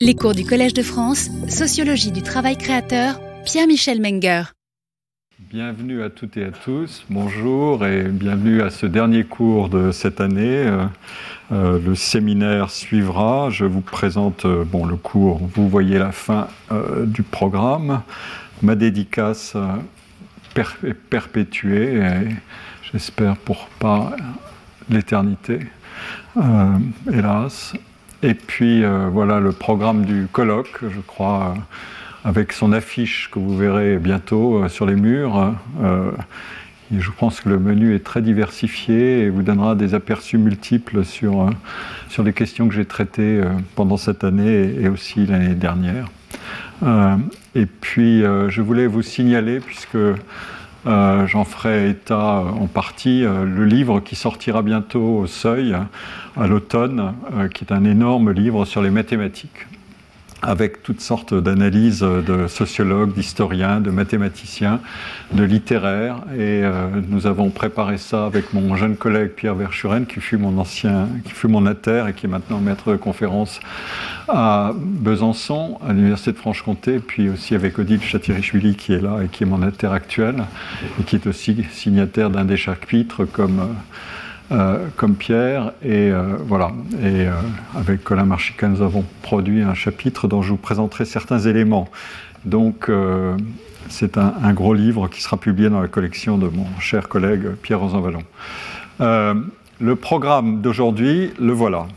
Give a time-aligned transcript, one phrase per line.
[0.00, 4.44] Les cours du Collège de France, Sociologie du travail créateur, Pierre-Michel Menger.
[5.50, 10.20] Bienvenue à toutes et à tous, bonjour et bienvenue à ce dernier cours de cette
[10.20, 10.68] année.
[10.68, 10.84] Euh,
[11.50, 16.46] euh, le séminaire suivra, je vous présente euh, bon, le cours, vous voyez la fin
[17.04, 18.02] du programme.
[18.62, 19.56] Ma dédicace
[20.54, 22.04] est perpétuée,
[22.92, 24.14] j'espère pour pas
[24.88, 25.58] l'éternité,
[27.12, 27.74] hélas.
[28.22, 33.38] Et puis euh, voilà le programme du colloque, je crois, euh, avec son affiche que
[33.38, 35.54] vous verrez bientôt euh, sur les murs.
[36.90, 41.50] je pense que le menu est très diversifié et vous donnera des aperçus multiples sur,
[42.08, 43.42] sur les questions que j'ai traitées
[43.74, 46.06] pendant cette année et aussi l'année dernière.
[47.54, 49.98] et puis je voulais vous signaler, puisque
[50.88, 53.24] euh, j'en ferai état euh, en partie.
[53.24, 55.76] Euh, le livre qui sortira bientôt au seuil
[56.36, 57.14] à l'automne,
[57.54, 59.66] qui est un énorme livre sur les mathématiques
[60.42, 64.80] avec toutes sortes d'analyses de sociologues, d'historiens, de mathématiciens,
[65.32, 66.22] de littéraires.
[66.34, 70.56] Et euh, nous avons préparé ça avec mon jeune collègue Pierre Verschuren, qui fut mon
[70.58, 73.60] ancien, qui fut mon inter et qui est maintenant maître de conférence
[74.28, 79.28] à Besançon, à l'Université de Franche-Comté, puis aussi avec Odile Chatirichvili qui est là et
[79.28, 80.44] qui est mon inter actuel,
[81.00, 83.60] et qui est aussi signataire d'un des chapitres comme...
[83.60, 83.64] Euh,
[84.96, 85.72] comme Pierre.
[85.82, 86.70] Et euh, voilà.
[87.02, 87.32] Et euh,
[87.74, 91.88] avec Colin Marchica, nous avons produit un chapitre dont je vous présenterai certains éléments.
[92.44, 92.90] Donc,
[93.88, 97.80] c'est un, gros livre qui sera publié dans la collection de mon cher collègue Pierre
[97.80, 98.22] Rosanvallon.
[99.00, 101.88] le programme d'aujourd'hui, le voilà.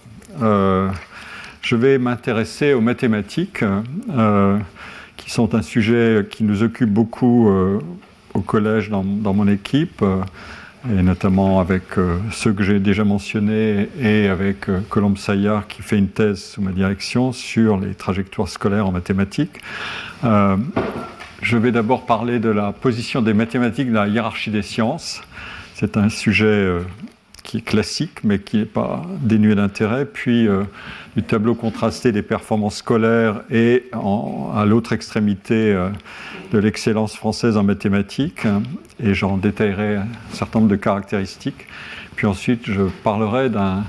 [0.41, 3.63] je vais m'intéresser aux mathématiques,
[5.15, 7.47] qui sont un sujet qui nous occupe beaucoup
[8.33, 10.03] au collège dans mon équipe
[10.89, 15.81] et notamment avec euh, ceux que j'ai déjà mentionnés et avec euh, Colombe Sayard qui
[15.81, 19.59] fait une thèse sous ma direction sur les trajectoires scolaires en mathématiques.
[20.23, 20.57] Euh,
[21.41, 25.21] je vais d'abord parler de la position des mathématiques dans la hiérarchie des sciences.
[25.75, 26.81] C'est un sujet
[27.43, 30.63] qui est classique, mais qui n'est pas dénué d'intérêt, puis euh,
[31.15, 33.89] du tableau contrasté des performances scolaires et
[34.55, 35.89] à l'autre extrémité euh,
[36.51, 38.45] de l'excellence française en mathématiques,
[39.01, 41.67] et j'en détaillerai un certain nombre de caractéristiques.
[42.15, 43.83] Puis ensuite, je parlerai d'un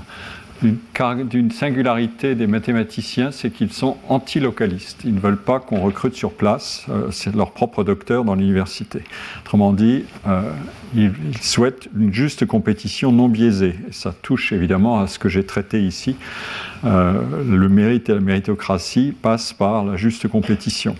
[1.25, 5.01] d'une singularité des mathématiciens, c'est qu'ils sont anti-localistes.
[5.03, 9.03] Ils ne veulent pas qu'on recrute sur place, euh, leur propre docteur dans l'université.
[9.41, 10.41] Autrement dit, euh,
[10.95, 13.75] ils, souhaitent une juste compétition non biaisée.
[13.91, 16.15] Ça touche évidemment à ce que j'ai traité ici.
[16.85, 17.13] Euh,
[17.45, 20.95] le mérite et la méritocratie passent par la juste compétition.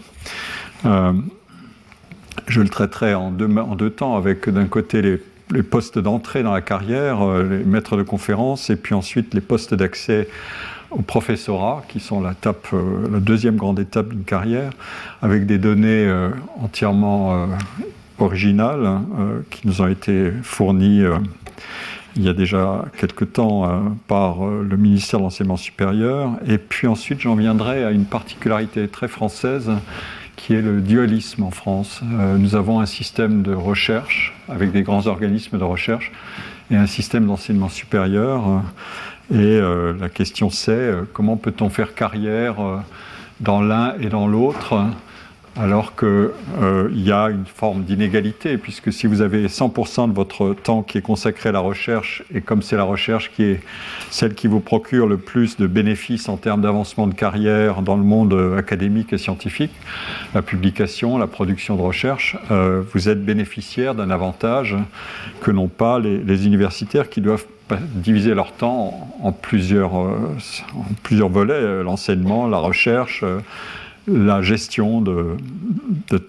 [2.47, 5.01] Je le traiterai en deux, temps avec d'un côté
[5.51, 9.41] les postes d'entrée dans la carrière, euh, les maîtres de conférences, et puis ensuite les
[9.41, 10.27] postes d'accès
[10.91, 12.35] au professorat, qui sont la,
[12.73, 14.71] euh, deuxième grande étape d'une carrière,
[15.21, 16.29] avec des données euh,
[16.61, 17.47] entièrement
[18.19, 19.03] originales hein,
[19.49, 21.03] qui nous ont été fournies
[22.15, 26.33] il y a déjà quelque temps par le ministère de l'Enseignement supérieur.
[26.45, 29.71] Et puis ensuite, j'en viendrai à une particularité très française
[30.43, 32.01] qui est le dualisme en France.
[32.03, 36.11] Euh, nous avons un système de recherche avec des grands organismes de recherche
[36.69, 38.61] et un système d'enseignement supérieur.
[39.33, 42.55] et euh, la question c'est euh, comment peut-on faire carrière
[43.39, 44.85] dans l'un et dans l'autre?
[45.55, 50.53] Alors qu'il euh, y a une forme d'inégalité, puisque si vous avez 100% de votre
[50.53, 53.59] temps qui est consacré à la recherche, et comme c'est la recherche qui est
[54.09, 58.03] celle qui vous procure le plus de bénéfices en termes d'avancement de carrière dans le
[58.03, 59.73] monde euh, académique et scientifique,
[60.33, 64.75] la publication, la production de recherche, euh, vous êtes bénéficiaire d'un avantage
[65.41, 67.45] que n'ont pas les, universitaires qui doivent
[67.93, 70.25] diviser leur temps en, plusieurs, en
[71.03, 73.23] plusieurs volets, l'enseignement, la recherche
[74.07, 75.37] la gestion de,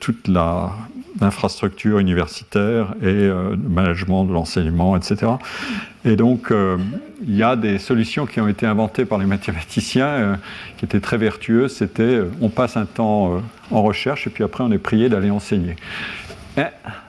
[0.00, 5.32] toute l'infrastructure universitaire et euh, le management de l'enseignement, etc.
[6.04, 6.76] Et donc, euh,
[7.26, 10.36] il y a des solutions qui ont été inventées par les mathématiciens euh,
[10.76, 11.76] qui étaient très vertueuses.
[11.76, 15.76] C'était on passe un temps en recherche et puis après on est prié d'aller enseigner.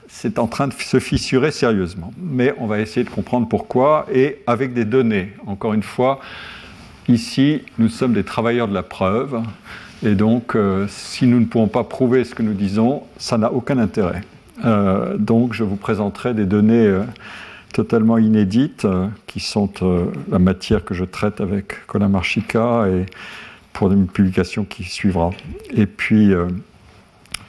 [0.08, 2.12] c'est en train de se fissurer sérieusement.
[2.20, 5.34] Mais on va essayer de comprendre pourquoi et avec des données.
[5.46, 6.20] Encore une fois,
[7.08, 9.42] ici, nous sommes des travailleurs de la preuve.
[10.04, 13.52] Et donc, euh, si nous ne pouvons pas prouver ce que nous disons, ça n'a
[13.52, 14.22] aucun intérêt.
[14.66, 17.04] Euh, donc, je vous présenterai des données euh,
[17.74, 18.88] totalement inédites,
[19.28, 19.70] qui sont
[20.32, 23.06] la matière que je traite avec Colin Marchica et
[23.74, 25.32] pour une publication qui suivra.
[25.74, 26.32] Et puis,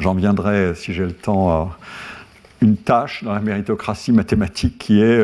[0.01, 1.79] j'en viendrai, si j'ai le temps, à
[2.61, 5.23] une tâche dans la méritocratie mathématique qui est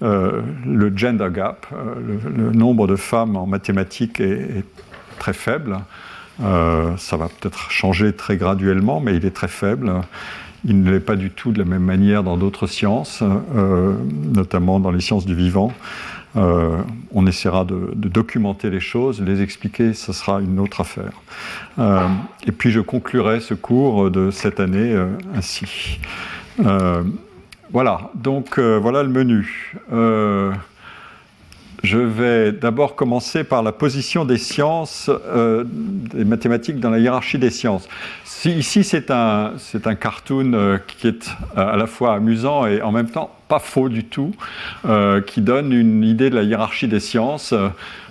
[0.00, 1.68] le gender gap.
[1.70, 4.64] Le, nombre de femmes en mathématiques est
[5.20, 5.78] très faible.
[6.40, 9.92] Ça va peut-être changer très graduellement, mais il est très faible.
[10.64, 13.22] Il ne l'est pas du tout de la même manière dans d'autres sciences,
[14.34, 15.72] notamment dans les sciences du vivant.
[16.36, 21.12] Euh, on essaiera de, documenter les choses, les expliquer, ce sera une autre affaire.
[21.78, 22.06] Euh,
[22.46, 25.98] et puis je conclurai ce cours de cette année euh, ainsi.
[27.70, 29.74] voilà, donc voilà le menu.
[31.82, 37.50] Je vais d'abord commencer par la position des sciences, des mathématiques dans la hiérarchie des
[37.50, 37.88] sciences.
[38.44, 39.52] ici, c'est un,
[39.84, 44.04] un cartoon qui est à la fois amusant et en même temps pas faux du
[44.04, 44.32] tout,
[44.84, 47.54] euh, qui donne une idée de la hiérarchie des sciences.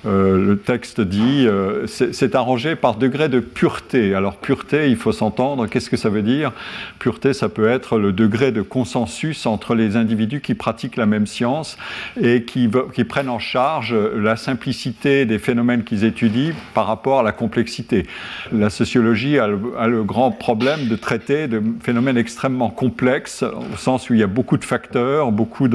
[0.05, 4.13] Euh, le texte dit euh, c'est arrangé par degré de pureté.
[4.13, 5.65] Alors pureté, il faut s'entendre.
[5.67, 6.51] Qu'est-ce que ça veut dire?
[6.99, 11.25] Pureté, ça peut être le degré de consensus entre les individus qui pratiquent la même
[11.25, 11.77] science
[12.21, 12.69] et qui,
[13.05, 18.05] prennent en charge la simplicité des phénomènes qu'ils étudient par rapport à la complexité.
[18.51, 24.13] La sociologie a le grand problème de traiter de phénomènes extrêmement complexes, au sens où
[24.13, 25.67] il y a beaucoup de facteurs beaucoup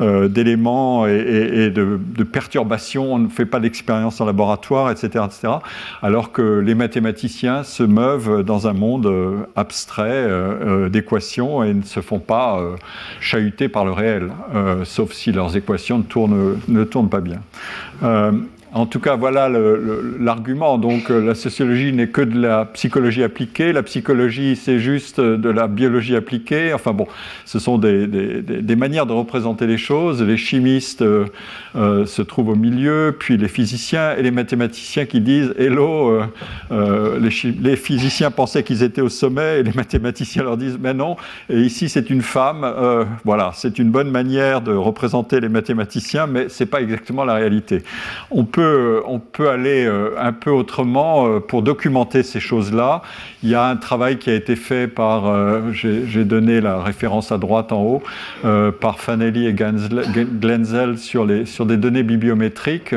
[0.00, 3.14] euh, d'éléments et, de, perturbations.
[3.14, 5.54] On ne fait pas d'expérience en laboratoire, etc., etc.
[6.02, 11.82] Alors que les mathématiciens se meuvent dans un monde euh, abstrait euh, d'équations et ne
[11.82, 12.60] se font pas
[13.20, 14.30] chahuter par le réel,
[14.84, 17.40] sauf si leurs équations ne tournent, ne tournent pas bien.
[18.72, 19.48] En tout cas, voilà
[20.20, 20.78] l'argument.
[20.78, 23.72] Donc, euh, la sociologie n'est que de la psychologie appliquée.
[23.72, 26.72] La psychologie, c'est juste de la biologie appliquée.
[26.72, 27.08] Enfin bon,
[27.44, 30.22] ce sont des, manières de représenter les choses.
[30.22, 31.26] Les chimistes euh,
[31.74, 36.22] euh, se trouvent au milieu, puis les physiciens et les mathématiciens qui disent Hello,
[36.70, 37.30] les,
[37.60, 41.16] les, physiciens pensaient qu'ils étaient au sommet et les mathématiciens leur disent Mais non,
[41.48, 42.64] et ici c'est une femme.
[43.24, 47.34] voilà, c'est une bonne manière de représenter les mathématiciens, mais ce n'est pas exactement la
[47.34, 47.82] réalité.
[48.30, 48.59] On peut
[49.06, 53.02] on peut aller euh, un peu autrement euh, pour documenter ces choses-là.
[53.42, 57.32] Il y a un travail qui a été fait par, euh, j'ai donné la référence
[57.32, 58.02] à droite en haut,
[58.80, 62.94] par Fanelli et Glenzel sur, des données bibliométriques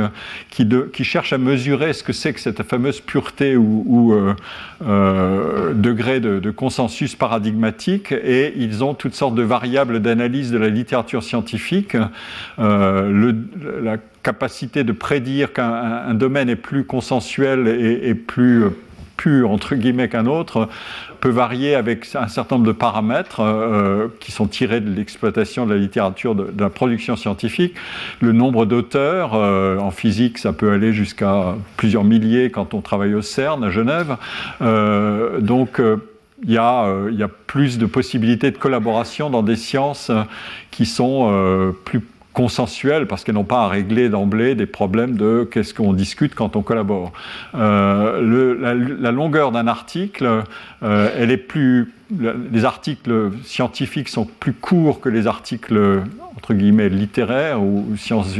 [0.50, 4.15] qui, cherchent à mesurer ce que c'est que cette fameuse pureté ou,
[4.81, 8.12] degré de, consensus paradigmatique.
[8.12, 11.95] Et ils ont toutes sortes de variables d'analyse de la littérature scientifique.
[12.57, 18.64] La capacité de prédire qu'un domaine est plus consensuel et, plus
[19.18, 20.70] pur entre guillemets qu'un autre
[21.20, 25.74] peut varier avec un certain nombre de paramètres euh, qui sont tirés de l'exploitation de
[25.74, 27.75] la littérature de, la production scientifique.
[28.22, 33.14] Le nombre d'auteurs euh, en physique, ça peut aller jusqu'à plusieurs milliers quand on travaille
[33.14, 34.18] au CERN à Genève.
[34.62, 35.81] Euh, donc
[36.46, 40.12] il y, a, plus de possibilités de collaboration dans des sciences
[40.72, 42.02] qui sont plus
[42.34, 46.56] consensuelles parce qu'elles n'ont pas à régler d'emblée des problèmes de qu'est-ce qu'on discute quand
[46.56, 47.14] on collabore.
[47.56, 48.54] Euh, le,
[49.00, 50.44] la, longueur d'un article,
[50.84, 51.94] euh, elle est plus
[52.52, 56.04] les articles scientifiques sont plus courts que les articles
[56.44, 58.36] entre guillemets littéraires ou sciences,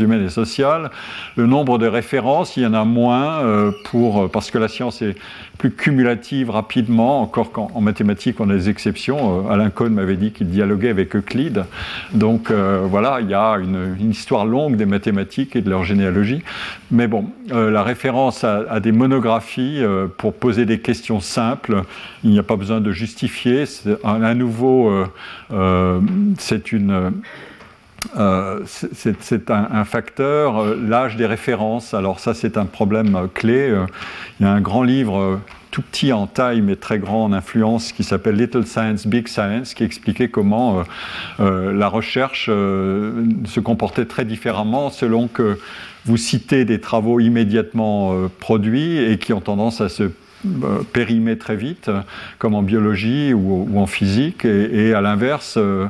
[0.00, 0.90] humaines et sociales.
[1.36, 5.00] Le nombre de références, il y en a moins euh, pour, parce que la science
[5.00, 5.16] est
[5.56, 9.46] plus cumulative rapidement, encore qu'en mathématiques on a des exceptions.
[9.46, 11.64] Euh, Alain Cohn m'avait dit qu'il dialoguait avec Euclide.
[12.12, 16.42] Donc euh, voilà, il y a une, histoire longue des mathématiques et de leur généalogie.
[16.90, 19.82] Mais bon, la référence à, des monographies
[20.16, 21.82] pour poser des questions simples,
[22.24, 23.64] il n'y a pas besoin de justifier.
[24.04, 25.06] À nouveau, euh,
[25.52, 26.00] euh,
[26.38, 27.12] c'est une.
[28.16, 31.94] Euh, c'est un, facteur, l'âge des références.
[31.94, 33.74] Alors ça, c'est un problème clé.
[34.38, 35.40] Il y a un grand livre
[35.70, 39.74] tout petit en taille mais très grand en influence qui s'appelle Little Science, Big Science,
[39.74, 40.84] qui expliquait comment
[41.38, 45.58] la recherche se comportait très différemment selon que
[46.06, 50.10] vous citez des travaux immédiatement produits et qui ont tendance à se
[50.46, 51.90] euh, périmé très vite,
[52.38, 55.88] comme en biologie ou, en physique, et, à l'inverse, euh,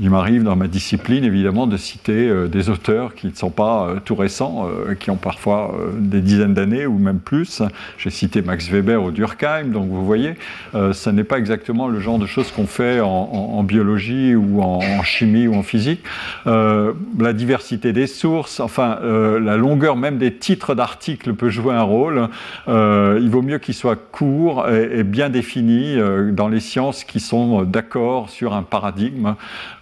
[0.00, 3.86] il m'arrive dans ma discipline, évidemment, de citer euh, des auteurs qui ne sont pas
[3.86, 7.62] euh, tout récents, euh, qui ont parfois des dizaines d'années ou même plus.
[7.98, 10.34] J'ai cité Max Weber au Durkheim, donc vous voyez,
[10.72, 15.46] ce n'est pas exactement le genre de choses qu'on fait en, biologie ou en, chimie
[15.46, 16.02] ou en physique.
[16.46, 22.28] la diversité des sources, enfin, la longueur même des titres d'articles peut jouer un rôle.
[22.68, 25.96] il vaut mieux qu'ils soient courts et bien définis
[26.32, 29.34] dans les sciences qui sont d'accord sur un paradigme.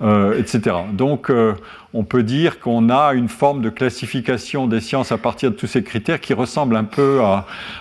[0.03, 0.75] Euh, etc.
[0.93, 1.55] Donc, euh,
[1.95, 5.67] on peut dire qu'on a une forme de classification des sciences à partir de tous
[5.67, 7.21] ces critères qui ressemble un peu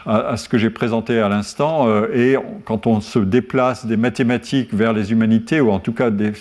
[0.06, 1.88] à, ce que j'ai présenté à l'instant.
[1.88, 6.10] Euh, et quand on se déplace des mathématiques vers les humanités, ou en tout cas
[6.10, 6.34] de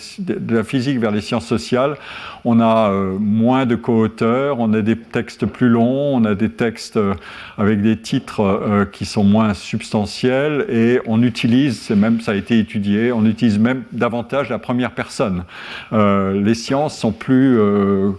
[0.49, 1.97] la physique vers les sciences sociales,
[2.45, 6.49] on a euh, moins de co-auteurs, on a des textes plus longs, on a des
[6.49, 7.15] textes euh,
[7.59, 13.13] avec des titres qui sont moins substantiels, et on utilise, même ça a été étudié,
[13.13, 15.45] on utilise même davantage la première personne.
[15.93, 18.13] les sciences sont plus euh,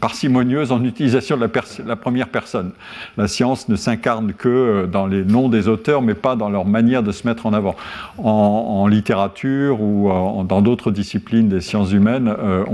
[0.00, 1.48] parcimonieuse en utilisation de
[1.86, 2.72] la, première personne.
[3.16, 6.64] La science ne s'incarne que euh, dans les noms des auteurs, mais pas dans leur
[6.64, 7.76] manière de se mettre en avant.
[8.18, 10.10] En, littérature ou
[10.46, 12.64] dans d'autres disciplines des sciences humaines, euh,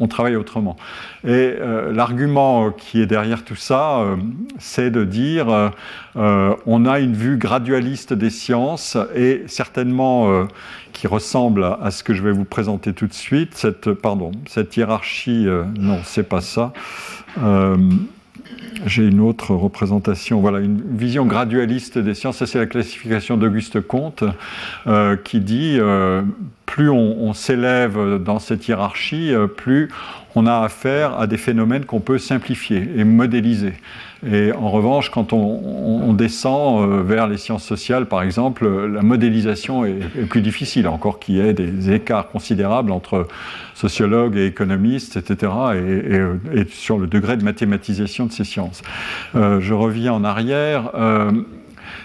[0.00, 0.76] on, travaille autrement.
[1.24, 1.54] Et
[1.92, 4.04] l'argument qui est derrière tout ça,
[4.58, 5.70] c'est de dire
[6.16, 10.46] on a une vue gradualiste des sciences et certainement
[10.94, 13.54] qui ressemble à, ce que je vais vous présenter tout de suite.
[13.54, 16.72] Cette, pardon, cette hiérarchie, euh, non, c'est pas ça.
[17.42, 17.76] Euh,
[18.86, 22.38] j'ai une autre représentation, voilà, une vision gradualiste des sciences.
[22.38, 24.24] Ça, c'est la classification d'Auguste Comte
[24.86, 25.78] euh, qui dit
[26.66, 29.90] plus on, s'élève dans cette hiérarchie, plus
[30.34, 33.74] on a affaire à des phénomènes qu'on peut simplifier et modéliser.
[34.30, 39.84] Et en revanche, quand on, descend euh, vers les sciences sociales, par exemple, la modélisation
[39.84, 43.26] est, plus difficile, encore qu'il y ait des écarts considérables entre
[43.74, 45.52] sociologues et économistes, etc.,
[46.54, 48.82] et, sur le degré de mathématisation de ces sciences.
[49.34, 50.90] Euh, je reviens en arrière.
[50.94, 51.32] Euh,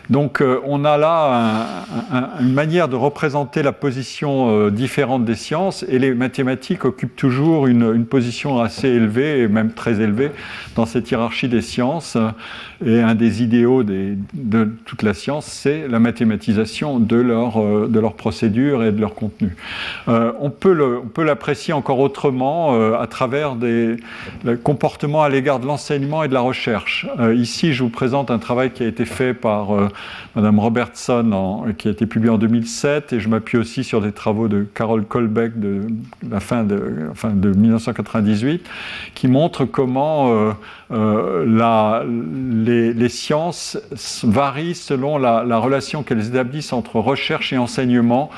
[0.09, 1.85] donc euh, on a là
[2.39, 7.67] une manière de représenter la position euh, différente des sciences et les mathématiques occupent toujours
[7.67, 10.31] une, position assez élevée et même très élevée
[10.75, 12.17] dans cette hiérarchie des sciences.
[12.83, 18.83] Et un des idéaux de toute la science, c'est la mathématisation de leur, euh, procédure
[18.83, 19.55] et de leur contenu.
[20.07, 23.97] on peut l'apprécier encore autrement à travers des
[24.63, 27.05] comportements à l'égard de l'enseignement et de la recherche.
[27.35, 29.71] ici, je vous présente un travail qui a été fait par
[30.35, 34.47] Madame Robertson, qui a été publié en 2007, et je m'appuie aussi sur des travaux
[34.47, 35.87] de Carol Kolbeck de
[36.29, 38.67] la fin de, enfin de 1998,
[39.15, 40.51] qui montrent comment euh,
[40.91, 43.79] euh, les, sciences
[44.23, 48.29] varient selon la, la relation qu'elles établissent entre recherche et enseignement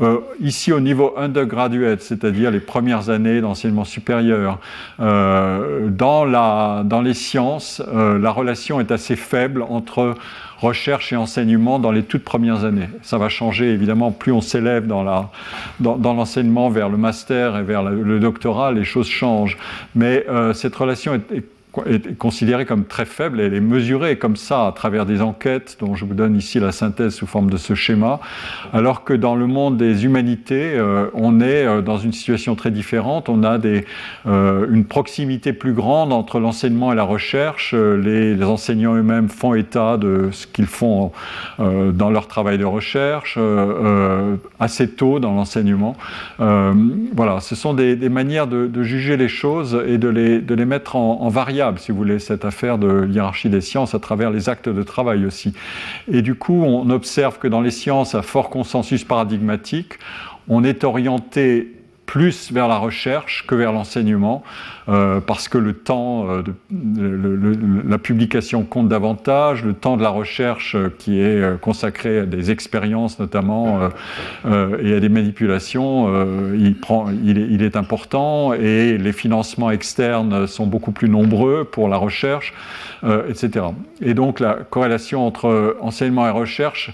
[0.00, 4.58] euh, ici au niveau undergraduate, c'est-à-dire les premières années d'enseignement supérieur,
[4.98, 10.14] dans, les sciences, la relation est assez faible entre
[10.58, 12.88] recherche et enseignement dans les toutes premières années.
[13.02, 15.30] Ça va changer évidemment, plus on s'élève dans,
[15.80, 19.58] l'enseignement vers le master et vers le, doctorat, les choses changent.
[19.94, 21.53] Mais cette relation est
[21.86, 25.94] est considérée comme très faible, elle est mesurée comme ça à travers des enquêtes dont
[25.94, 28.20] je vous donne ici la synthèse sous forme de ce schéma,
[28.72, 32.70] alors que dans le monde des humanités, euh, on est euh, dans une situation très
[32.70, 33.84] différente, on a des,
[34.26, 39.96] euh, une proximité plus grande entre l'enseignement et la recherche, les, enseignants eux-mêmes font état
[39.96, 41.12] de ce qu'ils font
[41.58, 43.38] dans leur travail de recherche,
[44.60, 45.96] assez tôt dans l'enseignement.
[46.38, 50.96] voilà, ce sont des, manières de, juger les choses et de les, de les mettre
[50.96, 54.68] en variable si vous voulez, cette affaire de hiérarchie des sciences à travers les actes
[54.68, 55.52] de travail aussi.
[56.10, 59.94] Et du coup, on observe que dans les sciences à fort consensus paradigmatique,
[60.48, 61.72] on est orienté
[62.06, 64.42] plus vers la recherche que vers l'enseignement,
[64.88, 70.10] euh, parce que le temps euh, de la publication compte davantage, le temps de la
[70.10, 73.88] recherche euh, qui est consacré à des expériences notamment
[74.44, 76.08] et à des manipulations,
[76.54, 82.54] il, est, important et les financements externes sont beaucoup plus nombreux pour la recherche,
[83.28, 83.66] etc.
[84.00, 86.92] Et donc la corrélation entre enseignement et recherche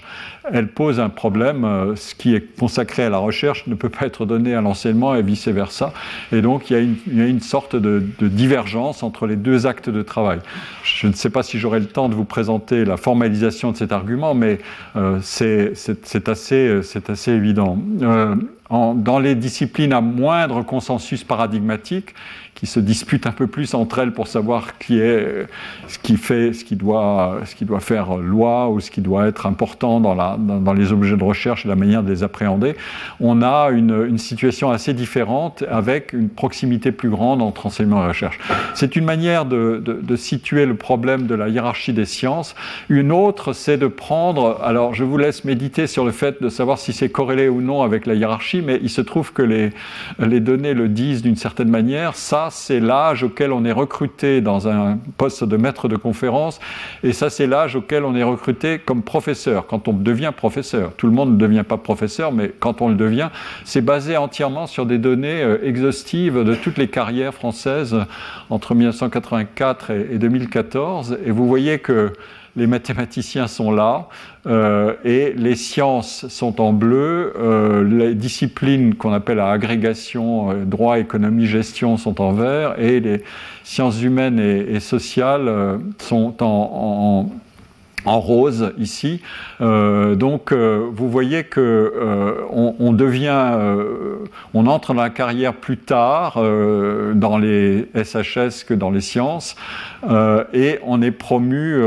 [0.51, 1.65] elle pose un problème.
[1.65, 5.15] Euh, ce qui est consacré à la recherche ne peut pas être donné à l'enseignement
[5.15, 5.93] et vice-versa.
[6.31, 10.39] Et donc il y, a une, sorte de, divergence entre les deux actes de travail.
[10.83, 13.91] Je ne sais pas si j'aurai le temps de vous présenter la formalisation de cet
[13.91, 14.59] argument, mais
[14.95, 16.81] euh, c'est assez,
[17.27, 17.77] évident.
[18.01, 18.35] Euh,
[18.69, 22.15] dans les disciplines à moindre consensus paradigmatique,
[22.61, 25.47] qui se disputent un peu plus entre elles pour savoir qui est,
[25.87, 29.25] ce qui fait, ce qui doit, ce qui doit faire loi ou ce qui doit
[29.25, 32.75] être important dans, la, dans, les objets de recherche et la manière de les appréhender.
[33.19, 38.09] On a une, une, situation assez différente avec une proximité plus grande entre enseignement et
[38.09, 38.37] recherche.
[38.75, 42.53] C'est une manière de, de, situer le problème de la hiérarchie des sciences.
[42.89, 46.77] Une autre, c'est de prendre, alors je vous laisse méditer sur le fait de savoir
[46.77, 49.71] si c'est corrélé ou non avec la hiérarchie, mais il se trouve que les,
[50.19, 52.15] les données le disent d'une certaine manière.
[52.15, 56.59] Ça, c'est l'âge auquel on est recruté dans un poste de maître de conférence,
[57.03, 60.93] et ça, c'est l'âge auquel on est recruté comme professeur, quand on devient professeur.
[60.95, 63.29] Tout le monde ne devient pas professeur, mais quand on le devient,
[63.63, 67.95] c'est basé entièrement sur des données euh, exhaustives de toutes les carrières françaises
[68.49, 71.17] entre 1984 et 2014.
[71.25, 72.13] Et vous voyez que
[72.55, 74.07] les mathématiciens sont là
[74.47, 80.65] euh, et les sciences sont en bleu, euh, les disciplines qu'on appelle à agrégation, euh,
[80.65, 82.79] droit, économie, gestion sont en vert.
[82.79, 83.23] Et les
[83.63, 87.29] sciences humaines et, sociales sont en en
[88.05, 89.21] rose ici.
[89.61, 93.57] Euh, donc euh, vous voyez que euh, on, devient,
[94.53, 99.55] on entre dans la carrière plus tard dans les SHS que dans les sciences
[100.53, 101.79] et on est promu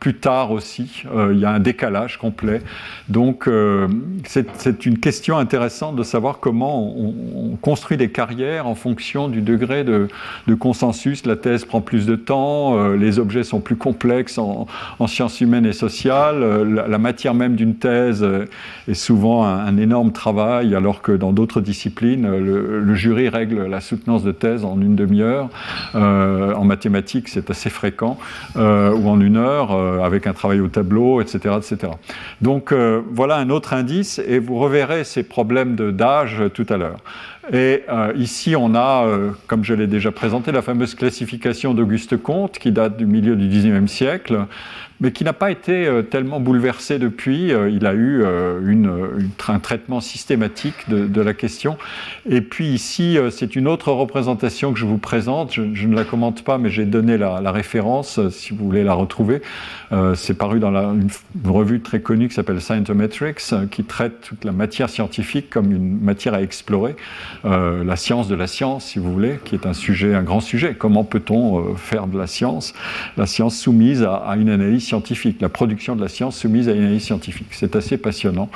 [0.00, 1.04] plus tard aussi.
[1.30, 2.62] il y a un décalage complet.
[3.08, 3.48] Donc
[4.24, 9.84] c'est une question intéressante de savoir comment on, construit des carrières en fonction du degré
[9.84, 10.08] de,
[10.58, 11.26] consensus.
[11.26, 14.66] La thèse prend plus de temps, les objets sont plus complexes en,
[14.98, 16.42] en sciences humaines et sociales.
[16.42, 18.44] Euh, la, matière même d'une thèse euh,
[18.86, 23.80] est souvent un, énorme travail, alors que dans d'autres disciplines, euh, le, jury règle la
[23.80, 25.48] soutenance de thèse en une demi-heure.
[25.94, 28.18] en mathématiques, c'est assez fréquent,
[28.56, 29.70] ou en une heure,
[30.04, 31.54] avec un travail au tableau, etc.
[31.56, 31.92] etc.
[32.40, 32.74] Donc
[33.12, 36.98] voilà un autre indice, et vous reverrez ces problèmes d'âge tout à l'heure.
[37.52, 37.84] Et
[38.16, 39.06] ici, on a,
[39.46, 43.46] comme je l'ai déjà présenté, la fameuse classification d'Auguste Comte, qui date du milieu du
[43.46, 44.46] XIXe siècle,
[45.00, 47.52] mais qui n'a pas été euh, tellement bouleversé depuis.
[47.52, 51.76] Euh, il a eu euh, un traitement systématique de, la question.
[52.28, 55.52] Et puis ici, c'est une autre représentation que je vous présente.
[55.52, 59.42] Je, ne la commente pas, mais j'ai donné la, référence si vous voulez la retrouver.
[60.14, 61.08] c'est paru dans une,
[61.44, 63.40] revue très connue qui s'appelle Scientometrics,
[63.70, 66.94] qui traite toute la matière scientifique comme une matière à explorer.
[67.44, 70.76] la science de la science, si vous voulez, qui est un sujet, un grand sujet.
[70.78, 72.74] Comment peut-on faire de la science?
[73.16, 76.72] La science soumise à, à une analyse scientifique, la production de la science soumise à
[76.72, 77.48] une analyse scientifique.
[77.52, 78.48] C'est assez passionnant.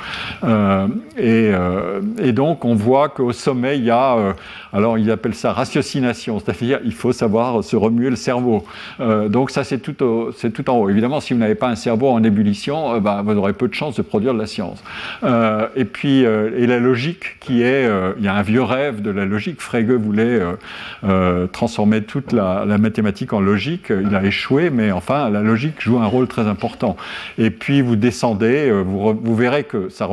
[0.43, 0.87] Euh,
[1.19, 4.33] euh, et, donc, on voit qu'au sommet, il y a, euh,
[4.73, 8.65] alors ils appellent ça ratiocination, c'est-à-dire il faut savoir se remuer le cerveau.
[8.99, 10.89] donc, ça, c'est tout, en haut.
[10.89, 13.95] Évidemment, si vous n'avez pas un cerveau en ébullition, bah, vous aurez peu de chances
[13.95, 14.83] de produire de la science.
[15.75, 19.25] et puis, et la logique qui est, il y a un vieux rêve de la
[19.25, 19.61] logique.
[19.61, 20.39] Frege voulait
[21.51, 23.87] transformer toute la, mathématique en logique.
[23.89, 26.95] Il a échoué, mais enfin, la logique joue un rôle très important.
[27.37, 30.05] Et puis vous descendez, euh, vous, verrez que ça,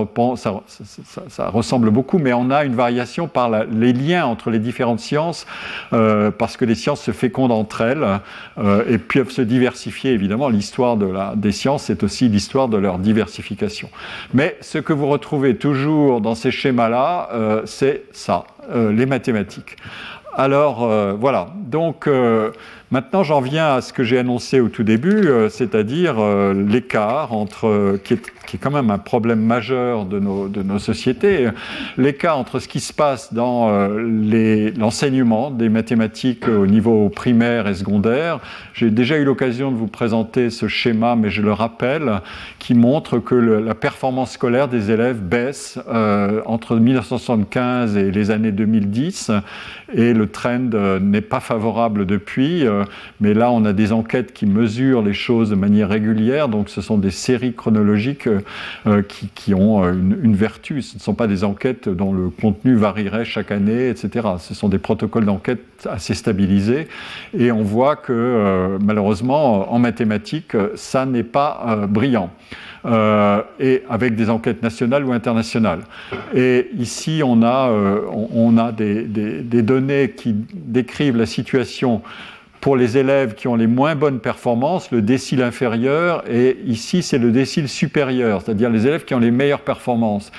[1.48, 5.46] ressemble beaucoup, mais on a une variation par les liens entre les différentes sciences,
[5.92, 8.20] euh, parce que les sciences se fécondent entre elles
[8.58, 10.12] euh, et peuvent se diversifier.
[10.12, 13.90] Évidemment, l'histoire de des sciences, c'est aussi l'histoire de leur diversification.
[14.32, 17.28] Mais ce que vous retrouvez toujours dans ces schémas-là,
[17.64, 19.76] c'est ça, les mathématiques.
[20.34, 22.08] Alors voilà, donc
[22.92, 27.32] Maintenant, j'en viens à ce que j'ai annoncé au tout début, euh, c'est-à-dire euh, l'écart
[27.32, 31.48] entre, euh, qui est, quand même un problème majeur de nos sociétés,
[31.96, 33.70] l'écart entre ce qui se passe dans
[34.76, 38.40] l'enseignement des mathématiques au niveau primaire et secondaire.
[38.74, 42.22] J'ai déjà eu l'occasion de vous présenter ce schéma, mais je le rappelle,
[42.58, 45.78] qui montre que la performance scolaire des élèves baisse
[46.44, 49.30] entre 1975 et les années 2010,
[49.94, 52.66] et le trend n'est pas favorable depuis.
[52.80, 52.84] Euh,
[53.20, 56.80] mais là, on a des enquêtes qui mesurent les choses de manière régulière, donc ce
[56.80, 58.40] sont des séries chronologiques euh,
[58.86, 59.02] euh,
[59.34, 60.82] qui, ont une, vertu.
[60.82, 64.28] Ce ne sont pas des enquêtes dont le contenu varierait chaque année, etc.
[64.38, 66.88] Ce sont des protocoles d'enquête assez stabilisés,
[67.36, 72.30] et on voit que malheureusement, en mathématiques, ça n'est pas brillant.
[72.86, 75.80] et avec des enquêtes nationales ou internationales.
[76.34, 82.02] Et ici, on a, des, données qui décrivent la situation
[82.60, 87.18] pour les élèves qui ont les moins bonnes performances, le décile inférieur, et ici c'est
[87.18, 90.30] le décile supérieur, c'est-à-dire les élèves qui ont les meilleures performances.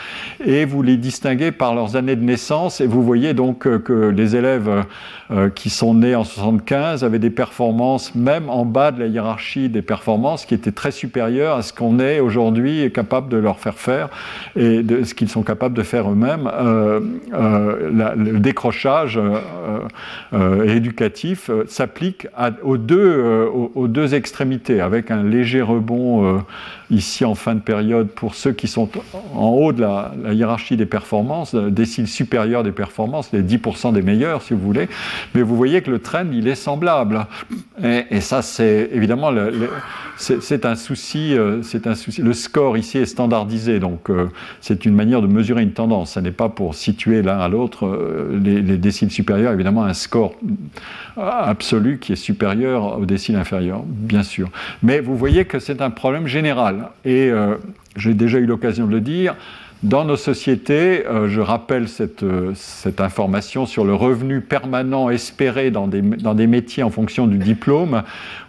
[0.46, 4.36] Et vous les distinguez par leurs années de naissance, et vous voyez donc que les
[4.36, 4.86] élèves
[5.32, 9.70] euh, qui sont nés en 75 avaient des performances, même en bas de la hiérarchie
[9.70, 13.76] des performances, qui étaient très supérieures à ce qu'on est aujourd'hui capable de leur faire
[13.76, 14.10] faire
[14.58, 16.52] et de ce qu'ils sont capables de faire eux-mêmes.
[16.54, 17.00] Euh,
[17.34, 19.20] euh, le décrochage
[20.66, 22.28] éducatif s'applique
[22.64, 26.42] aux, deux, aux, deux extrémités, avec un léger rebond
[26.92, 28.90] ici en fin de période pour ceux qui sont
[29.34, 34.42] en haut de la, hiérarchie des performances, déciles supérieurs des performances, les 10% des meilleurs
[34.42, 34.90] si vous voulez,
[35.34, 37.26] mais vous voyez que le trend il est semblable.
[37.84, 39.32] Et, ça c'est évidemment
[40.18, 42.22] c'est un souci, c'est un souci.
[42.22, 44.10] Le score ici est standardisé, donc
[44.60, 46.14] c'est une manière de mesurer une tendance.
[46.14, 50.34] Ce n'est pas pour situer l'un à l'autre les, les déciles supérieurs, évidemment un score
[51.18, 54.50] absolu qui est supérieur au décile inférieur, bien sûr.
[54.84, 56.90] Mais vous voyez que c'est un problème général.
[57.06, 57.56] Et euh,
[57.96, 59.36] j'ai déjà eu l'occasion de le dire.
[59.84, 65.72] Dans nos sociétés, euh, je rappelle cette, euh, cette, information sur le revenu permanent espéré
[65.72, 68.04] dans des, dans des métiers en fonction du diplôme.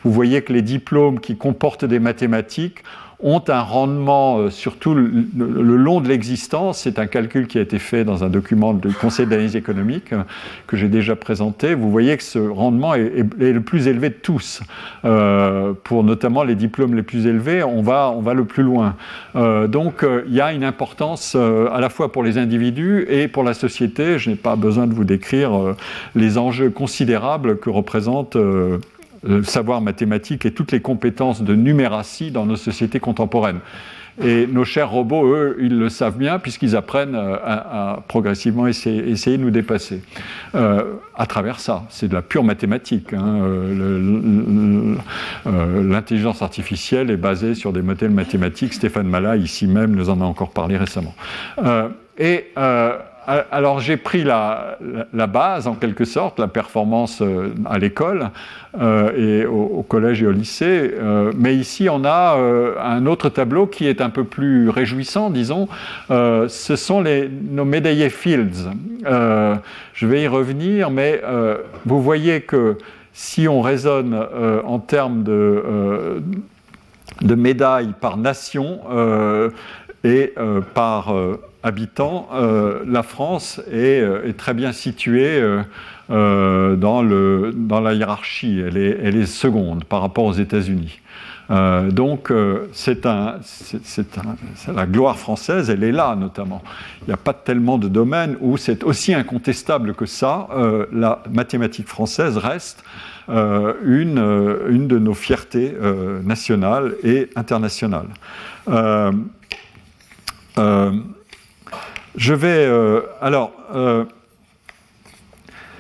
[0.05, 2.85] Vous voyez que les diplômes qui comportent des mathématiques
[3.23, 6.81] ont un rendement euh, surtout le, long de l'existence.
[6.81, 10.23] C'est un calcul qui a été fait dans un document du Conseil d'analyse économique euh,
[10.67, 11.75] que j'ai déjà présenté.
[11.75, 14.63] Vous voyez que ce rendement est, le plus élevé de tous.
[15.05, 18.97] Euh, pour notamment les diplômes les plus élevés, on va, on va le plus loin.
[19.35, 23.55] Donc il y a une importance à la fois pour les individus et pour la
[23.55, 24.19] société.
[24.19, 25.75] Je n'ai pas besoin de vous décrire
[26.15, 28.37] les enjeux considérables que représente
[29.25, 33.61] le savoir mathématique et toutes les compétences de numératie dans nos sociétés contemporaines.
[34.23, 39.01] Et nos chers robots, eux, ils le savent bien puisqu'ils apprennent euh, à, progressivement essayer,
[39.03, 40.03] de nous dépasser.
[40.55, 43.15] Euh, à travers ça, c'est de la pure mathématique.
[43.15, 43.41] Hein.
[43.43, 44.97] Euh,
[45.83, 48.75] l'intelligence artificielle est basée sur des modèles mathématiques.
[48.75, 51.15] Stéphane Mala, ici même, nous en a encore parlé récemment.
[52.19, 54.79] et euh, alors j'ai pris la,
[55.29, 58.31] base en quelque sorte, la performance euh, à l'école
[58.81, 60.95] euh, et au, collège et au lycée,
[61.37, 62.37] mais ici on a
[62.83, 65.69] un autre tableau qui est un peu plus réjouissant, disons.
[66.09, 67.05] ce sont
[67.51, 68.71] nos médaillés Fields.
[69.05, 71.23] je vais y revenir, mais
[71.85, 72.79] vous voyez que
[73.13, 74.19] si on raisonne
[74.65, 76.23] en termes de
[77.35, 78.81] médailles par nation
[80.05, 80.35] et
[80.75, 81.15] par
[81.63, 85.43] habitants, euh, la France est, euh, très bien située
[86.11, 88.63] euh, dans, la hiérarchie.
[88.67, 91.01] Elle est, est, seconde par rapport aux États-Unis.
[91.91, 92.33] donc,
[92.73, 96.63] c'est la gloire française, elle est là notamment.
[97.03, 100.49] Il n'y a pas tellement de domaines où c'est aussi incontestable que ça.
[100.93, 102.83] la mathématique française reste
[103.29, 104.19] une,
[104.69, 105.75] une, de nos fiertés
[106.25, 108.09] nationales et internationales.
[112.17, 112.67] Je vais.
[112.67, 113.53] Euh, alors.
[113.75, 114.05] Euh,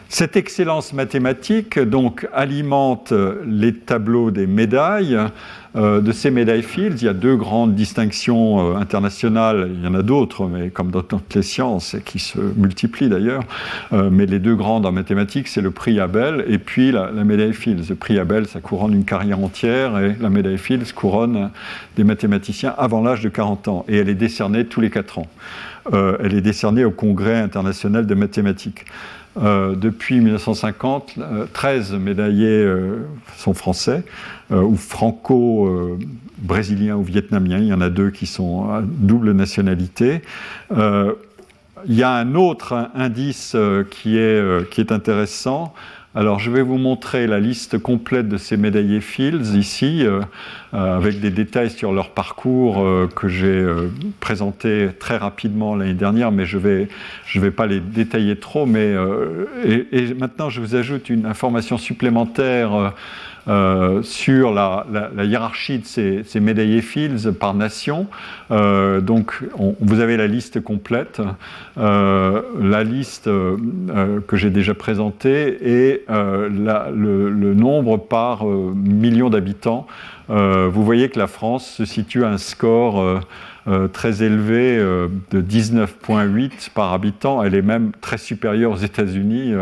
[0.08, 3.14] cette excellence mathématique donc alimente
[3.46, 5.18] les tableaux des médailles.
[5.74, 9.70] Euh, de ces médailles Fields, il y a deux grandes distinctions internationales.
[9.74, 13.42] Il y en a d'autres, mais comme dans toutes les sciences, qui se multiplient d'ailleurs.
[13.90, 17.54] mais les deux grandes en mathématiques, c'est le prix Abel et puis la, la, médaille
[17.54, 17.88] Fields.
[17.88, 21.48] Le prix Abel, ça couronne une carrière entière et la médaille Fields couronne
[21.96, 23.86] des mathématiciens avant l'âge de 40 ans.
[23.88, 25.28] Et elle est décernée tous les 4 ans.
[25.92, 28.84] Euh, elle est décernée au Congrès international de mathématiques.
[29.42, 31.18] Euh, depuis 1950,
[31.52, 32.70] 13 euh, médaillés
[33.36, 34.04] sont français
[34.50, 37.58] ou franco-brésiliens ou vietnamiens.
[37.58, 40.20] Il y en a deux qui sont à double nationalité.
[40.70, 43.56] il y a un autre indice
[43.90, 44.18] qui
[44.70, 45.72] qui est intéressant.
[46.14, 50.20] Alors, je vais vous montrer la liste complète de ces médaillés Fields ici, euh,
[50.74, 53.66] euh, avec des détails sur leur parcours euh, que j'ai
[54.20, 56.88] présenté très rapidement l'année dernière, mais je ne vais,
[57.24, 58.66] je vais pas les détailler trop.
[58.66, 58.94] Mais,
[59.64, 62.92] et, et, maintenant, je vous ajoute une information supplémentaire
[63.48, 64.86] euh, sur la,
[65.24, 68.06] hiérarchie de ces, médaillés Fields par nation.
[68.52, 69.40] Euh, donc,
[69.80, 71.20] vous avez la liste complète,
[71.76, 79.86] euh, la liste que j'ai déjà présentée et le, nombre par million d'habitants.
[80.28, 83.22] Vous voyez que la France se situe à un score
[83.68, 87.44] euh, très élevée euh, de 19,8 par habitant.
[87.44, 89.52] Elle est même très supérieure aux États-Unis.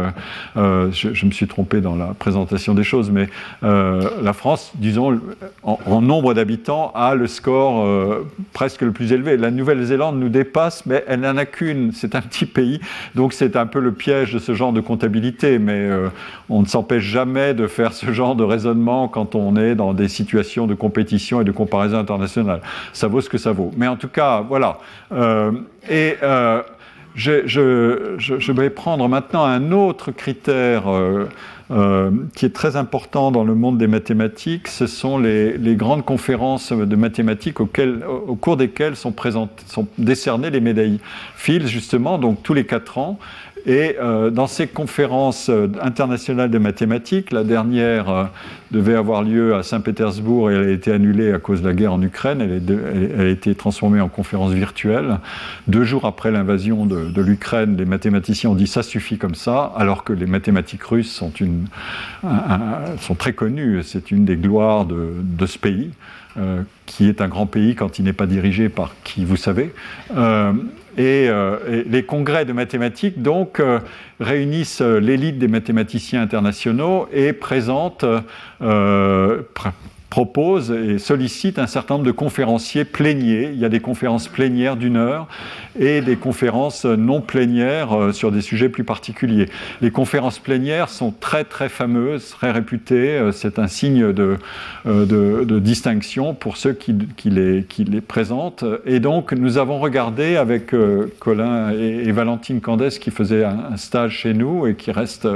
[0.57, 3.29] Euh, je, me suis trompé dans la présentation des choses, mais
[3.61, 5.20] la France, disons,
[5.62, 7.87] en, nombre d'habitants, a le score
[8.55, 9.37] presque le plus élevé.
[9.37, 11.92] La Nouvelle-Zélande nous dépasse, mais elle n'en a qu'une.
[11.92, 12.81] C'est un petit pays,
[13.14, 15.59] donc c'est un peu le piège de ce genre de comptabilité.
[15.59, 15.90] Mais
[16.49, 20.09] on ne s'empêche jamais de faire ce genre de raisonnement quand on est dans des
[20.09, 22.61] situations de compétition et de comparaison internationale.
[22.93, 23.71] Ça vaut ce que ça vaut.
[23.77, 24.79] Mais en tout cas, voilà.
[25.13, 25.53] Euh,
[25.89, 26.63] et euh,
[27.15, 33.79] je, vais prendre maintenant un autre critère euh, qui est très important dans le monde
[33.79, 34.69] des mathématiques.
[34.69, 39.15] Ce sont les, grandes conférences de mathématiques auxquelles, au cours desquelles sont,
[39.67, 40.99] sont décernées les médailles
[41.37, 43.19] Fields, justement, donc tous les quatre ans.
[43.66, 43.96] Et
[44.33, 48.31] dans ces conférences internationales de mathématiques, la dernière
[48.70, 51.92] devait avoir lieu à Saint-Pétersbourg et elle a été annulée à cause de la guerre
[51.92, 52.40] en Ukraine.
[52.40, 55.18] Elle, a été transformée en conférence virtuelle.
[55.66, 60.05] Deux jours après l'invasion de, l'Ukraine, les mathématiciens ont dit ça suffit comme ça, alors
[60.05, 61.33] que les mathématiques russes sont,
[63.18, 63.83] très connues.
[63.83, 65.90] C'est une des gloires de, ce pays.
[66.37, 69.73] Euh, qui est un grand pays quand il n'est pas dirigé par qui vous savez.
[70.16, 70.53] Euh,
[70.98, 73.79] euh, et, les congrès de mathématiques, donc, euh,
[74.18, 78.05] réunissent l'élite des mathématiciens internationaux et présentent
[80.11, 83.51] propose et sollicite un certain nombre de conférenciers pléniers.
[83.55, 85.29] Il y a des conférences plénières d'une heure
[85.79, 89.49] et des conférences non plénières euh, sur des sujets plus particuliers.
[89.81, 93.16] Les conférences plénières sont très très fameuses, très réputées.
[93.16, 94.37] Euh, c'est un signe de,
[94.87, 98.64] euh, de, distinction pour ceux qui, qui, les, qui, les, présentent.
[98.87, 100.75] Et donc nous avons regardé avec
[101.20, 105.29] Colin et, Valentine Candès qui faisaient un, stage chez nous et qui restent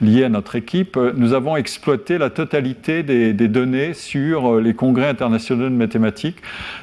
[0.00, 4.74] liés à notre équipe, nous avons exploité la totalité des, des données sur euh, les
[4.74, 6.38] congrès internationaux de mathématiques.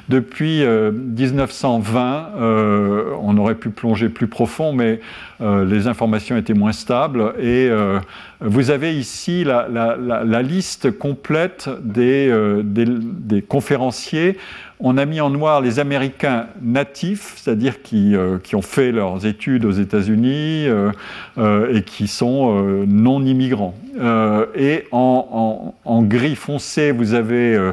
[0.08, 5.00] Depuis 1920, euh, euh, on aurait pu plonger plus profond, mais
[5.40, 7.32] les informations étaient moins stables.
[7.40, 7.70] Et
[8.40, 12.32] vous avez ici la, liste complète des,
[12.64, 14.36] des, conférenciers
[14.80, 19.64] on a mis en noir les Américains natifs, c'est-à-dire qui, qui, ont fait leurs études
[19.64, 20.66] aux États-Unis
[21.36, 23.74] et qui sont non immigrants.
[24.54, 27.72] et en, gris foncé, vous avez euh,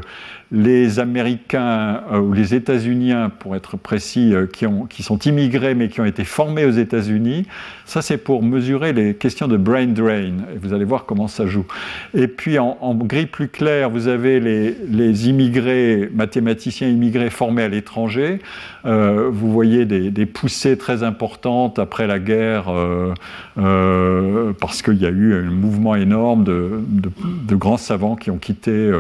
[0.52, 5.89] les Américains euh, ou les États-Uniens, pour être précis, euh, qui, qui, sont immigrés mais
[5.89, 7.46] qui ont été formés aux États-Unis.
[7.86, 10.34] Ça, c'est pour mesurer les questions de brain drain.
[10.54, 11.65] Et vous allez voir comment ça joue.
[12.13, 18.39] Et puis, en, gris plus clair, vous avez les, immigrés, mathématiciens immigrés formés à l'étranger.
[18.86, 22.65] Euh, vous voyez des, poussées très importantes après la guerre,
[23.56, 28.91] parce qu'il y a eu un mouvement énorme de, de, grands savants qui ont quitté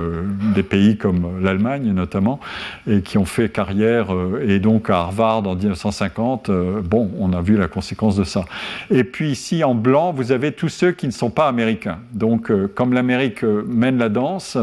[0.53, 2.39] des pays comme l'Allemagne notamment,
[2.87, 7.33] et qui ont fait carrière, euh, et donc à Harvard en 1950, euh, bon, on
[7.33, 8.45] a vu la conséquence de ça.
[8.91, 11.99] Et puis ici en blanc, vous avez tous ceux qui ne sont pas américains.
[12.13, 14.57] Donc euh, comme l'Amérique mène la danse,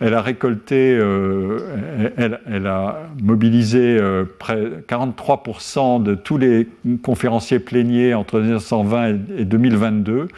[0.00, 0.98] elle a récolté,
[2.16, 3.98] elle, a mobilisé
[4.38, 6.68] près 43% de tous les
[7.02, 10.28] conférenciers pléniers entre 1920 et 2022.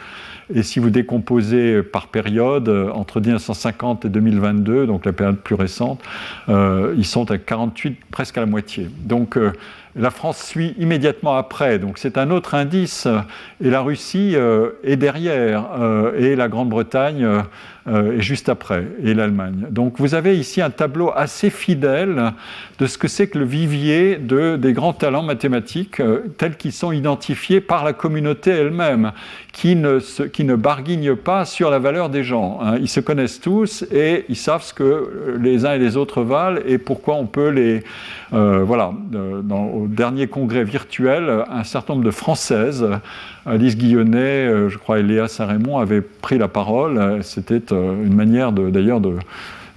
[0.53, 5.55] Et si vous décomposez par période, euh, entre 1950 et 2022, donc la période plus
[5.55, 6.01] récente,
[6.49, 8.89] euh, ils sont à 48, presque à la moitié.
[9.05, 9.53] Donc euh,
[9.95, 13.07] la France suit immédiatement après, donc c'est un autre indice.
[13.63, 14.35] Et la Russie
[14.83, 15.65] est derrière,
[16.17, 17.25] et la Grande-Bretagne
[17.87, 19.67] est juste après, et l'Allemagne.
[19.69, 22.33] Donc vous avez ici un tableau assez fidèle
[22.79, 26.01] de ce que c'est que le vivier de, des grands talents mathématiques
[26.37, 29.11] tels qu'ils sont identifiés par la communauté elle-même,
[29.55, 32.59] qui ne, barguignent pas sur la valeur des gens.
[32.61, 32.77] Hein.
[32.79, 36.59] Ils se connaissent tous et ils savent ce que les uns et les autres valent
[36.65, 37.83] et pourquoi on peut les...
[38.33, 38.91] Euh, voilà,
[39.85, 42.87] au dernier congrès virtuel, un certain nombre de Françaises,
[43.45, 47.23] Alice Guillonnet, euh, je crois, et Léa Saint-Raymond avaient pris la parole.
[47.23, 49.13] C'était euh, une manière d'ailleurs de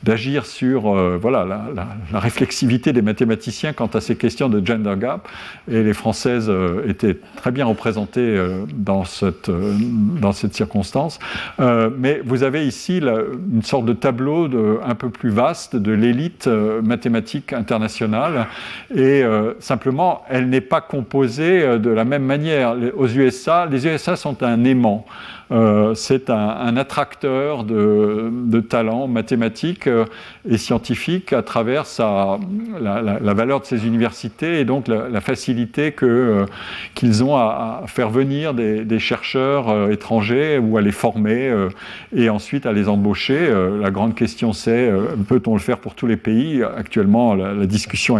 [0.02, 5.28] d'agir sur euh, voilà, la, réflexivité des mathématiciens quant à ces questions de gender gap.
[5.70, 11.18] Et les Françaises euh, étaient très bien représentées euh, dans, cette, dans cette circonstance.
[11.58, 14.48] mais vous avez ici une sorte de tableau
[14.84, 18.46] un peu plus vaste de l'élite mathématique internationale.
[18.94, 19.22] Et
[19.58, 22.76] simplement, elle n'est pas composée de la même manière.
[22.96, 25.06] Aux USA, les USA sont un aimant.
[25.50, 30.04] Euh, c'est un, attracteur de, de talents mathématiques euh,
[30.48, 31.84] et scientifiques à travers
[32.80, 36.44] la, valeur de ces universités et donc la, facilité euh,
[36.94, 41.68] qu'ils ont à, faire venir des, chercheurs étrangers ou à les former
[42.14, 43.52] et ensuite à les embaucher.
[43.80, 44.90] la grande question c'est
[45.28, 46.62] peut-on le faire pour tous les pays?
[46.62, 48.18] Actuellement, la, discussion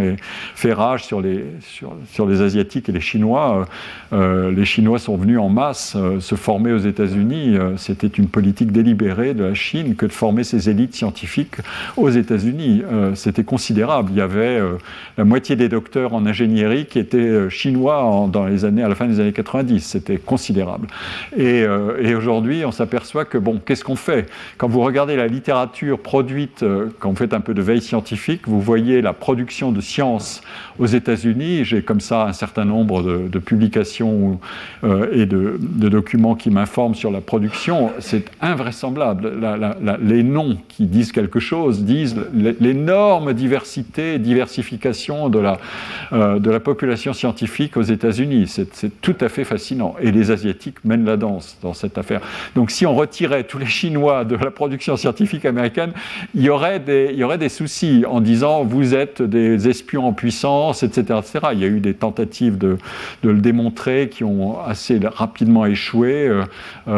[0.54, 3.66] fait rage sur les Asiatiques et les Chinois.
[4.12, 9.34] les Chinois sont venus en masse se former aux États-Unis euh, c'était une politique délibérée
[9.34, 11.56] de la Chine que de former ses élites scientifiques
[11.96, 12.82] aux États-Unis.
[12.90, 14.10] Euh, c'était considérable.
[14.12, 14.74] Il y avait euh,
[15.16, 19.06] la moitié des docteurs en ingénierie qui étaient chinois dans les années, à la fin
[19.06, 19.80] des années 90.
[19.80, 20.88] C'était considérable.
[21.36, 21.66] Et,
[22.14, 24.26] aujourd'hui, on s'aperçoit que, bon, qu'est-ce qu'on fait?
[24.56, 26.64] Quand vous regardez la littérature produite,
[26.98, 30.40] quand vous faites un peu de veille scientifique, vous voyez la production de sciences
[30.78, 31.64] aux États-Unis.
[31.64, 34.40] J'ai comme ça un certain nombre de, publications
[35.12, 39.32] et de, de documents qui m'informent sur la production, c'est invraisemblable.
[40.02, 45.58] les noms qui disent quelque chose disent l'énorme diversité, diversification de la,
[46.12, 48.46] euh, de la population scientifique aux États-Unis.
[48.46, 49.94] C'est tout à fait fascinant.
[50.00, 52.20] Et les Asiatiques mènent la danse dans cette affaire.
[52.54, 55.92] Donc si on retirait tous les Chinois de la production scientifique américaine,
[56.34, 60.06] il y aurait des, il y aurait des soucis en disant vous êtes des espions
[60.06, 61.20] en puissance, etc.
[61.20, 61.48] etc.
[61.52, 62.78] Il y a eu des tentatives de,
[63.22, 66.44] de le démontrer qui ont assez rapidement échoué, euh,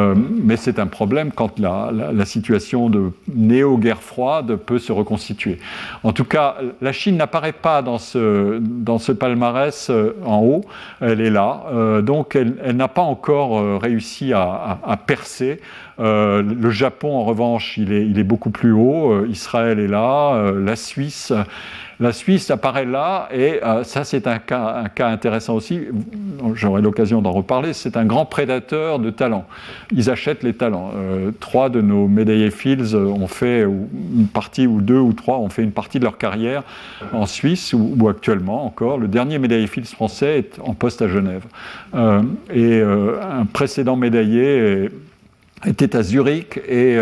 [0.00, 5.58] euh, mais c'est un problème quand la, situation de néo-guerre froide peut se reconstituer.
[6.04, 10.64] En tout cas, la Chine n'apparaît pas dans ce, dans ce palmarès euh, en haut,
[11.00, 11.62] elle est là,
[12.02, 15.60] donc elle, n'a pas encore réussi à percer.
[15.98, 19.24] Euh, le Japon, en revanche, il est, est beaucoup plus haut.
[19.26, 20.52] Israël est là.
[20.52, 21.32] la Suisse
[22.00, 25.82] la Suisse apparaît là, et euh, ça c'est un cas, intéressant aussi,
[26.54, 29.44] j'aurai l'occasion d'en reparler, c'est un grand prédateur de talents.
[29.92, 30.92] Ils achètent les talents.
[30.96, 35.50] Euh, trois de nos médaillés Fields ont fait une partie, ou deux ou trois ont
[35.50, 36.62] fait une partie de leur carrière
[37.12, 38.96] en Suisse, ou, actuellement encore.
[38.96, 41.44] Le dernier médaillé Fields français est en poste à Genève.
[41.94, 42.22] Euh,
[42.52, 44.88] et un précédent médaillé
[45.66, 46.98] était à Zurich, et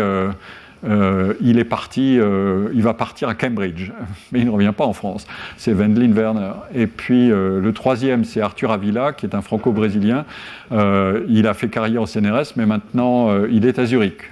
[0.85, 3.91] euh, il est parti, euh, il va partir à Cambridge,
[4.31, 5.27] mais il ne revient pas en France.
[5.57, 6.51] C'est Wendlin Werner.
[6.73, 10.25] Et puis euh, le troisième, c'est Arthur Avila, qui est un franco-brésilien.
[10.71, 14.29] il a fait carrière au CNRS, mais maintenant il est à Zurich,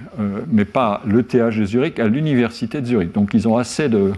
[0.50, 3.12] mais pas l'ETH de Zurich, à l'université de Zurich.
[3.12, 4.12] Donc ils ont assez de,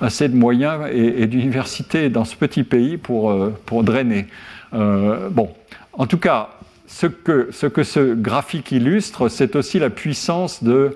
[0.00, 3.34] assez de moyens et, et d'universités dans ce petit pays pour,
[3.66, 4.26] pour drainer.
[4.72, 5.50] bon,
[5.92, 6.50] en tout cas,
[6.92, 10.94] ce que, ce que ce graphique illustre, c'est aussi la puissance de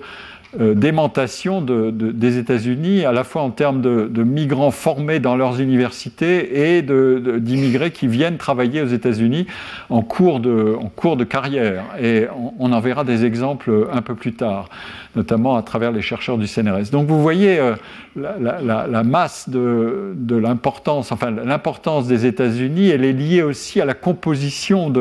[0.59, 6.81] euh, des États-Unis, à la fois en termes de, migrants formés dans leurs universités et
[6.81, 9.47] d'immigrés qui viennent travailler aux États-Unis
[9.89, 11.83] en, en cours de carrière.
[12.01, 12.27] Et
[12.59, 14.69] on, en verra des exemples un peu plus tard,
[15.15, 16.91] notamment à travers les chercheurs du CNRS.
[16.91, 17.75] Donc vous voyez euh,
[18.15, 24.91] la, masse de, l'importance, enfin l'importance des États-Unis, elle est liée aussi à la composition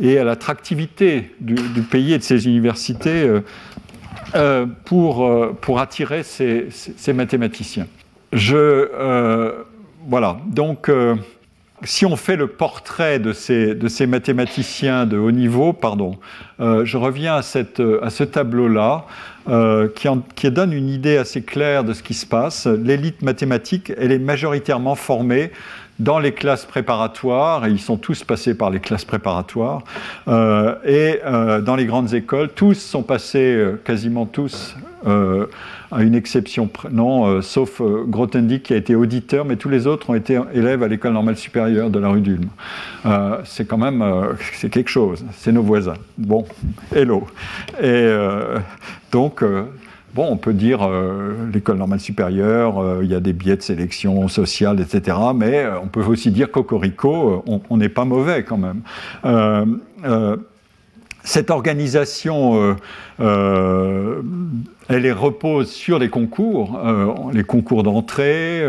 [0.00, 3.22] et à l'attractivité du, du, pays et de ses universités.
[3.22, 3.40] Euh,
[4.34, 7.86] euh, pour, euh, pour attirer ces, ces, mathématiciens.
[8.32, 9.64] Je, euh,
[10.06, 10.90] voilà, donc
[11.82, 16.18] si on fait le portrait de ces, de ces mathématiciens de haut niveau, pardon,
[16.58, 19.06] je reviens à, cette, à ce tableau-là
[19.94, 22.66] qui, qui, donne une idée assez claire de ce qui se passe.
[22.66, 25.50] L'élite mathématique, elle est majoritairement formée
[26.00, 29.82] dans les classes préparatoires, et ils sont tous passés par les classes préparatoires,
[30.28, 36.14] euh, et euh, dans les grandes écoles, tous sont passés, euh, quasiment tous, à une
[36.14, 40.82] exception, non, sauf Grothendieck qui a été auditeur, mais tous les autres ont été élèves
[40.82, 42.50] à l'école normale supérieure de la rue d'Ulm.
[43.44, 44.04] c'est quand même,
[44.52, 45.94] c'est quelque chose, c'est nos voisins.
[46.18, 46.44] Bon,
[46.94, 47.26] hello.
[47.82, 48.14] Et
[49.10, 49.42] donc,
[50.14, 53.62] Bon, on peut dire euh, l'école normale supérieure, euh, il y a des biais de
[53.62, 55.16] sélection sociale, etc.
[55.34, 58.82] Mais euh, on peut aussi dire cocorico, on n'est pas mauvais quand même
[61.30, 62.74] cette organisation, euh,
[63.20, 64.20] euh,
[64.88, 68.64] elle repose sur les concours, euh, les concours d'entrée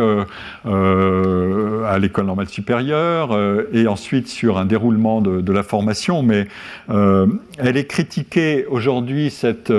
[0.64, 3.36] à l'école normale supérieure,
[3.74, 6.22] et ensuite sur un déroulement de, la formation.
[6.22, 6.48] Mais
[6.88, 9.74] elle est critiquée aujourd'hui cette,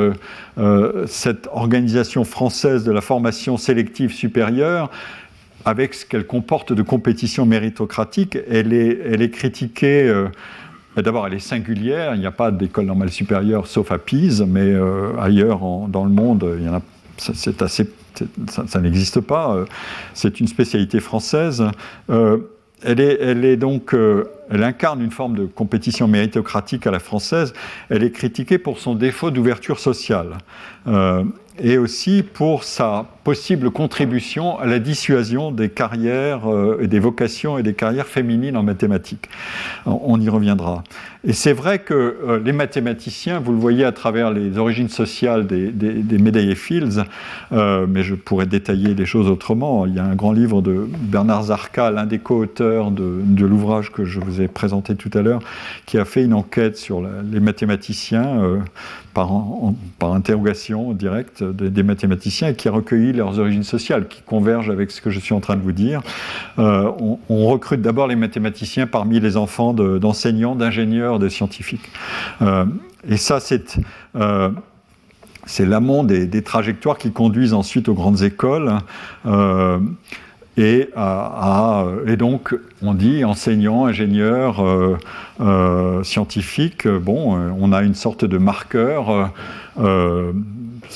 [1.52, 4.90] organisation française de la formation sélective supérieure
[5.64, 8.36] avec ce qu'elle comporte de compétition méritocratique.
[8.50, 10.12] Elle est, elle est critiquée
[10.96, 12.14] D'abord, elle est singulière.
[12.14, 16.10] Il n'y a pas d'école normale supérieure sauf à Pise, mais euh, ailleurs dans le
[16.10, 16.80] monde, a,
[17.16, 19.54] ça, n'existe pas.
[19.54, 19.64] Euh,
[20.12, 21.64] c'est une spécialité française.
[22.10, 22.38] Euh,
[22.84, 27.54] elle, elle incarne une forme de compétition méritocratique à la française.
[27.88, 30.38] Elle est critiquée pour son défaut d'ouverture sociale
[31.62, 37.62] et aussi pour sa possible contribution à la dissuasion des carrières euh, des vocations et
[37.62, 39.28] des carrières féminines en mathématiques.
[39.86, 40.82] On y reviendra.
[41.24, 45.46] Et c'est vrai que euh, les mathématiciens, vous le voyez à travers les origines sociales
[45.46, 47.04] des, des, médaillés Fields,
[47.52, 49.86] euh, mais je pourrais détailler les choses autrement.
[49.86, 53.92] Il y a un grand livre de Bernard Zarka, l'un des co-auteurs de, de l'ouvrage
[53.92, 55.40] que je vous ai présenté tout à l'heure,
[55.86, 58.60] qui a fait une enquête sur les mathématiciens
[59.14, 59.30] par,
[60.02, 65.00] interrogation directe des, mathématiciens et qui a recueilli leurs origines sociales, qui convergent avec ce
[65.00, 66.02] que je suis en train de vous dire.
[66.58, 66.90] Euh,
[67.28, 71.90] on, recrute d'abord les mathématiciens parmi les enfants d'enseignants, d'ingénieurs, de scientifiques.
[72.40, 72.64] Euh,
[73.08, 73.78] et ça, c'est
[74.16, 74.50] euh,
[75.44, 78.78] c'est l'amont des, trajectoires qui conduisent ensuite aux grandes écoles.
[80.56, 84.98] Et, à, et, donc, on dit enseignant, ingénieur, euh,
[85.40, 89.32] euh, scientifique, bon, on a une sorte de marqueur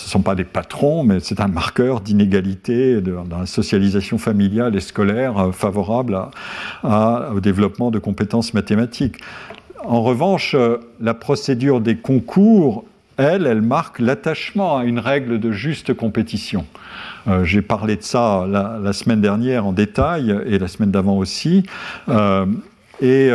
[0.05, 4.81] ne sont pas des patrons, mais c'est un marqueur d'inégalité dans la socialisation familiale et
[4.81, 6.19] scolaire euh, favorable
[6.85, 9.21] au développement de compétences mathématiques.
[9.85, 12.85] En revanche, euh, la procédure des concours,
[13.17, 16.67] elle, elle marque l'attachement à une règle de juste compétition.
[17.43, 21.65] J'ai parlé de ça la, semaine dernière en détail et la semaine d'avant aussi.
[23.01, 23.31] et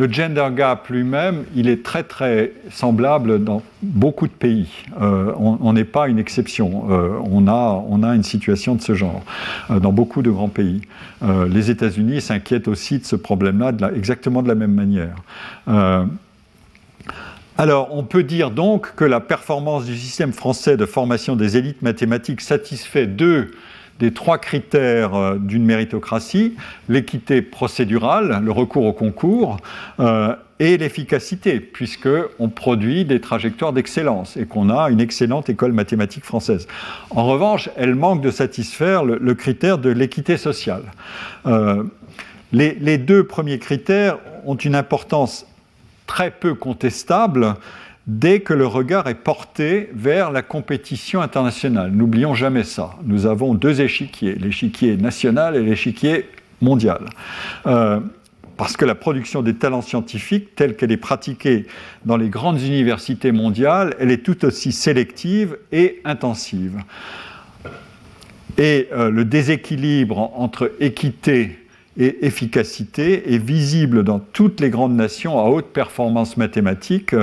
[0.00, 4.68] le gender gap lui-même, il est très très semblable dans beaucoup de pays.
[5.00, 6.86] Euh, on n'est pas une exception.
[6.90, 9.22] Euh, on, a, on a une situation de ce genre
[9.70, 10.80] euh, dans beaucoup de grands pays.
[11.22, 15.16] les États-Unis s'inquiètent aussi de ce problème-là exactement de la même manière.
[17.58, 21.82] Alors, on peut dire donc que la performance du système français de formation des élites
[21.82, 23.50] mathématiques satisfait deux
[24.00, 26.56] des trois critères euh, d'une méritocratie,
[26.88, 29.58] l'équité procédurale, le recours au concours,
[30.00, 36.24] euh, et l'efficacité, puisqu'on produit des trajectoires d'excellence et qu'on a une excellente école mathématique
[36.24, 36.68] française.
[37.10, 40.82] En revanche, elle manque de satisfaire le, critère de l'équité sociale.
[41.46, 41.84] Euh,
[42.52, 45.46] les, deux premiers critères ont une importance
[46.10, 47.54] très peu contestable
[48.08, 51.92] dès que le regard est porté vers la compétition internationale.
[51.92, 52.96] N'oublions jamais ça.
[53.04, 56.28] Nous avons deux échiquiers, l'échiquier national et l'échiquier
[56.60, 57.04] mondial.
[57.68, 58.00] Euh,
[58.56, 61.66] parce que la production des talents scientifiques, telle qu'elle est pratiquée
[62.04, 66.82] dans les grandes universités mondiales, elle est tout aussi sélective et intensive.
[68.58, 71.56] Et euh, le déséquilibre entre équité
[71.96, 77.14] et efficacité est visible dans toutes les grandes nations à haute performance mathématique.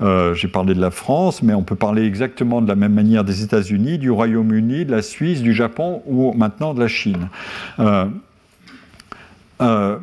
[0.00, 3.24] Euh, j'ai parlé de la France, mais on peut parler exactement de la même manière
[3.24, 7.28] des États-Unis, du Royaume-Uni, de la Suisse, du Japon ou maintenant de la Chine.
[7.78, 8.06] Euh,
[9.60, 9.98] euh,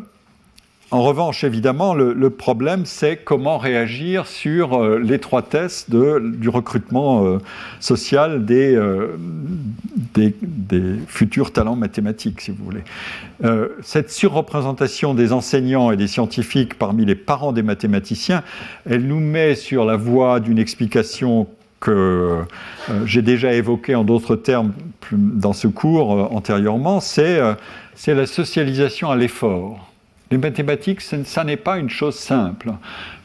[0.94, 7.40] en revanche, évidemment, le, problème, c'est comment réagir sur euh, l'étroitesse du recrutement euh,
[7.80, 9.18] social euh,
[10.14, 10.36] des,
[11.08, 12.84] futurs talents mathématiques, si vous voulez.
[13.82, 18.44] cette surreprésentation des enseignants et des scientifiques parmi les parents des mathématiciens,
[18.88, 21.48] elle nous met sur la voie d'une explication
[21.80, 22.38] que
[23.06, 24.74] j'ai déjà évoquée en d'autres termes
[25.12, 27.40] dans ce cours antérieurement, c'est
[28.08, 29.93] la socialisation à l'effort.
[30.34, 32.72] Les mathématiques, ça n'est pas une chose simple,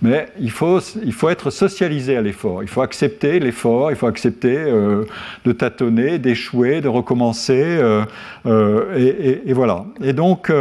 [0.02, 2.62] mais il faut, il faut être socialisé à l'effort.
[2.62, 5.06] Il faut accepter l'effort, il faut accepter euh,
[5.46, 8.04] de tâtonner, d'échouer, de recommencer, euh,
[8.44, 9.86] euh, et, voilà.
[10.02, 10.52] Et donc,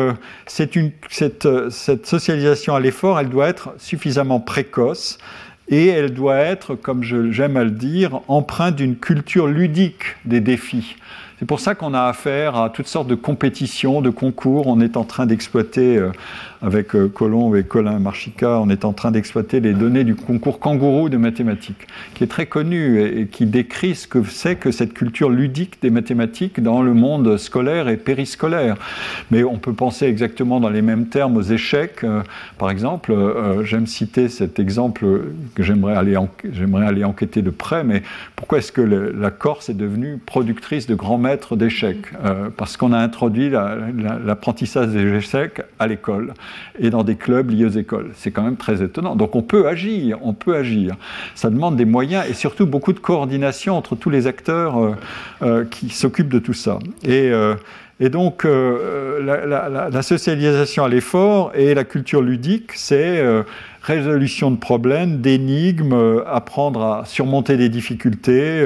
[0.46, 0.80] cette,
[1.70, 5.18] cette socialisation à l'effort, elle doit être suffisamment précoce
[5.68, 10.96] et elle doit être, comme j'aime à le dire, empreinte d'une culture ludique des défis.
[11.40, 14.66] C'est pour ça qu'on a affaire à toutes sortes de compétitions, de concours.
[14.66, 16.04] On est en train d'exploiter
[16.62, 20.60] avec euh, Colomb et Colin Marchica, on est en train d'exploiter les données du concours
[20.60, 24.94] kangourou de mathématiques, qui est très connu et, qui décrit ce que c'est que cette
[24.94, 28.76] culture ludique des mathématiques dans le monde scolaire et périscolaire.
[29.32, 32.04] Mais on peut penser exactement dans les mêmes termes aux échecs.
[32.04, 32.24] Euh,
[32.58, 35.06] par exemple, euh, j'aime citer cet exemple
[35.56, 36.18] que j'aimerais aller,
[36.52, 38.02] j'aimerais aller enquêter de près, mais
[38.36, 42.08] pourquoi est-ce que la Corse est devenue productrice de grands maîtres d'échecs?
[42.58, 46.34] Parce qu'on a introduit l'apprentissage des échecs à l'école
[46.80, 48.12] et dans des clubs liés aux écoles.
[48.16, 49.16] C'est quand même très étonnant.
[49.16, 50.96] Donc on peut agir, on peut agir.
[51.36, 54.96] Ça demande des moyens et surtout beaucoup de coordination entre tous les acteurs euh,
[55.42, 56.80] euh, qui s'occupent de tout ça.
[57.04, 57.56] Et, euh,
[58.00, 63.24] donc la, socialisation à l'effort et la culture ludique, c'est
[63.82, 68.64] résolution de problèmes, d'énigmes, apprendre à surmonter des difficultés,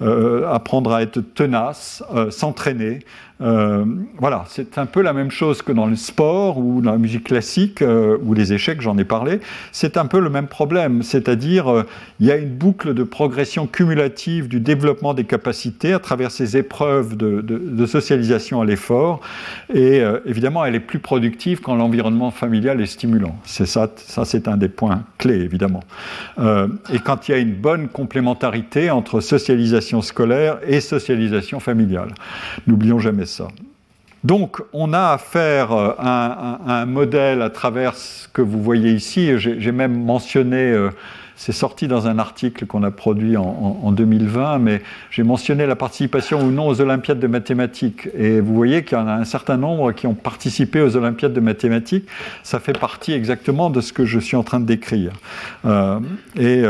[0.00, 3.00] apprendre à être tenace, s'entraîner.
[3.42, 3.84] Euh,
[4.18, 7.24] voilà, c'est un peu la même chose que dans le sport ou dans la musique
[7.24, 9.40] classique euh, ou les échecs, j'en ai parlé.
[9.72, 11.86] C'est un peu le même problème, c'est-à-dire euh,
[12.20, 16.56] il y a une boucle de progression cumulative du développement des capacités à travers ces
[16.56, 19.20] épreuves de, socialisation à l'effort.
[19.74, 23.36] Et évidemment, elle est plus productive quand l'environnement familial est stimulant.
[23.44, 25.80] C'est ça, ça c'est un des points clés évidemment.
[26.38, 32.14] et quand il y a une bonne complémentarité entre socialisation scolaire et socialisation familiale.
[32.66, 33.31] N'oublions jamais ça.
[34.24, 39.32] Donc, on a affaire euh, à un, modèle à travers ce que vous voyez ici.
[39.38, 40.90] J'ai même mentionné euh,
[41.34, 44.80] c'est sorti dans un article qu'on a produit en, 2020, mais
[45.10, 48.08] j'ai mentionné la participation ou non aux Olympiades de mathématiques.
[48.16, 51.32] Et vous voyez qu'il y en a un certain nombre qui ont participé aux Olympiades
[51.32, 52.06] de mathématiques.
[52.44, 55.14] Ça fait partie exactement de ce que je suis en train de décrire.
[55.64, 55.98] Euh,
[56.38, 56.62] et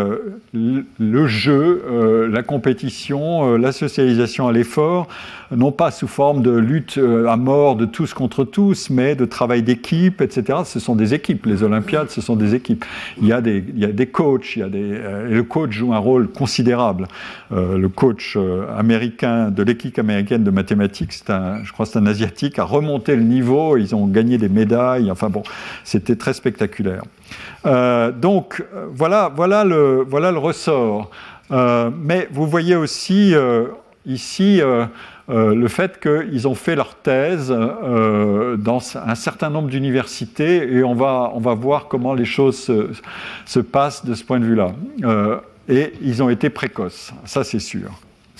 [0.54, 5.08] le jeu, la compétition, la socialisation à l'effort,
[5.56, 6.98] non pas sous forme de lutte
[7.28, 10.60] à mort de tous contre tous, mais de travail d'équipe, etc.
[10.64, 11.46] Ce sont des équipes.
[11.46, 12.84] Les Olympiades, ce sont des équipes.
[13.20, 15.42] Il y a des, il y a des coachs, Il y a des, et le
[15.42, 17.06] coach joue un rôle considérable.
[17.50, 18.38] le coach
[18.76, 23.16] américain de l'équipe américaine de mathématiques, c'est un, je crois c'est un asiatique, a remonté
[23.16, 23.76] le niveau.
[23.76, 25.10] Ils ont gagné des médailles.
[25.10, 25.42] Enfin bon,
[25.84, 27.02] c'était très spectaculaire.
[27.64, 31.10] donc voilà, voilà, le, voilà le ressort.
[31.50, 33.34] mais vous voyez aussi
[34.06, 34.60] ici
[35.28, 40.82] euh, le fait qu'ils ont fait leur thèse euh, dans un certain nombre d'universités et
[40.82, 42.70] on va, on va voir comment les choses
[43.46, 44.72] se, passent de ce point de vue-là.
[45.04, 47.90] Euh, et ils ont été précoces, ça c'est sûr.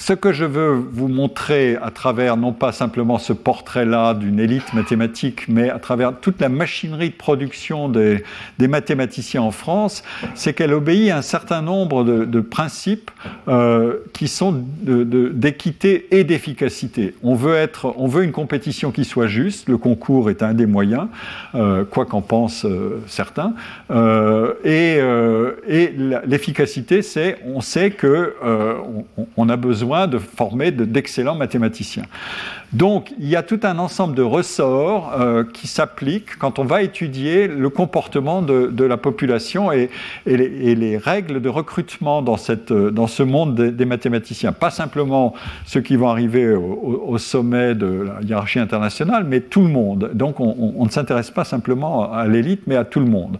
[0.04, 4.74] Ce que je veux vous montrer à travers non pas simplement ce portrait-là d'une élite
[4.74, 8.24] mathématique, mais à travers toute la machinerie de production des,
[8.58, 10.02] mathématiciens en France,
[10.34, 13.12] c'est qu'elle obéit à un certain nombre de, principes
[13.46, 17.14] euh, qui sont d'équité et d'efficacité.
[17.22, 19.68] On veut on veut une compétition qui soit juste.
[19.68, 21.06] Le concours est un des moyens,
[21.54, 23.54] euh, quoi qu'en pensent euh, certains.
[24.64, 25.00] et,
[26.26, 28.34] l'efficacité, c'est, on sait que
[29.36, 32.04] on a besoin de former d'excellents mathématiciens.
[32.72, 36.82] Donc, il y a tout un ensemble de ressorts euh, qui s'appliquent quand on va
[36.82, 39.90] étudier le comportement de, la population et,
[40.24, 42.36] les, règles de recrutement dans,
[42.90, 44.52] dans ce monde des, mathématiciens.
[44.52, 45.34] Pas simplement
[45.66, 50.10] ceux qui vont arriver au, sommet de la hiérarchie internationale, mais tout le monde.
[50.14, 53.36] Donc, on, ne s'intéresse pas simplement à l'élite, mais à tout le monde.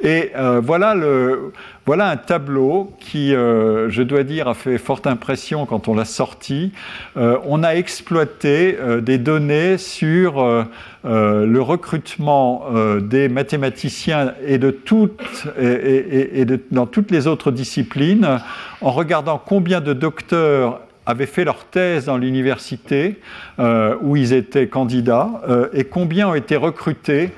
[0.00, 1.52] Et euh, voilà, le,
[1.84, 6.04] voilà un tableau qui, euh, je dois dire, a fait forte impression quand on l'a
[6.04, 6.72] sorti.
[7.16, 10.64] on a exploité euh, des données sur euh,
[11.04, 12.66] euh, le recrutement
[13.00, 18.40] des mathématiciens et, de toutes, et, dans toutes les autres disciplines
[18.80, 23.20] en regardant combien de docteurs avaient fait leur thèse dans l'université
[23.58, 25.42] où ils étaient candidats
[25.72, 27.30] et combien ont été recrutés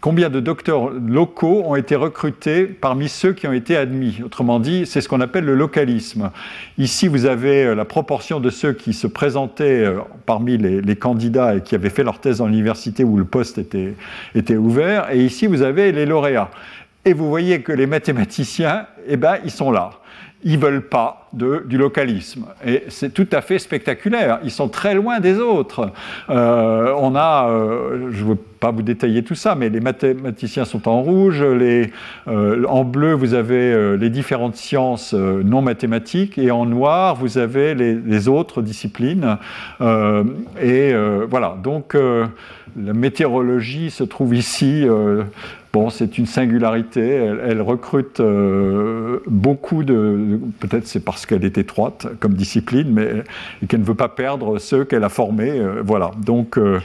[0.00, 4.20] combien de docteurs locaux ont été recrutés parmi ceux qui ont été admis.
[4.24, 6.30] Autrement dit, c'est ce qu'on appelle le localisme.
[6.78, 11.56] Ici, vous avez euh, la proportion de ceux qui se présentaient euh, parmi les, candidats
[11.56, 13.94] et qui avaient fait leur thèse dans l'université où le poste était,
[14.34, 16.50] était ouvert, et ici, vous avez les lauréats.
[17.04, 20.00] Et vous voyez que les mathématiciens, eh ben, ils sont là
[20.42, 22.46] ils veulent pas du localisme.
[22.66, 24.40] Et c'est tout à fait spectaculaire.
[24.42, 25.92] Ils sont très loin des autres.
[26.28, 30.64] Euh, on a, euh, je ne veux pas vous détailler tout ça, mais les mathématiciens
[30.64, 31.92] sont en rouge, les,
[32.28, 37.74] euh, en bleu vous avez les différentes sciences non mathématiques, et en noir vous avez
[37.74, 39.38] les, autres disciplines.
[39.80, 40.92] et
[41.30, 44.86] voilà, donc la météorologie se trouve ici
[45.72, 47.00] Bon, c'est une singularité.
[47.00, 48.20] Elle, recrute
[49.26, 50.40] beaucoup de.
[50.58, 54.84] Peut-être c'est parce qu'elle est étroite comme discipline, mais qu'elle ne veut pas perdre ceux
[54.84, 55.50] qu'elle a formés.
[55.50, 56.10] Euh, voilà.
[56.24, 56.80] Donc, euh,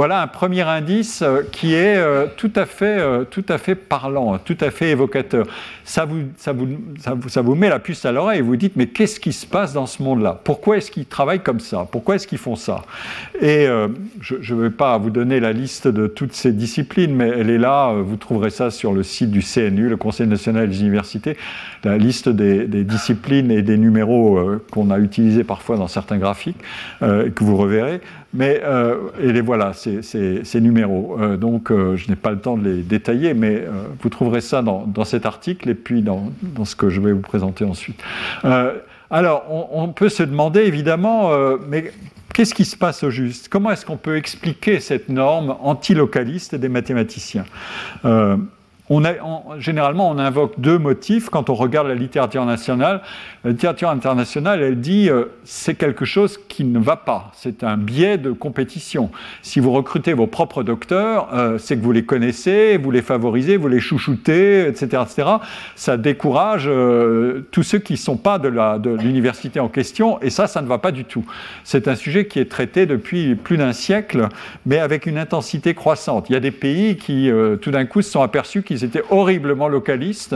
[0.00, 3.74] voilà un premier indice euh, qui est euh, tout à fait, euh, tout à fait
[3.74, 5.46] parlant, tout à fait évocateur.
[5.84, 6.68] Ça vous, ça vous,
[7.28, 9.74] ça vous, met la puce à l'oreille et vous dites mais qu'est-ce qui se passe
[9.74, 10.40] dans ce monde-là?
[10.42, 11.86] Pourquoi est-ce qu'ils travaillent comme ça?
[11.92, 12.86] Pourquoi est-ce qu'ils font ça?
[13.42, 13.66] Et
[14.20, 17.58] je ne vais pas vous donner la liste de toutes ces disciplines, mais elle est
[17.58, 17.92] là.
[17.92, 21.36] Vous trouverez ça sur le site du CNU, le Conseil national des universités,
[21.84, 24.40] la liste des, disciplines et des numéros
[24.70, 26.60] qu'on a utilisés parfois dans certains graphiques
[27.00, 28.00] que vous reverrez.
[28.32, 28.62] Mais
[29.20, 31.16] et les voilà ces, numéros.
[31.20, 33.70] Euh, donc, euh, je n'ai pas le temps de les détailler, mais euh,
[34.00, 36.30] vous trouverez ça dans, cet article et puis dans,
[36.64, 38.00] ce que je vais vous présenter ensuite.
[39.10, 41.30] alors, on, peut se demander évidemment,
[41.68, 41.92] mais
[42.32, 43.48] qu'est-ce qui se passe au juste?
[43.48, 47.44] Comment est-ce qu'on peut expliquer cette norme antilocaliste des mathématiciens?
[49.58, 53.02] Généralement, on invoque deux motifs quand on regarde la littérature nationale.
[53.44, 57.76] La littérature internationale, elle dit euh, c'est quelque chose qui ne va pas, c'est un
[57.76, 59.10] biais de compétition.
[59.42, 63.56] Si vous recrutez vos propres docteurs, euh, c'est que vous les connaissez, vous les favorisez,
[63.56, 65.02] vous les chouchoutez, etc.
[65.06, 65.28] etc.
[65.76, 70.48] Ça décourage euh, tous ceux qui ne sont pas de l'université en question, et ça,
[70.48, 71.24] ça ne va pas du tout.
[71.62, 74.28] C'est un sujet qui est traité depuis plus d'un siècle,
[74.66, 76.28] mais avec une intensité croissante.
[76.28, 77.30] Il y a des pays qui,
[77.60, 80.34] tout d'un coup, se sont aperçus qu'ils étaient horriblement localistes.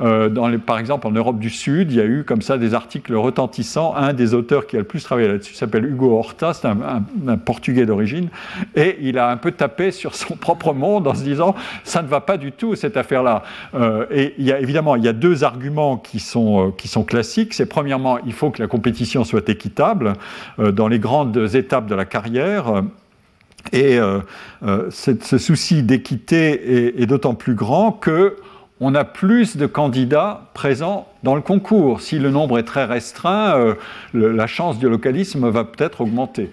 [0.00, 3.14] les, par exemple, en Europe du Sud, il y a eu comme ça des articles
[3.14, 3.94] retentissants.
[3.96, 7.86] Un des auteurs qui a le plus travaillé là-dessus s'appelle Hugo Horta, c'est un, Portugais
[7.86, 8.28] d'origine,
[8.74, 12.08] et il a un peu tapé sur son propre monde en se disant ça ne
[12.08, 13.42] va pas du tout cette affaire-là.
[13.74, 17.54] Euh, et évidemment il y a deux arguments qui sont, euh, qui sont classiques.
[17.54, 20.14] C'est premièrement il faut que la compétition soit équitable
[20.58, 22.82] euh, dans les grandes étapes de la carrière.
[23.72, 23.98] Et
[24.90, 28.36] ce souci d'équité est, est d'autant plus grand que
[28.84, 32.00] on a plus de candidats présents dans le concours.
[32.00, 33.74] Si le nombre est très restreint, euh,
[34.12, 36.50] la chance du localisme va peut-être augmenter.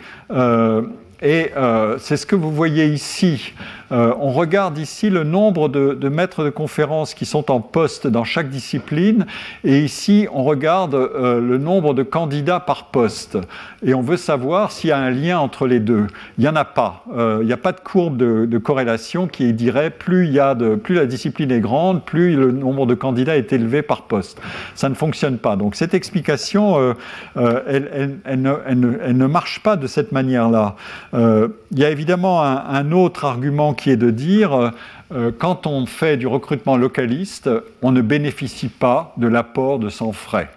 [1.23, 3.53] Euh, et c'est ce que vous voyez ici.
[3.91, 8.49] on regarde ici le nombre de, maîtres de conférences qui sont en poste dans chaque
[8.49, 9.25] discipline,
[9.63, 13.37] et ici on regarde le nombre de candidats par poste.
[13.83, 16.07] Et on veut savoir s'il y a un lien entre les deux.
[16.37, 17.03] Il n'y en a pas.
[17.41, 20.37] il n'y a pas de courbe de, corrélation qui dirait plus,
[20.83, 24.39] plus la discipline est grande, plus le nombre de candidats est élevé par poste.
[24.75, 25.55] Ça ne fonctionne pas.
[25.55, 26.95] Donc cette explication,
[27.35, 30.75] elle, ne, marche pas de cette manière-là.
[31.13, 34.71] Euh, il y a évidemment un, autre argument qui est de dire,
[35.13, 37.49] euh, quand on fait du recrutement localiste,
[37.81, 40.49] on ne bénéficie pas de l'apport de son frais.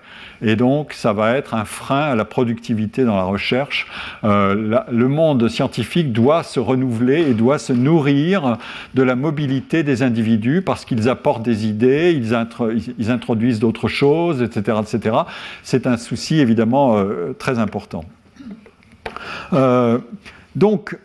[0.45, 3.87] Et donc, ça va être un frein à la productivité dans la recherche.
[4.25, 8.59] Euh, le monde scientifique doit se renouveler et doit se nourrir
[8.95, 14.79] de la mobilité des individus parce qu'ils apportent des idées, ils, introduisent d'autres choses, etc.
[14.83, 15.17] etc.
[15.63, 16.97] C'est un souci évidemment
[17.39, 18.05] très important.
[20.55, 20.97] Donc,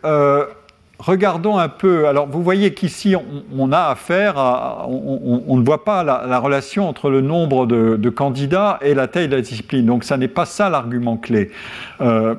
[0.98, 2.06] regardons un peu.
[2.06, 3.14] Alors, vous voyez qu'ici,
[3.56, 4.86] on, a affaire à.
[4.88, 9.36] On, ne voit pas la, relation entre le nombre de, candidats et la taille de
[9.36, 9.86] la discipline.
[9.86, 11.50] Donc, ça n'est pas ça l'argument clé.
[12.00, 12.34] Euh,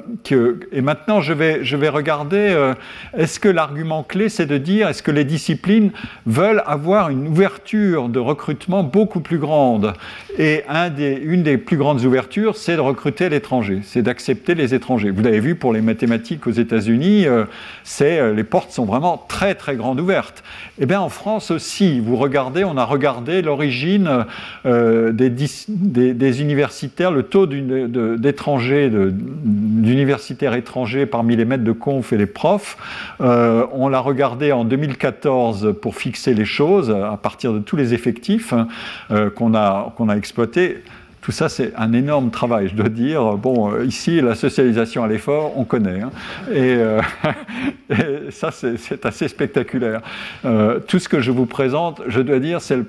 [0.71, 2.37] et maintenant, je vais, je vais regarder.
[2.37, 2.73] Euh,
[3.17, 5.91] est-ce que l'argument clé, c'est de dire est-ce que les disciplines
[6.25, 9.93] veulent avoir une ouverture de recrutement beaucoup plus grande?
[10.37, 10.63] Et
[11.23, 15.11] une des plus grandes ouvertures, c'est de recruter l'étranger, c'est d'accepter les étrangers.
[15.11, 17.45] Vous l'avez vu pour les mathématiques aux États-Unis, euh,
[17.83, 20.43] c'est les portes sont vraiment très très grandes ouvertes.
[20.79, 24.25] Eh bien en France aussi, vous regardez, on a regardé l'origine
[24.65, 32.25] euh, des, universitaires, le taux d'étrangers, d'universitaires étrangers parmi les maîtres de conf et les
[32.25, 32.77] profs.
[33.21, 37.93] Euh, on l'a regardé en 2014 pour fixer les choses à partir de tous les
[37.93, 38.53] effectifs
[39.11, 40.83] euh, qu'on a, qu'on a exploités.
[41.21, 43.35] Tout ça, c'est un énorme travail, je dois dire.
[43.35, 46.01] Bon, euh, ici, la socialisation à l'effort, on connaît.
[46.01, 46.11] Hein.
[46.49, 47.01] Euh,
[47.89, 50.01] et, ça, c'est assez spectaculaire.
[50.45, 52.83] Euh, tout ce que je vous présente, je dois dire, c'est le,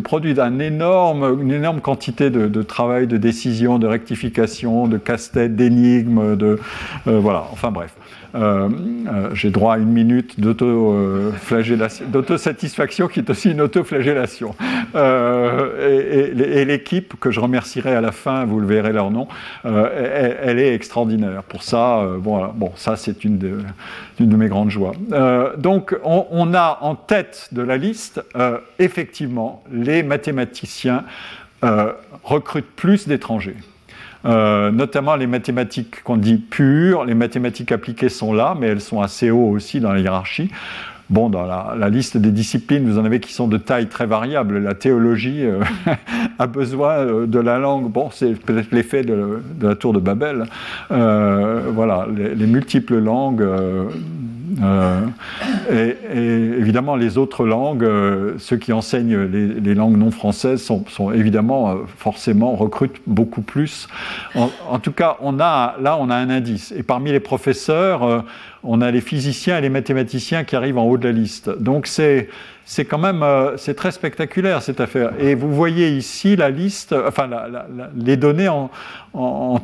[0.00, 6.58] produit d'une énorme, quantité de, travail, de décision, de rectification, de casse-tête, d'énigmes, de...
[7.06, 7.94] voilà, enfin bref.
[8.34, 14.54] Euh, euh, j'ai droit à une minute d'auto-satisfaction qui est aussi une auto-flagellation.
[14.94, 19.28] Euh, et, l'équipe, que je remercierai à la fin, vous le verrez leur nom,
[19.64, 21.42] elle, est extraordinaire.
[21.44, 23.58] Pour ça, bon, ça c'est une de,
[24.18, 24.92] mes grandes joies.
[25.56, 28.22] donc on, on, a en tête de la liste,
[28.78, 31.04] effectivement, les mathématiciens
[32.24, 33.56] recrutent plus d'étrangers.
[34.26, 39.00] Euh, notamment les mathématiques qu'on dit pures, les mathématiques appliquées sont là, mais elles sont
[39.00, 40.50] assez haut aussi dans la hiérarchie.
[41.08, 44.58] Bon, dans la, liste des disciplines, vous en avez qui sont de taille très variable.
[44.58, 45.60] La théologie euh,
[46.40, 47.88] a besoin euh, de la langue.
[47.88, 50.46] Bon, c'est peut-être l'effet de, la tour de Babel.
[50.90, 53.46] voilà, les, multiples langues
[54.62, 55.06] euh,
[55.70, 61.70] et, évidemment, les autres langues, euh, ceux qui enseignent les, langues non françaises sont, évidemment
[61.70, 63.88] euh, forcément recrutent beaucoup plus.
[64.34, 66.72] En, tout cas, on a, là, on a un indice.
[66.76, 68.24] Et parmi les professeurs,
[68.66, 71.50] on a les physiciens et les mathématiciens qui arrivent en haut de la liste.
[71.50, 72.28] Donc c'est
[72.84, 75.12] quand même euh, c'est très spectaculaire cette affaire.
[75.18, 77.28] Et vous voyez ici la liste, enfin
[77.96, 78.70] les données en,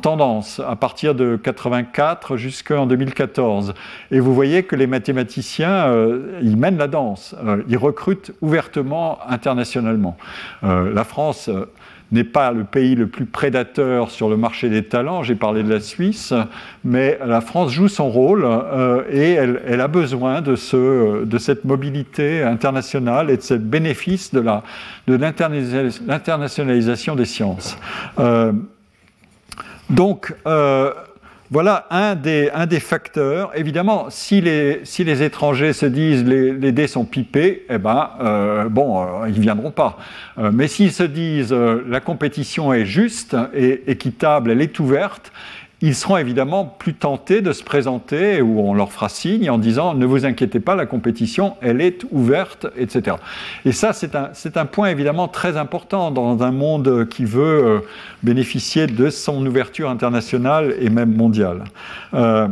[0.01, 3.73] tendance à partir de 84 jusqu'en 2014.
[4.11, 9.19] Et vous voyez que les mathématiciens, euh, ils mènent la danse, euh, ils recrutent ouvertement
[9.27, 10.17] internationalement.
[10.63, 11.49] la France
[12.13, 15.69] n'est pas le pays le plus prédateur sur le marché des talents, j'ai parlé de
[15.69, 16.33] la Suisse,
[16.83, 21.65] mais la France joue son rôle euh, et elle, a besoin de, ce, de cette
[21.65, 24.43] mobilité internationale et de ce bénéfice de
[25.07, 27.77] l'internationalisation des sciences.
[28.19, 28.53] Euh,
[29.89, 30.93] donc, euh,
[31.53, 33.51] voilà un des, facteurs.
[33.55, 39.29] Évidemment, si les, étrangers se disent les, dés sont pipés, eh ben, euh, bon, euh,
[39.29, 39.99] ils ne viendront pas.
[40.39, 45.31] Euh, mais s'ils se disent la compétition est juste et équitable, elle est ouverte,
[45.83, 49.93] ils seront évidemment plus tentés de se présenter ou on leur fera signe en disant
[49.93, 53.17] ne vous inquiétez pas, la compétition, elle est ouverte, etc.
[53.65, 57.79] Et ça, c'est un, un, point évidemment très important dans un monde qui veut euh,
[58.23, 61.65] bénéficier de son ouverture internationale et même mondiale.
[62.13, 62.47] Euh,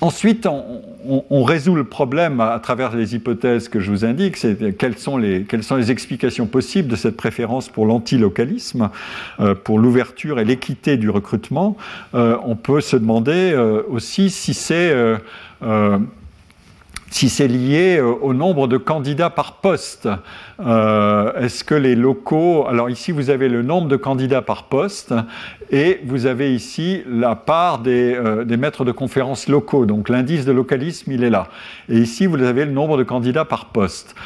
[0.00, 4.98] Ensuite, on, résout le problème à, travers les hypothèses que je vous indique, c'est quelles
[4.98, 8.90] sont les, quelles sont les explications possibles de cette préférence pour l'antilocalisme,
[9.40, 11.76] euh, pour l'ouverture et l'équité du recrutement.
[12.14, 14.94] Euh, on peut se demander euh, aussi si c'est
[17.14, 20.08] si c'est lié euh, au nombre de candidats par poste.
[20.58, 22.66] Euh, est-ce que les locaux...
[22.66, 25.14] Alors ici, vous avez le nombre de candidats par poste
[25.70, 29.86] et vous avez ici la part euh, des maîtres de conférences locaux.
[29.86, 31.46] Donc l'indice de localisme, il est là.
[31.88, 34.16] Et ici, vous avez le nombre de candidats par poste.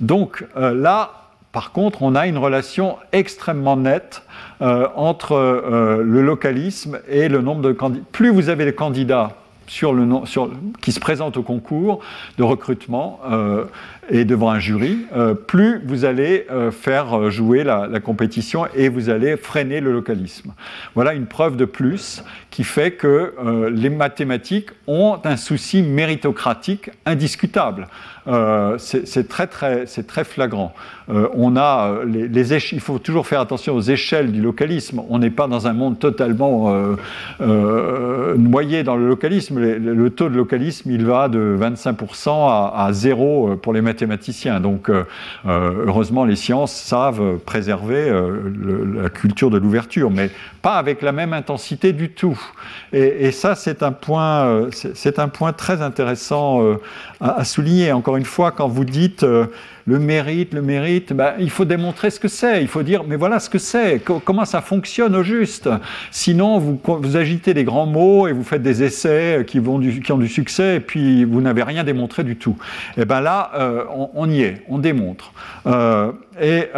[0.00, 1.10] donc là,
[1.50, 4.22] par contre, on a une relation extrêmement nette
[4.60, 5.34] entre
[6.00, 8.04] le localisme et le nombre de candidats.
[8.12, 9.30] Plus vous avez de candidats
[9.66, 10.50] sur le, sur,
[10.80, 12.00] qui se présente au concours
[12.38, 13.64] de recrutement euh,
[14.10, 19.10] et devant un jury, euh, plus vous allez euh, faire jouer la, compétition et vous
[19.10, 20.52] allez freiner le localisme.
[20.94, 23.34] Voilà une preuve de plus qui fait que
[23.70, 27.88] les mathématiques ont un souci méritocratique indiscutable.
[28.78, 30.74] C'est très, très, très flagrant.
[31.10, 35.02] Euh, on a euh, les, il faut toujours faire attention aux échelles du localisme.
[35.08, 36.72] On n'est pas dans un monde totalement
[38.36, 39.58] noyé dans le localisme.
[39.58, 44.60] Le, taux de localisme, il va de 25% à, à, zéro pour les mathématiciens.
[44.60, 44.90] Donc,
[45.46, 48.12] heureusement, les sciences savent préserver
[48.94, 50.30] la culture de l'ouverture, mais
[50.60, 52.38] pas avec la même intensité du tout.
[52.92, 56.76] Et, ça, c'est un point, c'est un point très intéressant
[57.20, 57.92] à, souligner.
[57.92, 59.46] Encore une fois, quand vous dites euh,
[59.86, 62.62] le mérite, le mérite, ben, il faut démontrer ce que c'est.
[62.62, 65.68] Il faut dire, mais voilà ce que c'est, comment ça fonctionne au juste?
[66.10, 70.76] Sinon, vous, agitez des grands mots et vous faites des essais qui, ont du succès
[70.76, 72.56] et puis vous n'avez rien démontré du tout.
[72.96, 75.32] Et bien là, euh, on, y est, on démontre.
[75.66, 76.68] Euh, et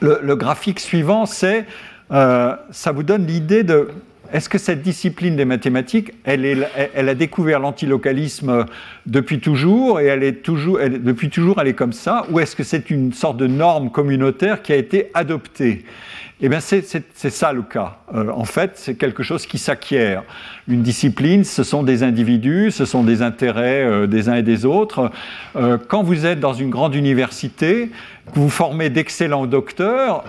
[0.00, 1.66] le, le, graphique suivant, c'est,
[2.10, 3.88] ça vous donne l'idée de
[4.32, 8.66] est-ce que cette discipline des mathématiques, elle, a découvert l'antilocalisme
[9.06, 12.64] depuis toujours et elle est toujours, depuis toujours elle est comme ça, ou est-ce que
[12.64, 15.84] c'est une sorte de norme communautaire qui a été adoptée?
[16.44, 17.98] Eh bien, c'est ça le cas.
[18.12, 20.24] Euh, en fait, c'est quelque chose qui s'acquiert.
[20.66, 24.64] Une discipline, ce sont des individus, ce sont des intérêts euh, des uns et des
[24.64, 25.12] autres.
[25.54, 27.92] Euh, quand vous êtes dans une grande université,
[28.34, 30.24] vous formez d'excellents docteurs,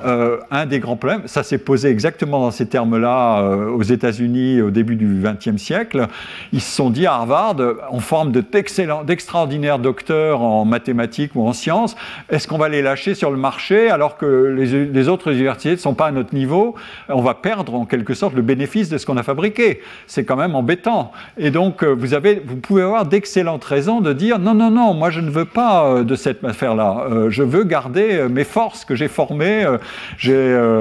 [0.51, 4.95] un des grands problèmes, ça s'est posé exactement dans ces termes-là aux États-Unis au début
[4.95, 6.07] du XXe siècle,
[6.51, 7.55] ils se sont dit à Harvard,
[7.91, 11.95] on forme d'extraordinaires docteurs en mathématiques ou en sciences,
[12.29, 15.75] est-ce qu'on va les lâcher sur le marché alors que les, les autres universités ne
[15.77, 16.75] sont pas à notre niveau,
[17.09, 19.81] on va perdre en quelque sorte le bénéfice de ce qu'on a fabriqué.
[20.07, 21.11] C'est quand même embêtant.
[21.37, 24.93] Et donc, euh, vous, avez, vous pouvez avoir d'excellentes raisons de dire non, non, non,
[24.93, 27.05] moi je ne veux pas euh, de cette affaire-là.
[27.09, 29.65] Euh, je veux garder mes forces que j'ai formées.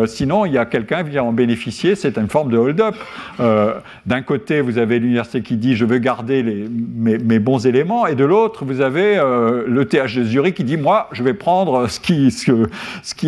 [0.07, 1.95] sinon, il y a quelqu'un qui vient en bénéficier.
[1.95, 2.95] C'est une forme de hold-up.
[4.07, 8.25] D'un côté, vous avez l'université qui dit je veux garder mes, bons éléments, et de
[8.25, 12.27] l'autre, vous avez le TH de Zurich qui dit moi, je vais prendre ce qui,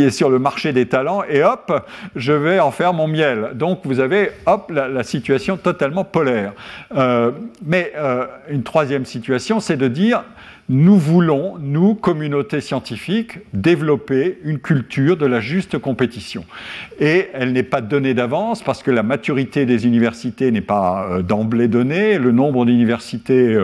[0.03, 1.73] est sur le marché des talents, et hop,
[2.17, 3.51] je vais en faire mon miel.
[3.55, 6.53] Donc vous avez, hop, la, situation totalement polaire.
[6.97, 7.31] Euh,
[7.65, 10.25] mais euh, une troisième situation, c'est de dire,
[10.69, 16.45] nous voulons, nous, communauté scientifique, développer une culture de la juste compétition.
[16.99, 21.23] Et elle n'est pas donnée d'avance parce que la maturité des universités n'est pas euh,
[21.23, 23.59] d'emblée donnée, le nombre d'universités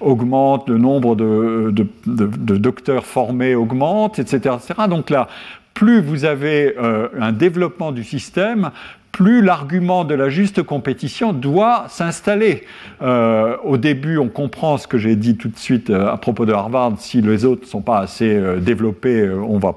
[0.00, 1.72] augmente, le nombre de,
[2.06, 4.56] de, docteurs formés augmente, etc..
[4.88, 5.28] Donc là,
[5.74, 8.70] plus vous avez euh, un développement du système,
[9.14, 12.64] plus l'argument de la juste compétition doit s'installer.
[13.00, 16.46] Euh, au début, on comprend ce que j'ai dit tout de suite euh, à propos
[16.46, 16.94] de Harvard.
[16.98, 19.72] Si les autres ne sont pas assez développés, on va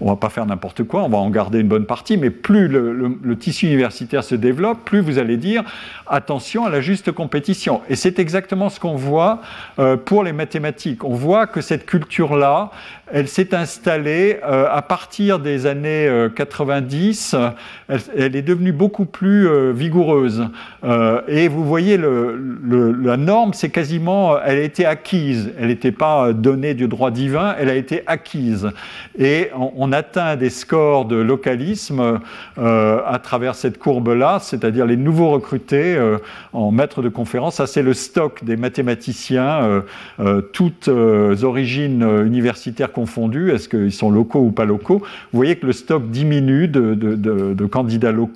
[0.00, 1.02] va pas faire n'importe quoi.
[1.02, 2.18] On va en garder une bonne partie.
[2.18, 5.64] Mais plus le, tissu universitaire se développe, plus vous allez dire
[6.06, 7.80] attention à la juste compétition.
[7.88, 9.40] Et c'est exactement ce qu'on voit
[10.04, 11.04] pour les mathématiques.
[11.04, 12.70] On voit que cette culture-là,
[13.12, 17.34] elle s'est installée euh, à partir des années 90.
[17.34, 17.50] Euh,
[18.16, 20.46] elle, est devenue beaucoup plus euh, vigoureuse.
[21.28, 25.52] et vous voyez, la norme, c'est quasiment, elle a été acquise.
[25.58, 28.70] Elle n'était pas donnée du droit divin, elle a été acquise.
[29.18, 32.20] Et on, atteint des scores de localisme
[32.56, 35.98] à travers cette courbe-là, c'est-à-dire les nouveaux recrutés
[36.52, 37.56] en maître de conférence.
[37.56, 39.82] Ça, c'est le stock des mathématiciens,
[40.52, 45.02] toutes origines universitaires confondus, est-ce qu'ils sont locaux ou pas locaux?
[45.32, 48.31] Vous voyez que le stock diminue de, candidats locaux,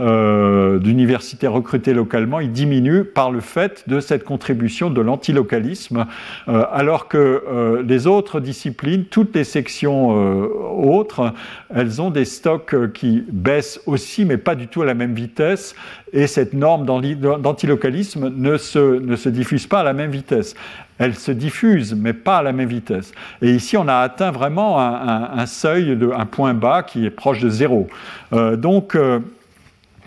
[0.00, 6.06] euh, d'universités recrutées localement, il diminue par le fait de cette contribution de l'antilocalisme,
[6.48, 11.32] euh, alors que euh, les autres disciplines, toutes les sections autres,
[11.74, 15.74] elles ont des stocks qui baissent aussi, mais pas du tout à la même vitesse,
[16.12, 20.54] et cette norme d'antilocalisme ne se diffuse pas à la même vitesse
[20.98, 23.12] elle se diffuse, mais pas à la même vitesse.
[23.40, 27.40] Et ici, on a atteint vraiment un, seuil, de, un point bas qui est proche
[27.40, 27.88] de zéro.
[28.32, 29.20] Euh, donc, euh,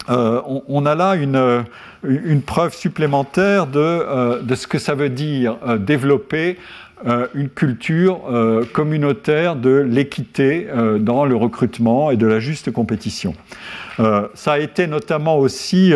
[0.10, 1.64] euh, on, a là une,
[2.04, 6.58] une preuve supplémentaire de, de ce que ça veut dire développer
[7.36, 8.22] une culture
[8.74, 10.68] communautaire de l'équité
[11.00, 13.36] dans le recrutement et de la juste compétition.
[14.34, 15.94] Ça a été notamment aussi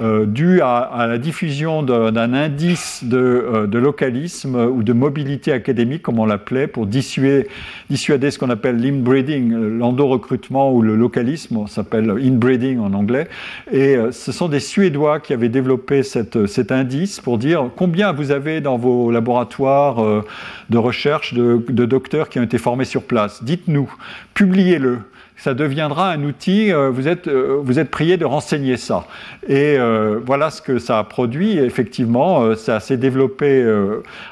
[0.00, 6.18] euh, dû à, la diffusion d'un indice euh, de, localisme ou de mobilité académique, comme
[6.18, 7.46] on l'appelait, pour dissuader,
[7.88, 13.28] ce qu'on appelle l'inbreeding, l'endo-recrutement ou le localisme, on s'appelle inbreeding en anglais.
[13.70, 18.32] Et euh, ce sont des Suédois qui avaient développé cet indice pour dire combien vous
[18.32, 20.24] avez dans vos laboratoires
[20.70, 23.44] de recherche de docteurs qui ont été formés sur place.
[23.44, 23.92] Dites-nous,
[24.34, 24.98] publiez-le
[25.36, 29.06] ça deviendra un outil, euh, vous êtes, euh, vous êtes prié de renseigner ça.
[29.48, 31.58] Et euh, voilà ce que ça a produit.
[31.58, 33.64] effectivement, ça s'est développé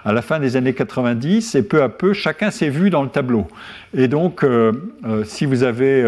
[0.05, 3.09] à la fin des années 90 et peu à peu, chacun s'est vu dans le
[3.09, 3.47] tableau.
[3.95, 4.45] Et donc,
[5.25, 6.05] si vous avez,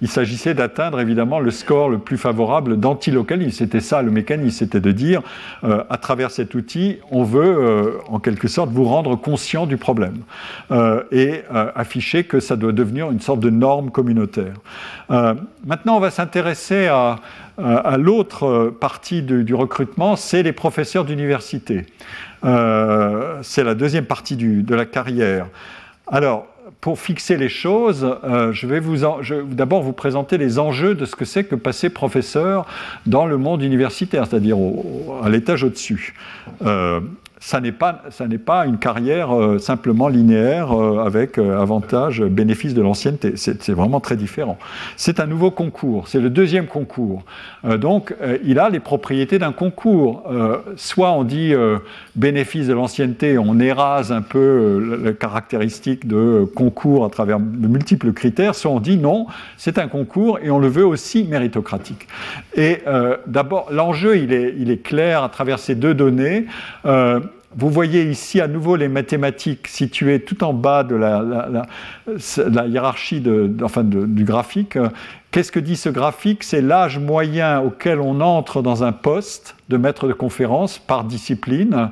[0.00, 3.50] il s'agissait d'atteindre évidemment le score le plus favorable d'antilocalisme.
[3.50, 5.22] C'était ça le mécanisme, c'était de dire,
[5.62, 10.18] à travers cet outil, on veut en quelque sorte vous rendre conscient du problème
[11.10, 11.42] et
[11.74, 14.54] afficher que ça doit devenir une sorte de norme communautaire.
[15.10, 17.18] Euh, maintenant, on va s'intéresser à,
[17.98, 21.86] l'autre partie du, recrutement, c'est les professeurs d'université.
[22.44, 25.46] Euh, c'est la deuxième partie de la carrière.
[26.08, 26.46] Alors,
[26.80, 28.98] pour fixer les choses, euh, je vais vous
[29.54, 32.66] d'abord vous présenter les enjeux de ce que c'est que passer professeur
[33.06, 34.56] dans le monde universitaire, c'est-à-dire
[35.22, 36.14] à l'étage au-dessus
[37.44, 38.00] ça n'est pas,
[38.46, 43.34] pas une carrière euh, simplement linéaire euh, avec euh, avantage, bénéfice de l'ancienneté.
[43.36, 44.56] C'est, vraiment très différent.
[44.96, 47.22] C'est un nouveau concours, c'est le deuxième concours.
[47.64, 48.14] donc,
[48.44, 50.22] il a les propriétés d'un concours.
[50.76, 51.52] soit on dit
[52.14, 58.12] bénéfice de l'ancienneté, on érase un peu la caractéristique de concours à travers de multiples
[58.12, 59.26] critères, soit on dit non,
[59.56, 62.06] c'est un concours et on le veut aussi méritocratique.
[62.54, 62.82] Et
[63.26, 66.46] d'abord, l'enjeu, il est, il est clair à travers ces deux données.
[67.56, 71.66] Vous voyez ici à nouveau les mathématiques situées tout en bas de la,
[72.66, 74.76] hiérarchie du graphique.
[75.30, 76.44] Qu'est-ce que dit ce graphique?
[76.44, 81.90] C'est l'âge moyen auquel on entre dans un poste de maître de conférence par discipline.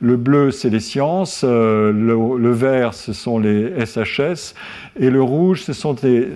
[0.00, 4.54] Le bleu, c'est les sciences, euh, le, vert, ce sont les SHS,
[4.98, 6.28] et le rouge, ce sont les,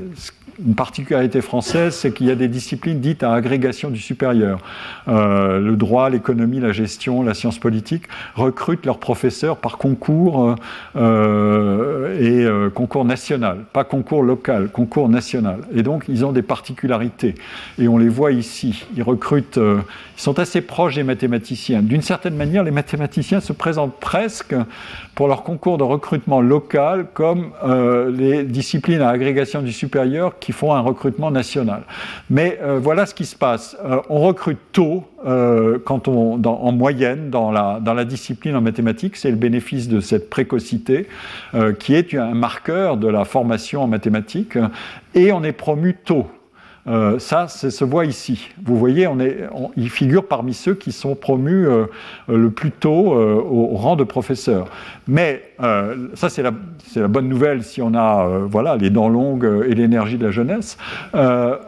[0.65, 4.59] une particularité française, c'est qu'il y a des disciplines dites à agrégation du supérieur.
[5.07, 8.05] Euh, le droit, l'économie, la gestion, la science politique
[8.35, 10.57] recrutent leurs professeurs par concours
[10.97, 15.61] euh, et euh, concours national, pas concours local, concours national.
[15.73, 17.37] Et donc, ils ont des particularités.
[17.79, 18.85] Et on les voit ici.
[18.97, 21.83] Ils recrutent, ils sont assez proches des mathématiciens.
[21.83, 24.55] D'une certaine manière, les mathématiciens se présentent presque
[25.15, 27.51] pour leur concours de recrutement local comme
[28.17, 31.83] les disciplines à agrégation du supérieur qui font un recrutement national.
[32.31, 33.77] Mais euh, voilà ce qui se passe.
[33.85, 39.31] Euh, on recrute tôt, euh, quand on, en moyenne, dans la discipline en mathématiques, c'est
[39.31, 41.09] le bénéfice de cette précocité,
[41.79, 44.59] qui est un marqueur de la formation en mathématiques,
[45.15, 46.27] et on est promu tôt.
[46.87, 48.49] Euh, ça, ça se voit ici.
[48.65, 49.41] Vous voyez, on est,
[49.77, 51.87] il figure parmi ceux qui sont promus euh,
[52.29, 54.69] le plus tôt euh, au, rang de professeur.
[55.07, 55.45] Mais
[56.15, 56.53] ça, c'est la,
[57.09, 60.79] bonne nouvelle si on a voilà, les dents longues et l'énergie de la jeunesse.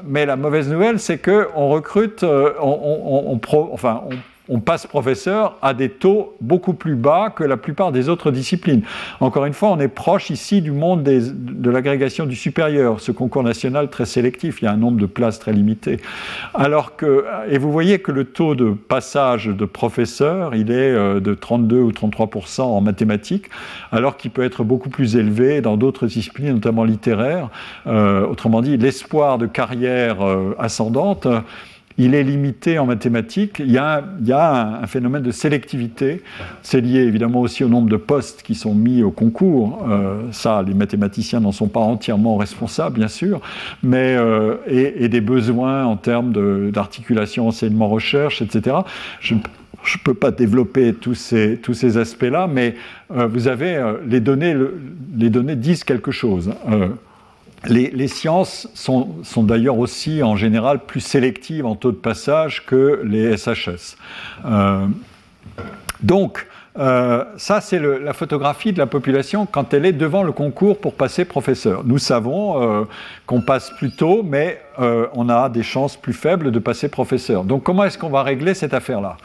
[0.04, 4.14] mais la mauvaise nouvelle, c'est qu'on recrute, on, on, on, pro, enfin, on
[4.50, 8.82] on passe professeur à des taux beaucoup plus bas que la plupart des autres disciplines.
[9.20, 13.44] Encore une fois, on est proche ici du monde de l'agrégation du supérieur, ce concours
[13.44, 15.98] national très sélectif, il y a un nombre de places très limité.
[16.52, 21.20] Alors que, et vous voyez que le taux de passage de professeur, il est euh,
[21.20, 23.46] de 32 ou 33% en mathématiques,
[23.92, 27.50] alors qu'il peut être beaucoup plus élevé dans d'autres disciplines, notamment littéraires.
[27.86, 31.28] Euh, autrement dit, l'espoir de carrière euh, ascendante
[32.00, 33.58] il est limité en mathématiques.
[33.58, 34.02] Il y a,
[34.82, 36.22] un, phénomène de sélectivité.
[36.62, 39.86] C'est lié évidemment aussi au nombre de postes qui sont mis au concours.
[39.88, 43.42] Euh, ça, les mathématiciens n'en sont pas entièrement responsables, bien sûr,
[43.82, 48.76] mais euh, et, des besoins en termes d'articulation enseignement-recherche, etc.
[49.22, 49.40] Je ne
[50.02, 52.76] peux pas développer tous ces, tous ces aspects-là, mais
[53.14, 54.56] euh, vous avez les données,
[55.16, 56.50] les données disent quelque chose.
[57.66, 63.36] Les, sciences sont, d'ailleurs aussi en général plus sélectives en taux de passage que les
[63.36, 63.96] SHS.
[64.46, 64.86] Euh,
[66.02, 66.46] donc,
[66.78, 70.94] euh, ça, c'est la photographie de la population quand elle est devant le concours pour
[70.94, 71.82] passer professeur.
[71.84, 72.84] Nous savons euh,
[73.26, 77.42] qu'on passe plus tôt, mais euh, on a des chances plus faibles de passer professeur.
[77.42, 79.16] Donc, comment est-ce qu'on va régler cette affaire-là?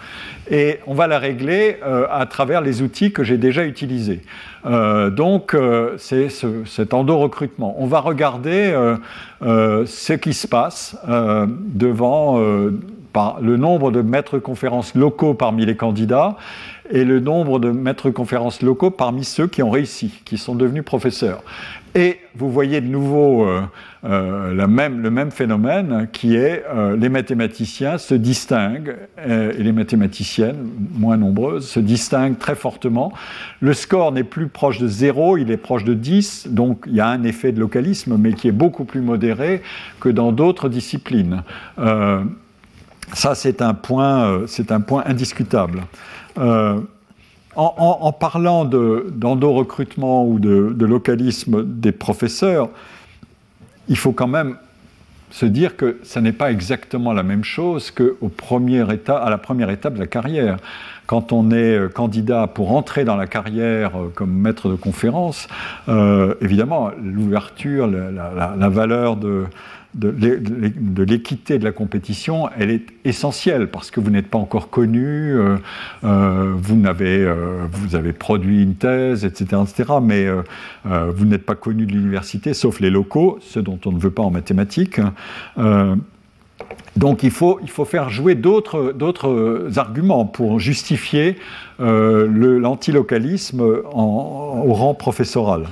[0.50, 1.78] Et on va la régler
[2.12, 4.22] à travers les outils que j'ai déjà utilisés.
[4.64, 5.58] donc,
[5.98, 7.76] c'est cet endo-recrutement.
[7.80, 8.96] On va regarder
[9.42, 12.38] ce qui se passe devant
[13.42, 16.36] le nombre de maîtres conférences locaux parmi les candidats
[16.90, 20.84] et le nombre de maîtres conférences locaux parmi ceux qui ont réussi, qui sont devenus
[20.84, 21.44] professeurs.
[21.98, 23.62] Et vous voyez de nouveau euh,
[24.04, 31.16] euh, le même phénomène qui est euh, les mathématiciens se distinguent, et les mathématiciennes, moins
[31.16, 33.14] nombreuses, se distinguent très fortement.
[33.62, 37.00] Le score n'est plus proche de 0, il est proche de 10, donc il y
[37.00, 39.62] a un effet de localisme, mais qui est beaucoup plus modéré
[40.02, 41.44] que dans d'autres disciplines.
[43.14, 45.84] ça, c'est un, point, un point indiscutable
[46.38, 52.70] en, parlant d'endo-recrutement ou de, localisme des professeurs,
[53.88, 54.58] il faut quand même
[55.32, 58.04] se dire que ce n'est pas exactement la même chose qu'à
[59.30, 60.58] la première étape de la carrière.
[61.08, 65.48] Quand on est euh, candidat pour entrer dans la carrière euh, comme maître de conférence,
[65.88, 69.44] euh, évidemment, l'ouverture, la, valeur de,
[69.96, 75.34] de l'équité de la compétition, elle est essentielle parce que vous n'êtes pas encore connu,
[75.34, 75.56] euh,
[76.04, 80.28] euh, vous, avez, euh, vous avez produit une thèse, etc., etc., mais
[80.86, 84.24] vous n'êtes pas connu de l'université, sauf les locaux, ceux dont on ne veut pas
[84.24, 85.00] en mathématiques.
[86.96, 88.94] donc il faut, il faut faire jouer d'autres
[89.78, 91.38] arguments pour justifier
[91.80, 95.68] l'antilocalisme au rang professoral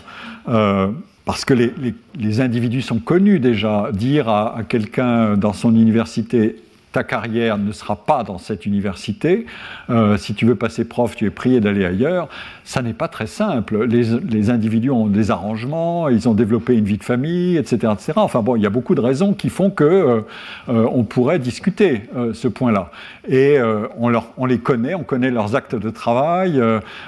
[1.26, 3.90] parce que les, individus sont connus déjà.
[3.94, 6.58] Dire à quelqu'un dans son université
[6.94, 9.46] ta carrière ne sera pas dans cette université.
[9.90, 12.30] Euh, si tu veux passer prof, tu es prié d'aller ailleurs.
[12.64, 13.86] Ça n'est pas très simple.
[13.86, 18.14] Les, individus ont des arrangements, ils ont développé une vie de famille, etc., etc.
[18.18, 20.22] Enfin bon, il y a beaucoup de raisons qui font que euh,
[20.70, 22.92] euh, on pourrait discuter ce point-là.
[23.28, 23.58] Et
[23.98, 26.62] on, leur, on, les connaît, on connaît leurs actes de travail,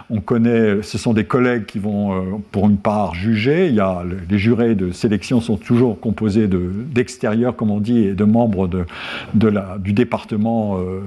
[0.09, 3.67] on connaît, ce sont des collègues qui vont pour une part juger.
[3.67, 8.13] Il y a les jurés de sélection sont toujours composés d'extérieurs, comme on dit, et
[8.13, 8.85] de membres de,
[9.33, 11.01] de la du département euh,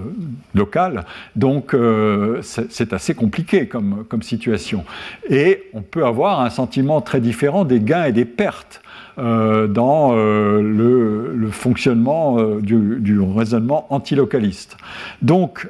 [0.55, 1.05] local.
[1.37, 4.85] Donc euh, c'est assez compliqué comme, situation.
[5.29, 8.83] Et on peut avoir un sentiment très différent des gains et des pertes.
[9.19, 14.77] Euh, dans le, le, fonctionnement du, du, raisonnement antilocaliste.
[15.23, 15.69] Donc,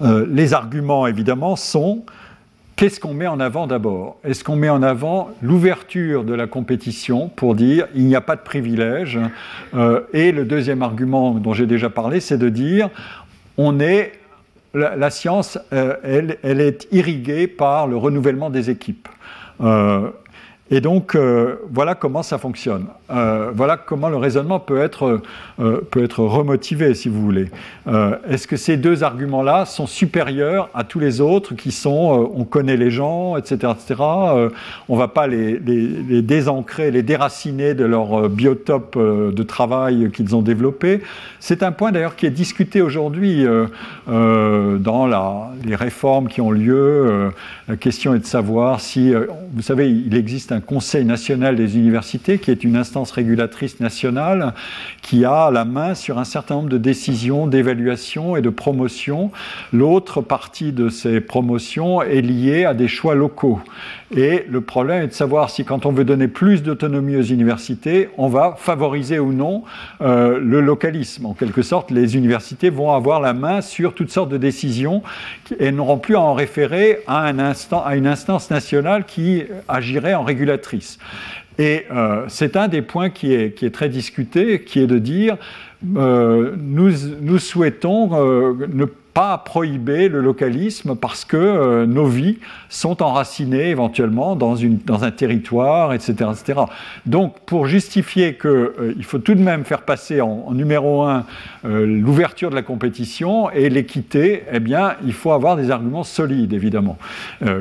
[0.00, 2.06] les arguments, évidemment, sont
[2.76, 4.18] Qu'est-ce qu'on met en avant d'abord?
[4.22, 8.36] Est-ce qu'on met en avant l'ouverture de la compétition pour dire il n'y a pas
[8.36, 9.18] de privilège
[9.74, 12.90] euh, Et le deuxième argument dont j'ai déjà parlé, c'est de dire
[13.56, 14.12] on est
[14.74, 19.08] la, science, euh, elle, elle, est irriguée par le renouvellement des équipes.
[19.62, 20.10] Euh,
[20.68, 22.86] et donc, euh, voilà comment ça fonctionne.
[23.10, 25.20] Euh, voilà comment le raisonnement peut être,
[25.60, 27.50] euh, peut être remotivé, si vous voulez.
[28.28, 32.76] Est-ce que ces deux arguments-là sont supérieurs à tous les autres qui sont on connaît
[32.76, 33.72] les gens, etc.
[33.76, 33.94] etc.
[34.00, 40.10] on ne va pas les, les, les, désancrer, les déraciner de leur biotope de travail
[40.12, 41.00] qu'ils ont développé?
[41.38, 43.46] C'est un point d'ailleurs qui est discuté aujourd'hui
[44.06, 47.30] dans les réformes qui ont lieu.
[47.68, 49.14] la question est de savoir si,
[49.54, 53.78] vous savez, il existe un un Conseil national des universités, qui est une instance régulatrice
[53.78, 54.54] nationale,
[55.02, 59.30] qui a la main sur un certain nombre de décisions d'évaluation et de promotion.
[59.72, 63.60] L'autre partie de ces promotions est liée à des choix locaux.
[64.14, 68.08] Et le problème est de savoir si quand on veut donner plus d'autonomie aux universités,
[68.16, 69.64] on va favoriser ou non
[70.00, 71.26] euh, le localisme.
[71.26, 75.02] En quelque sorte, les universités vont avoir la main sur toutes sortes de décisions
[75.58, 80.14] et n'auront plus à en référer à, un instant, à une instance nationale qui agirait
[80.14, 80.98] en régulatrice.
[81.58, 84.98] Et euh, c'est un des points qui est, qui est, très discuté, qui est de
[84.98, 85.36] dire
[85.96, 88.10] euh, nous, nous souhaitons
[88.68, 92.36] ne pas pas prohiber le localisme parce que euh, nos vies
[92.68, 96.60] sont enracinées éventuellement dans, une, dans un territoire, etc., etc.
[97.06, 101.24] Donc, pour justifier qu'il euh, faut tout de même faire passer en, numéro un
[101.64, 106.52] euh, l'ouverture de la compétition et l'équité, eh bien, il faut avoir des arguments solides,
[106.52, 106.98] évidemment,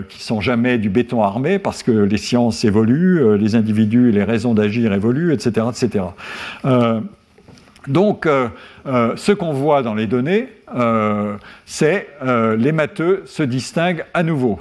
[0.10, 4.54] qui sont jamais du béton armé parce que les sciences évoluent, les individus, les raisons
[4.54, 6.04] d'agir évoluent, etc., etc.
[7.88, 8.48] Donc, euh,
[8.88, 12.08] euh, ce qu'on voit dans les données, euh, c'est
[12.58, 14.60] les matheux se distinguent à nouveau.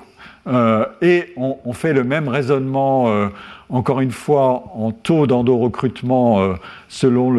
[1.00, 3.30] et on, fait le même raisonnement,
[3.70, 6.54] encore une fois, en taux d'endo-recrutement
[6.88, 7.34] selon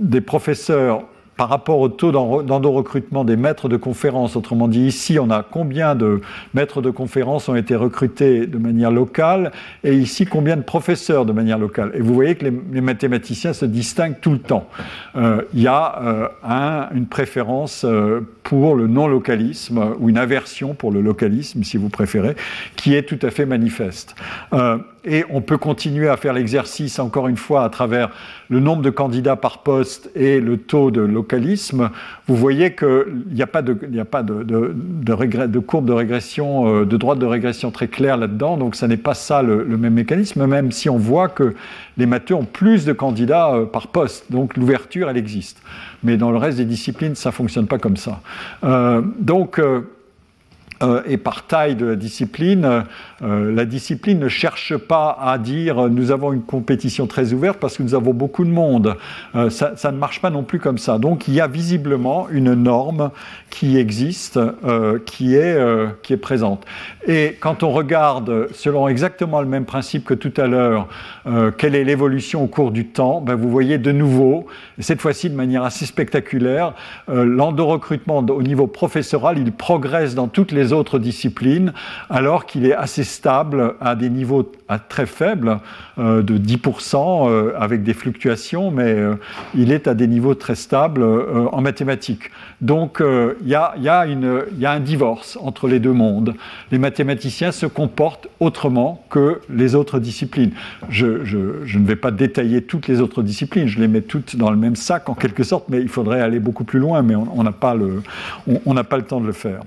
[0.00, 1.02] des professeurs
[1.40, 4.36] par rapport au taux d'endo-recrutement des maîtres de conférences.
[4.36, 6.20] Autrement dit, ici, on a combien de
[6.52, 9.50] maîtres de conférences ont été recrutés de manière locale,
[9.82, 11.92] et ici, combien de professeurs de manière locale.
[11.94, 14.68] Et vous voyez que les, mathématiciens se distinguent tout le temps.
[15.16, 20.92] Euh, il y a euh, une préférence euh, pour le non-localisme, ou une aversion pour
[20.92, 22.36] le localisme, si vous préférez,
[22.76, 24.14] qui est tout à fait manifeste.
[25.04, 28.10] Et on peut continuer à faire l'exercice, encore une fois, à travers
[28.48, 31.90] le nombre de candidats par poste et le taux de localisme
[32.30, 33.74] vous voyez qu'il n'y a pas, de,
[35.58, 39.42] courbe de régression, de droite de régression très claire là-dedans, donc ça n'est pas ça
[39.42, 41.54] le, même mécanisme, même si on voit que
[41.96, 45.60] les matheux ont plus de candidats par poste, donc l'ouverture, elle existe.
[46.04, 48.20] Mais dans le reste des disciplines, ça ne fonctionne pas comme ça.
[49.18, 49.80] donc, euh,
[51.06, 52.84] et par taille de la discipline,
[53.22, 57.76] euh, la discipline ne cherche pas à dire nous avons une compétition très ouverte parce
[57.76, 58.96] que nous avons beaucoup de monde.
[59.34, 60.98] Euh, ça, ne marche pas non plus comme ça.
[60.98, 63.10] Donc il y a visiblement une norme
[63.50, 64.38] qui existe,
[65.06, 65.58] qui, est,
[66.02, 66.64] qui est présente.
[67.06, 70.88] Et quand on regarde, selon exactement le même principe que tout à l'heure,
[71.58, 74.46] quelle est l'évolution au cours du temps, ben vous voyez de nouveau,
[74.78, 76.74] cette fois-ci de manière assez spectaculaire,
[77.08, 81.72] l'endorrecrutement au niveau professoral, il progresse dans toutes les autres disciplines,
[82.08, 85.58] alors qu'il est assez stable à des niveaux très faibles,
[85.98, 89.14] euh, de 10%, euh, avec des fluctuations, mais euh,
[89.54, 92.30] il est à des niveaux très stables en mathématiques.
[92.60, 96.34] Donc il y, a un divorce entre les deux mondes.
[96.70, 100.52] Les mathématiciens se comportent autrement que les autres disciplines.
[100.88, 104.56] Je, ne vais pas détailler toutes les autres disciplines, je les mets toutes dans le
[104.56, 107.52] même sac en quelque sorte, mais il faudrait aller beaucoup plus loin, mais on n'a
[107.52, 109.60] pas le temps de le faire.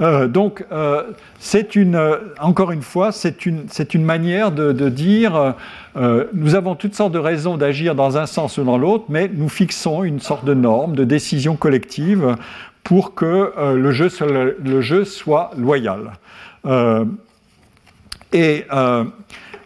[0.00, 1.04] Euh, donc, euh,
[1.38, 3.66] c'est une, euh, encore une fois, c'est une,
[4.04, 5.54] manière de, dire
[6.32, 9.48] nous avons toutes sortes de raisons d'agir dans un sens ou dans l'autre, mais nous
[9.48, 12.36] fixons une sorte de norme, de décision collective
[12.82, 16.12] pour que le, jeu soit, le, jeu soit loyal.
[18.32, 18.64] et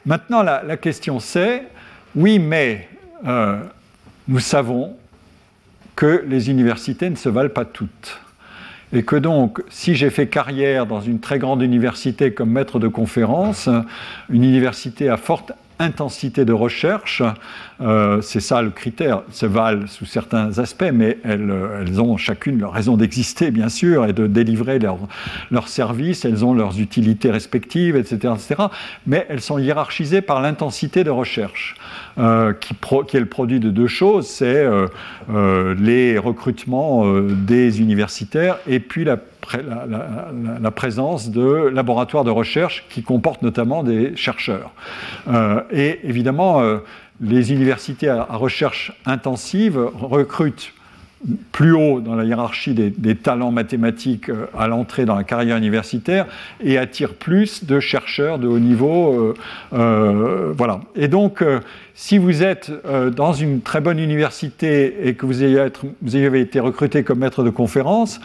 [0.04, 1.64] maintenant, la, la question c'est
[2.14, 2.88] oui, mais
[4.28, 4.96] nous savons
[5.96, 8.20] que les universités ne se valent pas toutes
[8.92, 12.88] et que donc, si j'ai fait carrière dans une très grande université comme maître de
[12.88, 13.68] conférence,
[14.30, 17.22] une université à forte intensité de recherche,
[17.80, 19.22] euh, c'est ça le critère.
[19.30, 24.04] Se valent sous certains aspects, mais elles, elles ont chacune leur raison d'exister, bien sûr,
[24.06, 24.98] et de délivrer leurs
[25.50, 28.62] leur services, elles ont leurs utilités respectives, etc., etc.
[29.06, 31.76] Mais elles sont hiérarchisées par l'intensité de recherche,
[32.18, 32.74] euh, qui,
[33.16, 39.18] est le produit de deux choses, c'est euh, les recrutements des universitaires et puis la
[40.70, 44.70] présence de laboratoires de recherche qui comportent notamment des chercheurs.
[45.28, 46.78] Euh, et évidemment, euh,
[47.20, 50.72] les universités à, recherche intensive recrutent
[51.52, 56.26] plus haut dans la hiérarchie des, talents mathématiques euh, à l'entrée dans la carrière universitaire
[56.62, 59.34] et attirent plus de chercheurs de haut niveau.
[59.70, 60.80] voilà.
[60.94, 61.44] Et donc,
[61.94, 62.70] si vous êtes
[63.14, 68.20] dans une très bonne université et que vous avez été recruté comme maître de conférence,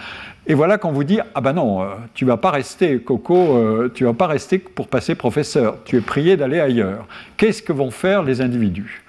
[0.45, 3.89] et voilà qu'on vous dit ah ben non, euh, tu vas pas rester Coco, euh,
[3.93, 5.77] tu vas pas rester pour passer professeur.
[5.85, 7.07] Tu es prié d'aller ailleurs.
[7.37, 9.03] Qu'est-ce que vont faire les individus?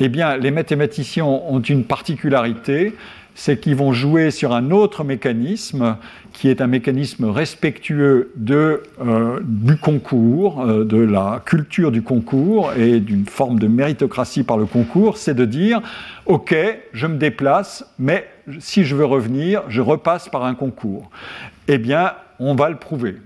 [0.00, 2.94] Eh bien, les mathématiciens ont une particularité,
[3.34, 5.96] c'est qu'ils vont jouer sur un autre mécanisme
[6.32, 13.26] qui est un mécanisme respectueux euh, du concours, de la culture du concours et d'une
[13.26, 15.80] forme de méritocratie par le concours, c'est de dire,
[16.26, 16.54] OK,
[16.92, 18.26] je me déplace, mais
[18.58, 21.10] si je veux revenir, je repasse par un concours.
[21.68, 23.16] Eh bien, on va le prouver.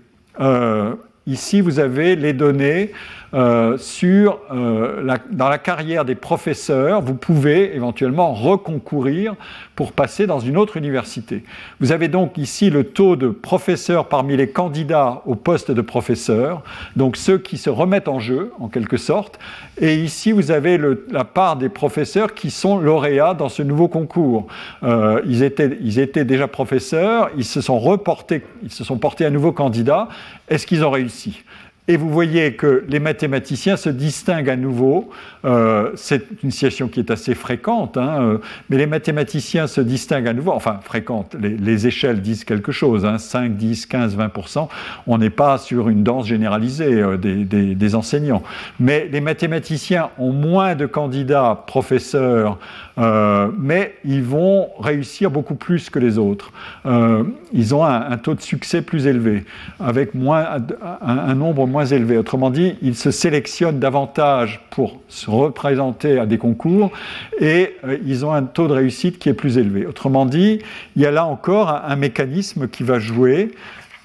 [0.40, 0.94] Euh,
[1.26, 2.92] ici, vous avez les données
[3.32, 9.34] euh, sur, euh, la, dans la carrière des professeurs, vous pouvez éventuellement reconcourir
[9.76, 11.44] pour passer dans une autre université.
[11.80, 16.62] Vous avez donc ici le taux de professeurs parmi les candidats au poste de professeur,
[16.96, 19.38] donc ceux qui se remettent en jeu en quelque sorte,
[19.80, 23.88] et ici vous avez le, la part des professeurs qui sont lauréats dans ce nouveau
[23.88, 24.46] concours.
[24.82, 29.24] Euh, ils, étaient, ils étaient déjà professeurs, ils se sont reportés, ils se sont portés
[29.24, 30.08] à nouveau candidats.
[30.48, 31.42] Est-ce qu'ils ont réussi?
[31.88, 35.10] Et vous voyez que les mathématiciens se distinguent à nouveau.
[35.44, 38.38] Euh, c'est une situation qui est assez fréquente, hein, euh,
[38.68, 40.52] mais les mathématiciens se distinguent à nouveau.
[40.52, 43.08] Enfin, fréquente, les, échelles disent quelque chose.
[43.16, 44.30] 5, 10, 15, 20
[45.06, 48.42] On n'est pas sur une danse généralisée euh, des, enseignants.
[48.78, 52.58] Mais les mathématiciens ont moins de candidats professeurs
[53.58, 56.52] mais ils vont réussir beaucoup plus que les autres.
[57.52, 59.44] Ils ont un, taux de succès plus élevé,
[59.78, 60.46] avec moins,
[61.00, 62.18] un, nombre moins élevé.
[62.18, 65.00] Autrement dit, ils se sélectionnent davantage pour
[65.30, 66.90] se représenter à des concours
[67.38, 69.86] et euh, ils ont un taux de réussite qui est plus élevé.
[69.86, 70.60] Autrement dit,
[70.96, 73.52] il y a là encore un, mécanisme qui va jouer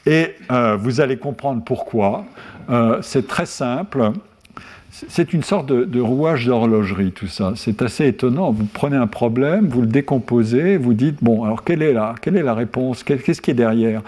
[0.05, 0.35] et
[0.79, 2.25] vous allez comprendre pourquoi.
[3.01, 4.11] C'est très simple.
[5.09, 7.51] C'est une sorte de, rouage d'horlogerie, tout ça.
[7.57, 8.51] C'est assez étonnant.
[8.51, 13.03] Vous prenez un problème, vous le décomposez, vous dites, bon, alors quelle est la réponse?
[13.03, 14.01] Qu'est-ce qui est derrière?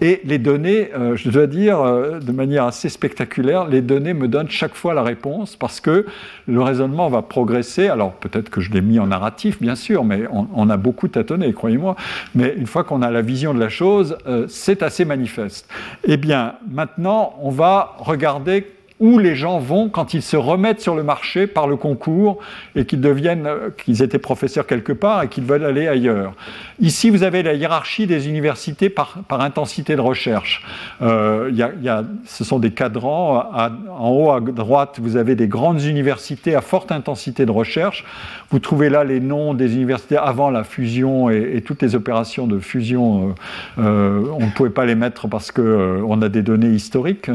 [0.00, 4.28] Et les données, euh, je dois dire euh, de manière assez spectaculaire, les données me
[4.28, 6.06] donnent chaque fois la réponse parce que
[6.46, 7.88] le raisonnement va progresser.
[7.88, 11.52] Alors peut-être que je l'ai mis en narratif, bien sûr, mais on, a beaucoup tâtonné,
[11.52, 11.96] croyez-moi.
[12.34, 15.68] Mais une fois qu'on a la vision de la chose, euh, c'est assez manifeste.
[16.04, 18.66] Eh bien, maintenant, on va regarder
[19.00, 22.38] où les gens vont quand ils se remettent sur le marché par le concours
[22.74, 26.32] et qu'ils deviennent, euh, qu'ils étaient professeurs quelque part et qu'ils veulent aller ailleurs.
[26.80, 30.64] Ici, vous avez la hiérarchie des universités par, par intensité de recherche.
[31.00, 33.50] Euh, y a, ce sont des cadrans.
[33.90, 38.04] en haut à droite, vous avez des grandes universités à forte intensité de recherche.
[38.50, 42.58] Vous trouvez là les noms des universités avant la fusion et, toutes les opérations de
[42.58, 43.34] fusion.
[43.78, 47.30] Euh, euh on ne pouvait pas les mettre parce qu'on on a des données historiques.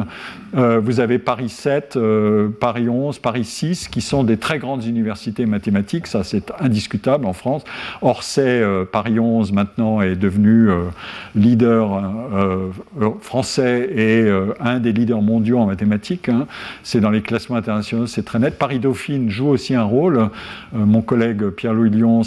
[0.54, 5.46] Vous avez Paris 7, euh, Paris 11, Paris 6, qui sont des très grandes universités
[5.46, 7.64] mathématiques, ça c'est indiscutable en France.
[8.02, 10.70] Orsay, euh, Paris 11 maintenant est devenu
[11.36, 12.02] leader
[13.22, 16.30] français et un des leaders mondiaux en mathématiques.
[16.30, 16.48] Hein.
[16.84, 18.58] C'est dans les classements internationaux, c'est très net.
[18.58, 20.30] Paris Dauphine joue aussi un rôle.
[20.74, 22.22] mon collègue Pierre-Louis Lyons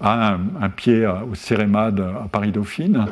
[0.00, 3.06] a un, pied au Cérémade à Paris Dauphine.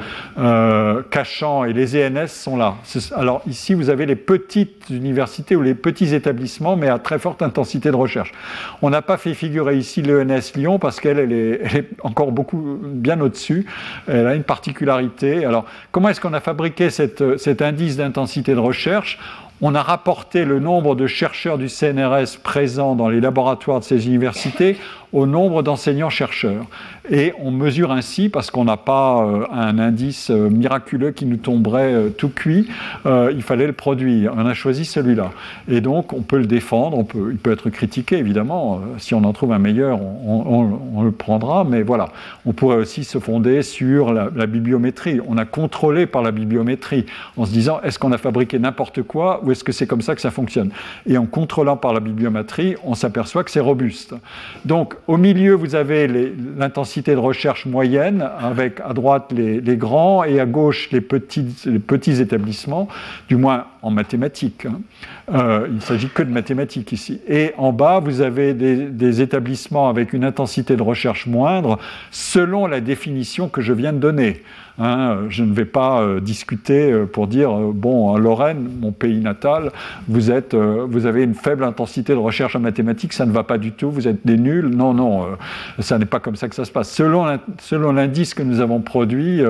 [1.10, 2.76] Cachan et les ENS sont là.
[3.16, 7.42] Alors ici, vous avez les petites universités ou les petits établissements, mais à très forte
[7.42, 8.32] intensité de recherche.
[8.82, 13.20] On n'a pas fait figurer ici l'ENS Lyon parce qu'elle est, est, encore beaucoup bien
[13.20, 13.66] au-dessus.
[14.06, 15.44] Elle a une particularité.
[15.44, 19.18] Alors, comment est-ce qu'on a fabriqué cette, cet indice d'intensité de recherche?
[19.62, 24.06] On a rapporté le nombre de chercheurs du CNRS présents dans les laboratoires de ces
[24.06, 24.78] universités
[25.12, 26.66] au nombre d'enseignants-chercheurs.
[27.10, 31.38] Et on mesure ainsi, parce qu'on n'a pas euh, un indice euh, miraculeux qui nous
[31.38, 32.68] tomberait euh, tout cuit,
[33.04, 34.32] il fallait le produire.
[34.36, 35.32] On a choisi celui-là.
[35.68, 38.80] Et donc, on peut le défendre, on peut, il peut être critiqué, évidemment.
[38.98, 41.64] si on en trouve un meilleur, on, le prendra.
[41.64, 42.10] Mais voilà,
[42.46, 45.20] on pourrait aussi se fonder sur la, la, bibliométrie.
[45.26, 47.06] On a contrôlé par la bibliométrie,
[47.36, 50.14] en se disant, est-ce qu'on a fabriqué n'importe quoi ou est-ce que c'est comme ça
[50.14, 50.70] que ça fonctionne?
[51.06, 54.14] Et en contrôlant par la bibliométrie, on s'aperçoit que c'est robuste.
[54.64, 60.38] Donc, au milieu, vous avez l'intensité de recherche moyenne, avec à droite les, grands et
[60.38, 62.86] à gauche les petits, établissements,
[63.28, 64.66] du moins en mathématiques.
[64.66, 64.80] Hein.
[65.34, 67.20] Euh, il ne s'agit que de mathématiques ici.
[67.26, 71.80] Et en bas, vous avez des, établissements avec une intensité de recherche moindre,
[72.12, 74.44] selon la définition que je viens de donner.
[74.82, 78.92] Hein, je ne vais pas euh, discuter euh, pour dire, euh, bon, en Lorraine, mon
[78.92, 79.72] pays natal,
[80.08, 83.58] vous, êtes, vous avez une faible intensité de recherche en mathématiques, ça ne va pas
[83.58, 84.68] du tout, vous êtes des nuls.
[84.68, 85.26] Non, non,
[85.80, 86.90] ça n'est pas comme ça que ça se passe.
[86.90, 89.42] Selon l'indice que nous avons produit,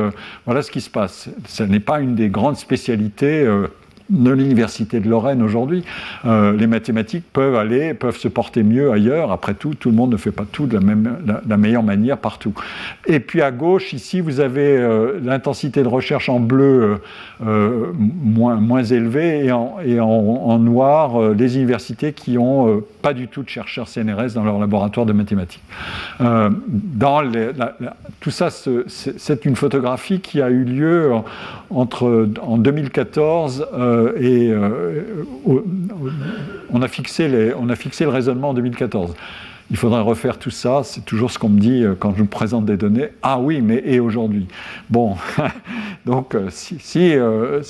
[0.46, 1.30] voilà ce qui se passe.
[1.46, 3.46] Ce n'est pas une des grandes spécialités
[4.10, 5.84] de l'université de Lorraine aujourd'hui.
[6.24, 9.32] Euh, les mathématiques peuvent aller, peuvent se porter mieux ailleurs.
[9.32, 11.16] Après tout, tout le monde ne fait pas tout de la, même,
[11.56, 12.52] meilleure manière partout.
[13.06, 17.00] Et puis à gauche, ici, vous avez euh, l'intensité de recherche en bleu
[17.46, 19.46] euh, moins, élevée
[19.84, 24.58] et en, noir, les universités qui ont pas du tout de chercheurs CNRS dans leur
[24.58, 25.62] laboratoire de mathématiques.
[26.18, 27.22] dans
[28.20, 31.12] tout ça, c'est une photographie qui a eu lieu
[31.70, 33.66] entre, en 2014
[34.00, 35.24] euh, et euh,
[36.72, 39.14] on, a fixé le raisonnement en 2014
[39.72, 40.80] il faudrait refaire tout ça.
[40.82, 43.10] C'est toujours ce qu'on me dit euh, quand je me présente des données.
[43.22, 44.48] Ah oui, mais et aujourd'hui?
[44.88, 45.14] Bon,
[46.06, 47.14] donc si,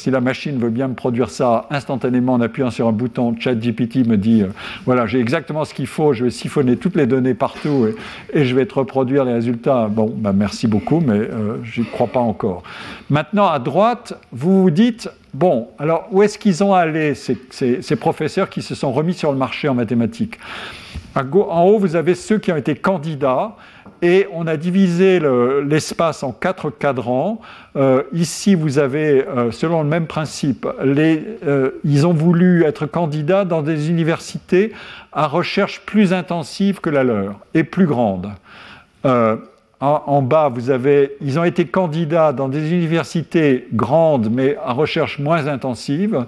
[0.06, 4.16] la machine veut bien me produire ça instantanément en appuyant sur un bouton, ChatGPT me
[4.16, 4.44] dit
[4.86, 7.88] voilà, j'ai exactement ce qu'il faut, je vais siphonner toutes les données partout
[8.32, 9.88] et, je vais te reproduire les résultats.
[9.88, 11.28] Bon, bah merci beaucoup, mais
[11.64, 12.62] je n'y crois pas encore.
[13.10, 18.50] Maintenant, à droite, vous vous dites Bon, alors où est-ce qu'ils ont allé, ces, professeurs
[18.50, 20.38] qui se sont remis sur le marché en mathématiques?
[21.14, 23.56] En haut, vous avez ceux qui ont été candidats,
[24.02, 25.20] et on a divisé
[25.66, 27.40] l'espace en quatre cadrans.
[27.76, 33.44] Euh, ici, vous avez, euh, selon le même principe, euh, ils ont voulu être candidats
[33.44, 34.72] dans des universités
[35.12, 38.30] à recherche plus intensive que la leur et plus grande.
[39.82, 45.18] En, bas, vous avez, ils ont été candidats dans des universités grandes, mais à recherche
[45.18, 46.26] moins intensive.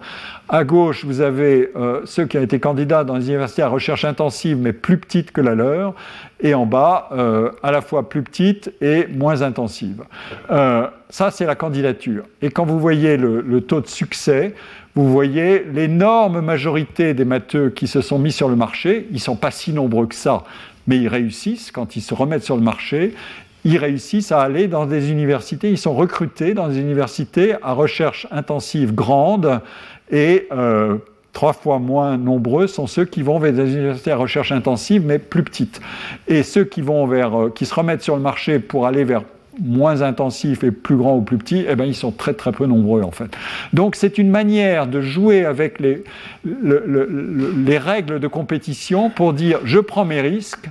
[0.48, 4.06] À gauche, vous avez euh, ceux qui ont été candidats dans des universités à recherche
[4.06, 5.92] intensive, mais plus petites que la leur.
[6.40, 10.02] Et en bas, euh, à la fois plus petites et moins intensives.
[10.50, 12.24] Euh, ça, c'est la candidature.
[12.40, 14.54] Et quand vous voyez le, le taux de succès,
[14.94, 19.06] vous voyez l'énorme majorité des matheux qui se sont mis sur le marché.
[19.10, 20.44] Ils ne sont pas si nombreux que ça,
[20.86, 23.14] mais ils réussissent quand ils se remettent sur le marché
[23.64, 28.26] ils réussissent à aller dans des universités, ils sont recrutés dans des universités à recherche
[28.30, 29.60] intensive grande
[30.10, 30.98] et euh,
[31.32, 35.18] trois fois moins nombreux sont ceux qui vont vers des universités à recherche intensive mais
[35.18, 35.80] plus petites.
[36.26, 39.22] Et ceux qui vont vers, euh, qui se remettent sur le marché pour aller vers
[39.60, 42.66] moins intensifs et plus grands ou plus petits, eh ben, ils sont très très peu
[42.66, 43.36] nombreux en fait.
[43.72, 46.04] Donc c'est une manière de jouer avec les,
[46.44, 50.68] les règles de compétition pour dire je prends mes risques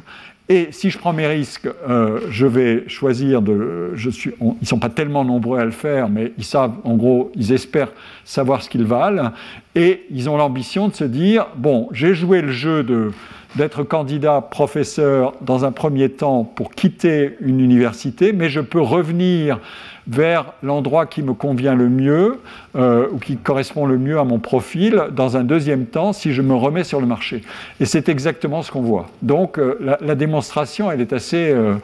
[0.52, 3.91] et si je prends mes risques, euh, je vais choisir de.
[3.95, 6.98] Je suis, ils ne sont pas tellement nombreux à le faire, mais ils savent, en
[6.98, 7.94] gros, ils espèrent
[8.26, 9.32] savoir ce qu'ils valent.
[9.76, 13.12] Et ils ont l'ambition de se dire bon, j'ai joué le jeu de
[13.56, 19.60] d'être candidat professeur dans un premier temps pour quitter une université, mais je peux revenir
[20.07, 22.40] vers l'endroit qui me convient le mieux
[22.76, 26.41] euh, ou qui correspond le mieux à mon profil dans un deuxième temps si je
[26.41, 27.44] me remets sur le marché.
[27.80, 29.10] Et c'est exactement ce qu'on voit.
[29.22, 31.52] Donc euh, la, démonstration, elle est assez...
[31.52, 31.76] Euh,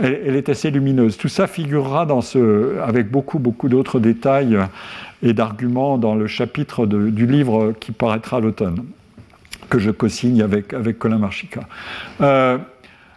[0.00, 1.18] elle, est assez lumineuse.
[1.18, 4.58] Tout ça figurera dans ce, avec beaucoup, beaucoup d'autres détails
[5.22, 8.86] et d'arguments dans le chapitre du livre qui paraîtra l'automne
[9.72, 11.62] que je co-signe avec, avec Colin Marchica.
[12.20, 12.58] Euh,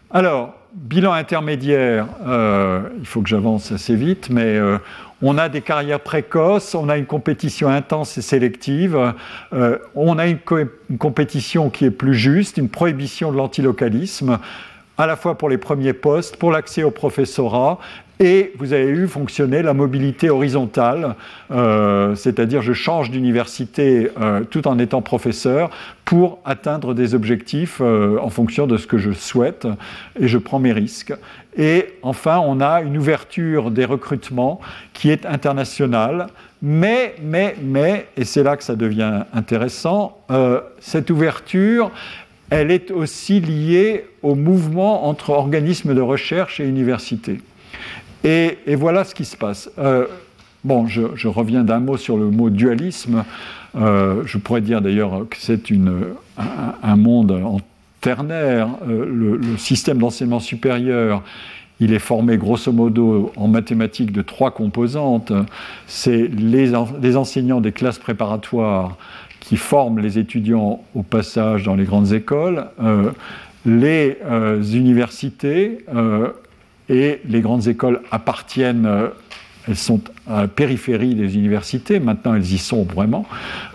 [0.09, 4.77] alors, bilan intermédiaire, euh, il faut que j'avance assez vite, mais euh,
[5.21, 8.97] on a des carrières précoces, on a une compétition intense et sélective,
[9.95, 10.39] on a une,
[10.89, 14.39] une, compétition qui est plus juste, une prohibition de l'antilocalisme,
[14.97, 17.79] à la fois pour les premiers postes, pour l'accès au professorat,
[18.19, 21.15] et vous avez vu fonctionner la mobilité horizontale,
[21.51, 25.69] euh, c'est-à-dire je change d'université euh, tout en étant professeur
[26.05, 29.67] pour atteindre des objectifs euh, en fonction de ce que je souhaite
[30.19, 31.13] et je prends mes risques.
[31.57, 34.61] Et enfin, on a une ouverture des recrutements
[34.93, 36.27] qui est internationale,
[36.61, 40.17] mais, mais, mais, et c'est là que ça devient intéressant,
[40.79, 41.91] cette ouverture,
[42.49, 47.39] elle est aussi liée au mouvement entre organismes de recherche et universités.
[48.25, 49.69] Et, voilà ce qui se passe.
[49.77, 50.07] Euh,
[50.63, 53.23] bon, je, reviens d'un mot sur le mot dualisme.
[53.75, 55.61] Euh, je pourrais dire d'ailleurs que c'est
[56.83, 57.59] un, monde en
[58.01, 58.69] ternaire.
[58.89, 61.21] Euh, le, système d'enseignement supérieur,
[61.79, 65.31] il est formé grosso modo en mathématiques de trois composantes.
[65.85, 68.97] C'est les, enseignants des classes préparatoires
[69.39, 72.65] qui forment les étudiants au passage dans les grandes écoles,
[73.67, 74.17] les
[74.73, 75.85] universités
[76.89, 79.09] et les grandes écoles appartiennent, euh,
[79.67, 83.25] elles sont à la périphérie des universités, maintenant elles y sont vraiment,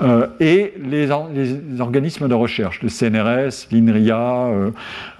[0.02, 1.10] euh, et les,
[1.80, 4.70] organismes de recherche, le CNRS, l'INRIA, euh,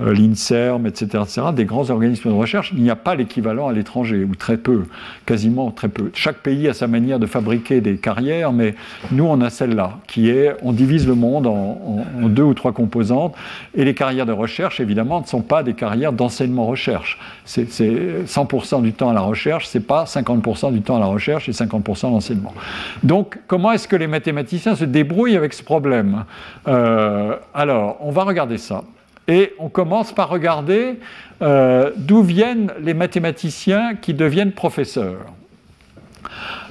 [0.01, 3.73] euh, l'INSERM, etc., etc., des grands organismes de recherche, il n'y a pas l'équivalent à
[3.73, 4.85] l'étranger, ou très peu,
[5.25, 6.11] quasiment très peu.
[6.15, 8.75] Chaque pays a sa manière de fabriquer des carrières, mais
[9.13, 12.73] nous on a celle-là, qui est, on divise le monde en, en, deux ou trois
[12.73, 13.37] composantes,
[13.75, 17.19] et les carrières de recherche, évidemment, ne sont pas des carrières d'enseignement-recherche.
[17.45, 21.20] C'est 100% du temps à la recherche, c'est pas 50% du temps à la recherche
[21.29, 22.55] et 50% d'enseignement.
[23.03, 26.25] Donc, comment est-ce que les mathématiciens se débrouillent avec ce problème?
[26.69, 28.85] Euh, Alors, on va regarder ça.
[29.29, 30.99] Et on commence par regarder
[31.43, 35.27] euh, d'où viennent les mathématiciens qui deviennent professeurs.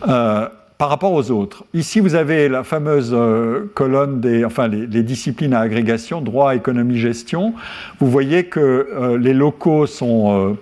[0.08, 0.48] Euh,
[0.78, 1.66] par rapport aux autres.
[1.74, 3.14] Ici, vous avez la fameuse
[3.74, 7.54] colonne des, enfin, les, disciplines à agrégation, droit, économie, gestion.
[8.00, 10.56] Vous voyez que les locaux sont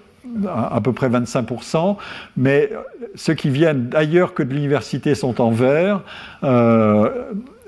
[0.46, 1.98] à, peu près 25%,
[2.36, 2.72] mais
[3.16, 6.02] ceux qui viennent d'ailleurs que de l'université sont en vert.
[6.44, 7.10] Euh,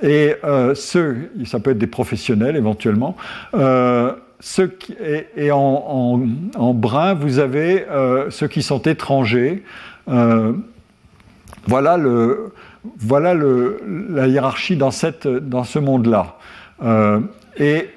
[0.02, 3.18] et euh, ceux, ça peut être des professionnels éventuellement,
[3.54, 4.78] euh, ceux
[5.36, 6.18] et, en,
[6.74, 7.86] brun, vous avez
[8.30, 9.64] ceux qui sont étrangers.
[11.68, 12.54] voilà le,
[12.98, 16.38] voilà le, la hiérarchie dans, cette, dans ce monde-là.
[17.60, 17.90] et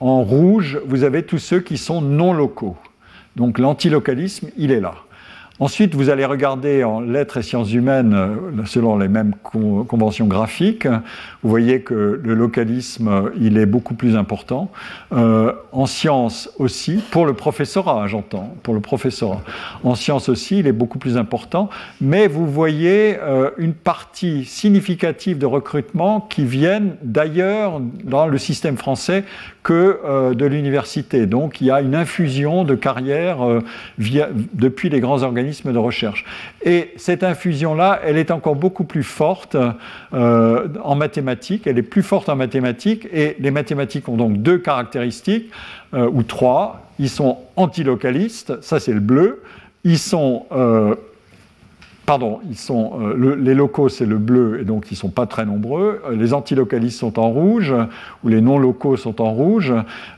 [0.00, 2.76] en rouge, vous avez tous ceux qui sont non locaux.
[3.38, 4.94] Donc l'antilocalisme, il est là.
[5.60, 10.86] Ensuite, vous allez regarder en lettres et sciences humaines euh, selon les mêmes conventions graphiques.
[11.42, 14.70] Vous voyez que le localisme, il est beaucoup plus important.
[15.12, 19.42] Euh, en sciences aussi, pour le professorat, j'entends, pour le professorat.
[19.82, 21.70] En sciences aussi, il est beaucoup plus important.
[22.00, 28.76] Mais vous voyez euh, une partie significative de recrutement qui viennent d'ailleurs dans le système
[28.76, 29.24] français
[29.64, 31.26] que de l'université.
[31.26, 33.38] Donc il y a une infusion de carrières
[33.98, 36.24] depuis les grands organismes de recherche.
[36.62, 39.56] Et cette infusion-là, elle est encore beaucoup plus forte
[40.12, 44.58] euh, en mathématiques, elle est plus forte en mathématiques, et les mathématiques ont donc deux
[44.58, 45.50] caractéristiques,
[45.94, 46.82] euh, ou trois.
[46.98, 49.42] Ils sont antilocalistes, ça c'est le bleu,
[49.84, 50.46] ils sont...
[50.52, 50.94] Euh,
[52.06, 55.44] pardon, ils sont, les locaux c'est le bleu et donc ils ne sont pas très
[55.44, 56.00] nombreux.
[56.12, 57.74] Les antilocalistes sont en rouge
[58.24, 59.74] ou les non-locaux sont en rouge.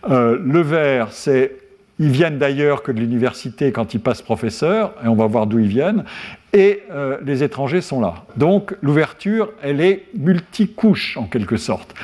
[0.08, 1.59] le vert c'est
[2.00, 5.58] ils viennent d'ailleurs que de l'université quand ils passent professeur, et on va voir d'où
[5.58, 6.04] ils viennent.
[6.54, 8.24] Et euh, les étrangers sont là.
[8.36, 11.94] Donc l'ouverture, elle est multicouche en quelque sorte.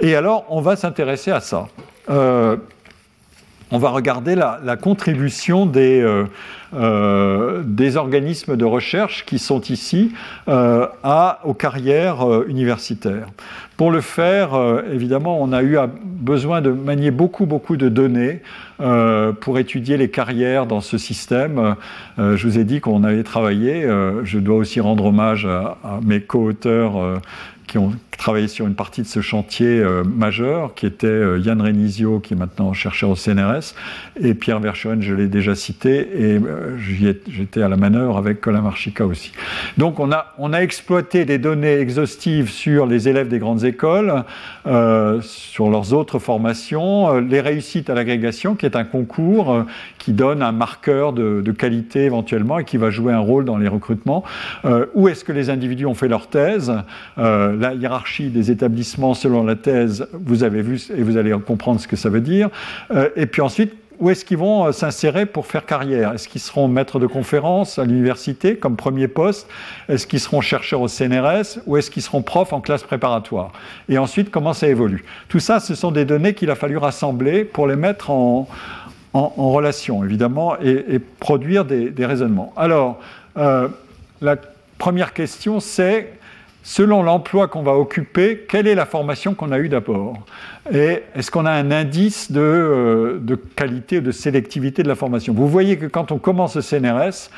[0.00, 1.66] Et alors, on va s'intéresser à ça.
[2.08, 2.56] Euh,
[3.72, 6.24] on va regarder la, contribution des, euh,
[6.74, 10.12] euh, des, organismes de recherche qui sont ici
[10.48, 13.28] euh, à, aux carrières universitaires.
[13.76, 14.50] Pour le faire,
[14.92, 18.42] évidemment, on a eu besoin de manier beaucoup, beaucoup de données
[19.40, 21.76] pour étudier les carrières dans ce système.
[22.18, 23.88] je vous ai dit qu'on avait travaillé.
[24.22, 27.22] je dois aussi rendre hommage à mes co-auteurs
[27.70, 31.62] qui ont travaillé sur une partie de ce chantier euh, majeur, qui était euh, Yann
[31.62, 33.74] Renizio, qui est maintenant chercheur au CNRS,
[34.20, 36.76] et Pierre Verschoen, je l'ai déjà cité, et euh,
[37.28, 39.32] j'étais à la manœuvre avec Colin Marchica aussi.
[39.78, 44.24] Donc on a, exploité des données exhaustives sur les élèves des grandes écoles,
[45.22, 49.64] sur leurs autres formations, les réussites à l'agrégation, qui est un concours
[49.98, 53.56] qui donne un marqueur de, de, qualité éventuellement et qui va jouer un rôle dans
[53.56, 54.22] les recrutements.
[54.94, 56.74] où est-ce que les individus ont fait leur thèse?
[57.60, 61.88] La hiérarchie des établissements selon la thèse, vous avez vu et vous allez comprendre ce
[61.88, 62.48] que ça veut dire.
[62.90, 66.12] Euh, et puis ensuite, où est-ce qu'ils vont euh, s'insérer pour faire carrière?
[66.14, 69.46] Est-ce qu'ils seront maîtres de conférences à l'université comme premier poste?
[69.88, 73.52] Est-ce qu'ils seront chercheurs au CNRS Ou est-ce qu'ils seront profs en classe préparatoire?
[73.88, 75.04] Et ensuite, comment ça évolue?
[75.28, 78.48] Tout ça, ce sont des données qu'il a fallu rassembler pour les mettre en,
[79.12, 82.52] relation, évidemment, et, produire des, raisonnements.
[82.56, 83.00] Alors,
[83.36, 83.68] euh,
[84.22, 84.36] la
[84.78, 86.19] première question, c'est
[86.62, 90.14] selon l'emploi qu'on va occuper, quelle est la formation qu'on a eue d'abord?
[90.72, 94.94] Et est-ce qu'on a un indice de, euh, de, qualité ou de sélectivité de la
[94.94, 95.32] formation?
[95.32, 97.30] Vous voyez que quand on commence le CNRS,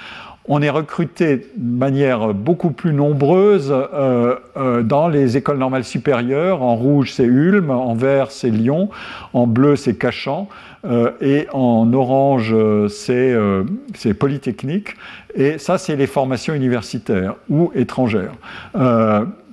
[0.46, 6.62] on est recruté de manière beaucoup plus nombreuse euh, euh, dans les écoles normales supérieures.
[6.62, 8.90] En rouge, c'est Ulm, en vert, c'est Lyon,
[9.32, 10.48] en bleu, c'est Cachan,
[10.84, 12.54] euh, et en orange,
[12.88, 14.96] c'est Polytechnique.
[15.34, 18.34] Et ça, c'est les formations universitaires ou étrangères,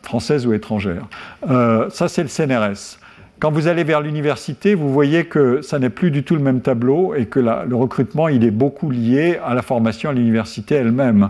[0.01, 1.07] françaises ou étrangères.
[1.47, 2.98] ça, c'est le CNRS.
[3.39, 6.59] Quand vous allez vers l'université, vous voyez que ça n'est plus du tout le même
[6.59, 11.29] tableau et que le recrutement, il est beaucoup lié à la formation à l'université elle-même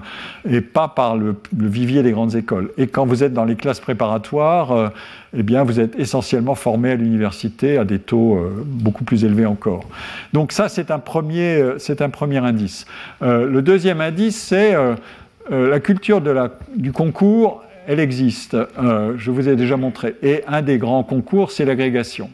[0.49, 2.71] et pas par le, vivier des grandes écoles.
[2.79, 4.89] Et quand vous êtes dans les classes préparatoires, euh,
[5.37, 9.45] eh bien, vous êtes essentiellement formé à l'université à des taux euh, beaucoup plus élevés
[9.45, 9.87] encore.
[10.33, 12.87] Donc ça, c'est un premier, euh, un premier indice.
[13.21, 14.73] le deuxième indice, c'est
[15.51, 16.21] la culture
[16.75, 20.15] du concours elle existe, euh, je vous ai déjà montré.
[20.21, 22.29] Et un des grands concours, c'est l'agrégation.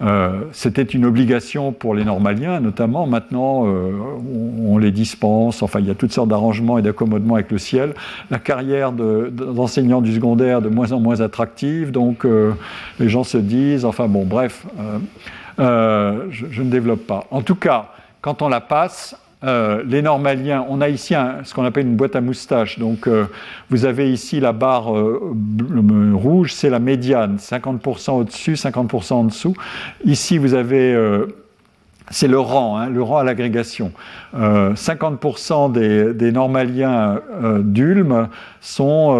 [0.00, 3.06] Euh, c'était une obligation pour les normaliens, notamment.
[3.06, 3.92] Maintenant, euh,
[4.66, 5.62] on, les dispense.
[5.62, 7.94] Enfin, il y a toutes sortes d'arrangements et d'accommodements avec le ciel.
[8.28, 11.92] La carrière d'enseignant du secondaire de moins en moins attractive.
[11.92, 12.26] Donc,
[12.98, 13.84] les gens se disent.
[13.84, 14.66] Enfin, bon, bref,
[15.58, 17.28] je, je, ne développe pas.
[17.30, 17.90] En tout cas,
[18.20, 21.14] quand on la passe, euh, les normaliens, on a ici
[21.44, 22.78] ce qu'on appelle une boîte à moustache.
[22.78, 23.26] Donc, euh,
[23.70, 25.34] vous avez ici la barre euh,
[26.14, 29.54] rouge, c'est la médiane, 50% au-dessus, 50% en dessous.
[30.04, 30.96] Ici, vous avez
[32.10, 33.92] c'est le rang, hein, le rang à l'agrégation.
[34.34, 37.20] 50% des, des, normaliens
[37.60, 38.28] d'Ulm
[38.60, 39.10] sont,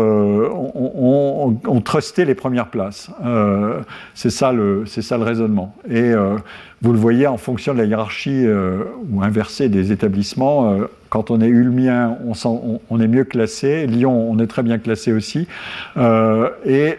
[1.67, 3.11] ont, trusté les premières places.
[4.15, 4.85] c'est ça, le
[5.23, 5.75] raisonnement.
[5.89, 6.15] Et
[6.83, 10.73] vous le voyez en fonction de la hiérarchie euh, ou inversée des établissements.
[10.73, 13.87] Euh, quand on est ulmien, on, on, est mieux classé.
[13.87, 15.47] Lyon, on est très bien classé aussi.
[15.97, 16.99] Euh, et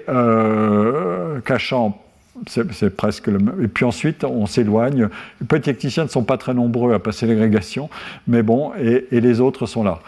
[1.43, 1.99] Cachan,
[2.47, 3.63] c'est presque le même.
[3.63, 5.09] Et puis ensuite, on s'éloigne.
[5.39, 7.89] Les polytechniciens ne sont pas très nombreux à passer l'agrégation,
[8.27, 9.99] mais bon, et, et, les autres sont là.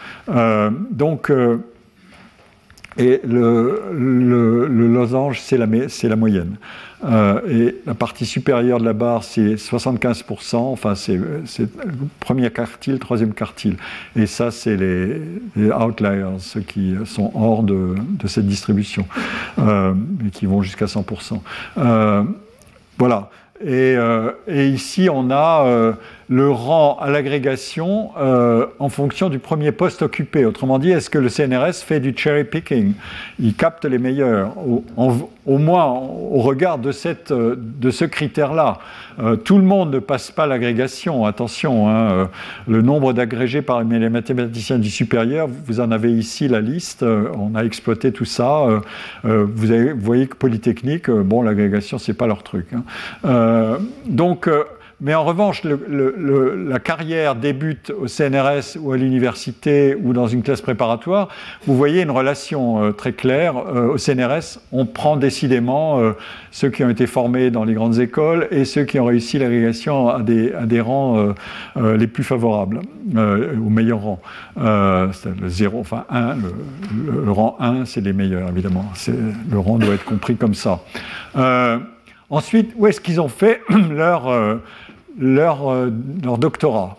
[0.90, 1.30] donc,
[2.98, 6.56] et le, losange, c'est la, moyenne.
[7.04, 11.42] Euh, et la partie supérieure de la barre, c'est 75%, enfin c'est le
[12.20, 13.76] premier quartile, troisième quartile.
[14.16, 15.20] Et ça, c'est les,
[15.56, 17.94] outliers, ceux qui sont hors de,
[18.26, 19.06] cette distribution,
[19.58, 19.92] euh,
[20.26, 21.40] et qui vont jusqu'à 100%.
[21.78, 22.22] Euh,
[22.98, 23.30] voilà.
[23.62, 25.94] Et, euh, et, ici, on a
[26.28, 30.44] le rang à l'agrégation euh, en fonction du premier poste occupé.
[30.44, 32.94] Autrement dit, est-ce que le CNRS fait du cherry picking?
[33.38, 36.90] Il capte les meilleurs, au, moins au regard de,
[37.54, 38.78] de ce critère-là.
[39.18, 41.88] Euh, tout le monde ne passe pas l'agrégation, attention.
[41.88, 42.24] Hein, euh,
[42.68, 47.30] le nombre d'agrégés par les mathématiciens du supérieur, vous en avez ici la liste, euh,
[47.38, 48.66] on a exploité tout ça.
[49.24, 52.66] Vous, avez, voyez que Polytechnique, bon, l'agrégation, c'est pas leur truc.
[52.72, 53.78] Hein.
[54.06, 54.48] donc,
[54.98, 60.62] mais en revanche, la carrière débute au CNRS ou à l'université ou dans une classe
[60.62, 61.28] préparatoire.
[61.66, 63.58] Vous voyez une relation euh, très claire.
[63.58, 66.12] Euh, au CNRS, on prend décidément euh,
[66.50, 70.08] ceux qui ont été formés dans les grandes écoles et ceux qui ont réussi l'agrégation
[70.08, 71.34] à des, à des rangs
[71.76, 72.80] les plus favorables,
[73.14, 74.20] au meilleur rang.
[74.56, 75.10] le
[75.48, 78.90] 0, enfin 1, le, le rang 1, c'est les meilleurs, évidemment.
[79.50, 80.80] Le rang doit être compris comme ça.
[82.30, 83.60] ensuite, où est-ce qu'ils ont fait
[83.90, 84.60] leur
[85.18, 85.90] leur,
[86.22, 86.98] leur doctorat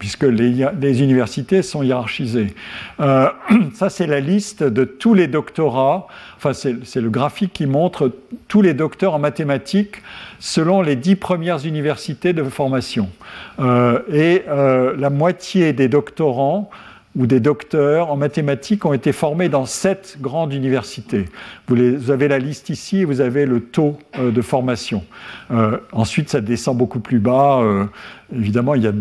[0.00, 2.54] puisque les, universités sont hiérarchisées.
[3.00, 3.28] Euh,
[3.74, 6.08] ça, c'est la liste de tous les doctorats,
[6.38, 8.10] enfin, c'est le graphique qui montre
[8.48, 10.02] tous les docteurs en mathématiques
[10.38, 13.10] selon les dix premières universités de formation.
[13.58, 16.70] Euh, et euh, la moitié des doctorants
[17.16, 21.24] ou des docteurs en mathématiques ont été formés dans sept grandes universités.
[21.66, 25.04] Vous, avez la liste ici, vous avez le taux euh, de formation.
[25.50, 27.58] Euh, ensuite, ça descend beaucoup plus bas.
[27.60, 27.86] Euh,
[28.34, 28.92] évidemment, il y a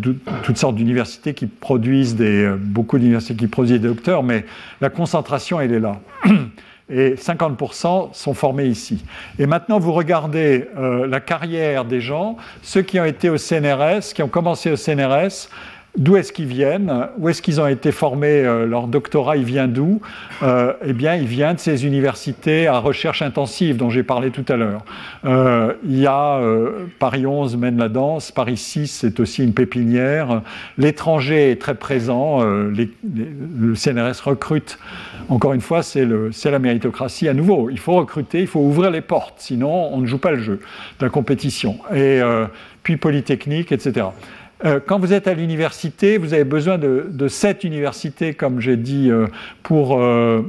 [0.44, 4.44] toutes sortes d'universités qui produisent des, beaucoup d'universités qui produisent des docteurs, mais
[4.82, 6.00] la concentration, elle est là.
[6.92, 9.06] Et 50% sont formés ici.
[9.38, 14.24] Et maintenant, vous regardez la carrière des gens, ceux qui ont été au CNRS, qui
[14.24, 15.50] ont commencé au CNRS,
[16.00, 17.10] D'où est-ce qu'ils viennent?
[17.18, 20.00] Où est-ce qu'ils ont été formés euh, Leur doctorat, il vient d'où?
[20.44, 24.46] Euh, Eh bien, il vient de ces universités à recherche intensive dont j'ai parlé tout
[24.48, 24.86] à l'heure.
[25.26, 26.40] Euh, il y a
[27.00, 30.42] Paris 11 mène la danse, Paris 6 c'est aussi une pépinière.
[30.78, 32.42] L'étranger est très présent.
[32.42, 34.80] le CNRS recrute.
[35.28, 37.70] Encore une fois, c'est la méritocratie à nouveau.
[37.70, 40.62] Il faut recruter, il faut ouvrir les portes, sinon on ne joue pas le jeu
[41.00, 41.78] de la compétition.
[41.94, 42.22] Et
[42.84, 44.08] puis Polytechnique, etc.
[44.66, 48.78] Euh, quand vous êtes à l'université, vous avez besoin de, de cette université, comme j'ai
[48.78, 49.28] dit, euh,
[49.64, 50.42] pour euh,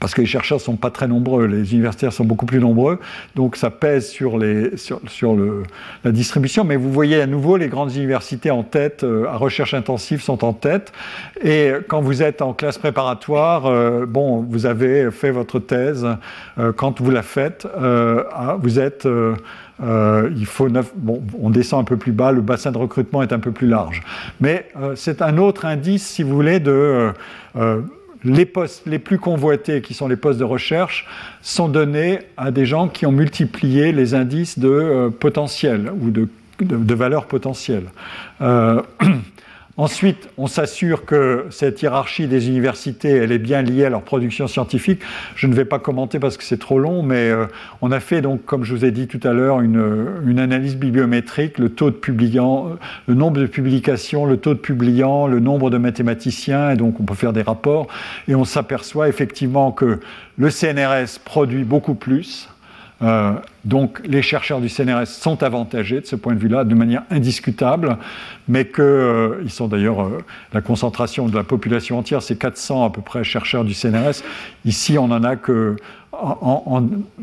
[0.00, 2.98] parce que les chercheurs ne sont pas très nombreux, les universitaires sont beaucoup plus nombreux,
[3.36, 6.64] donc ça pèse sur, la distribution.
[6.64, 10.52] Mais vous voyez à nouveau les grandes universités en tête, à recherche intensive, sont en
[10.52, 10.92] tête.
[11.42, 16.06] Et quand vous êtes en classe préparatoire, bon, vous avez fait votre thèse.
[16.76, 17.66] quand vous la faites,
[18.60, 19.06] vous êtes
[19.82, 23.32] euh, il faut bon, on descend un peu plus bas, le bassin de recrutement est
[23.32, 24.02] un peu plus large.
[24.40, 27.12] Mais euh, c'est un autre indice, si vous voulez, de
[27.56, 27.80] euh,
[28.22, 31.06] les postes les plus convoités, qui sont les postes de recherche,
[31.42, 36.28] sont donnés à des gens qui ont multiplié les indices de potentiel ou de,
[36.60, 37.84] de, de valeur potentielle.
[39.76, 44.46] Ensuite, on s'assure que cette hiérarchie des universités, elle est bien liée à leur production
[44.46, 45.02] scientifique.
[45.34, 47.46] Je ne vais pas commenter parce que c'est trop long, mais euh,
[47.82, 51.58] on a fait donc, comme je vous ai dit tout à l'heure, une, analyse bibliométrique,
[51.58, 52.76] euh,
[53.08, 57.02] le nombre de publications, le taux de publiants, le nombre de mathématiciens, et donc on
[57.02, 57.88] peut faire des rapports,
[58.28, 59.98] et on s'aperçoit effectivement que
[60.38, 62.48] le CNRS produit beaucoup plus,
[63.02, 63.32] euh,
[63.64, 67.96] donc les chercheurs du CNRS sont avantagés de ce point de vue-là de manière indiscutable,
[68.48, 70.18] mais qu'ils euh, sont d'ailleurs euh,
[70.52, 74.22] la concentration de la population entière, c'est 400 à peu près chercheurs du CNRS.
[74.64, 75.76] Ici, on en a que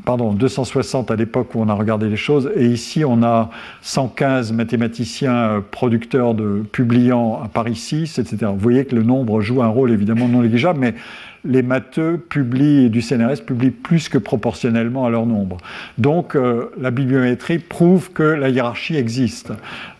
[0.06, 3.50] pardon, 260 à l'époque où on a regardé les choses, et ici on a
[3.82, 8.48] 115 mathématiciens producteurs de publiants à Paris 6, etc.
[8.48, 10.96] Vous voyez que le nombre joue un rôle évidemment non négligeable, mais
[11.44, 15.58] les matheux publient, du CNRS publient plus que proportionnellement à leur nombre.
[15.98, 19.52] Donc euh, la bibliométrie prouve que la hiérarchie existe.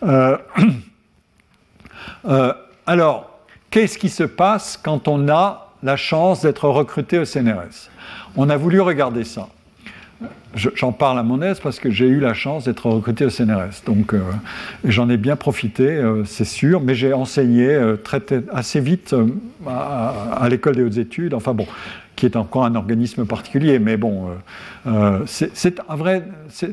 [0.02, 0.36] Euh,
[2.26, 2.52] euh,
[2.86, 3.30] alors,
[3.70, 7.90] qu'est-ce qui se passe quand on a la chance d'être recruté au CNRS
[8.36, 9.48] On a voulu regarder ça
[10.54, 13.84] j'en parle à mon aise parce que j'ai eu la chance d'être recruté au CNRS.
[13.86, 14.20] Donc, euh,
[14.84, 17.96] j'en ai bien profité, euh, c'est sûr, mais j'ai enseigné euh,
[18.52, 19.14] assez vite
[19.66, 21.34] à, à l'école des hautes études.
[21.34, 21.66] Enfin bon,
[22.16, 23.78] qui est encore un organisme particulier.
[23.78, 24.32] Mais bon, euh,
[24.86, 26.24] euh, c'est un vrai.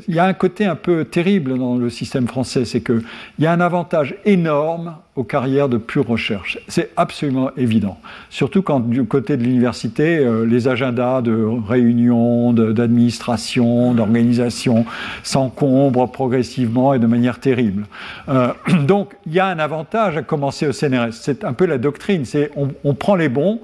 [0.08, 3.04] Il y a un côté un peu terrible dans le système français, c'est qu'il
[3.40, 6.60] y a un avantage énorme aux carrières de pure recherche.
[6.68, 8.00] C'est absolument évident.
[8.30, 11.34] Surtout quand du côté de l'université, euh, les agendas de
[11.68, 14.86] réunion, d'administration, d'organisation
[15.24, 17.86] s'encombrent progressivement et de manière terrible.
[18.86, 21.14] donc il y a un avantage à commencer au CNRS.
[21.14, 23.60] C'est un peu la doctrine, c'est on, on prend les bons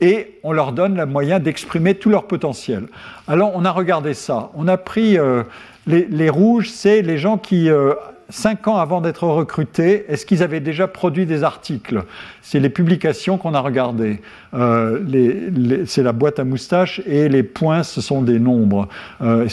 [0.00, 2.86] et on leur donne le moyen d'exprimer tout leur potentiel.
[3.28, 4.50] Alors on a regardé ça.
[4.54, 5.42] On a pris euh,
[5.86, 7.94] les, rouges, c'est les gens qui, euh,
[8.28, 12.02] cinq ans avant d'être recrutés, est-ce qu'ils avaient déjà produit des articles?
[12.42, 14.20] C'est les publications qu'on a regardées.
[14.54, 18.88] Euh, c'est la boîte à moustache et les points, ce sont des nombres.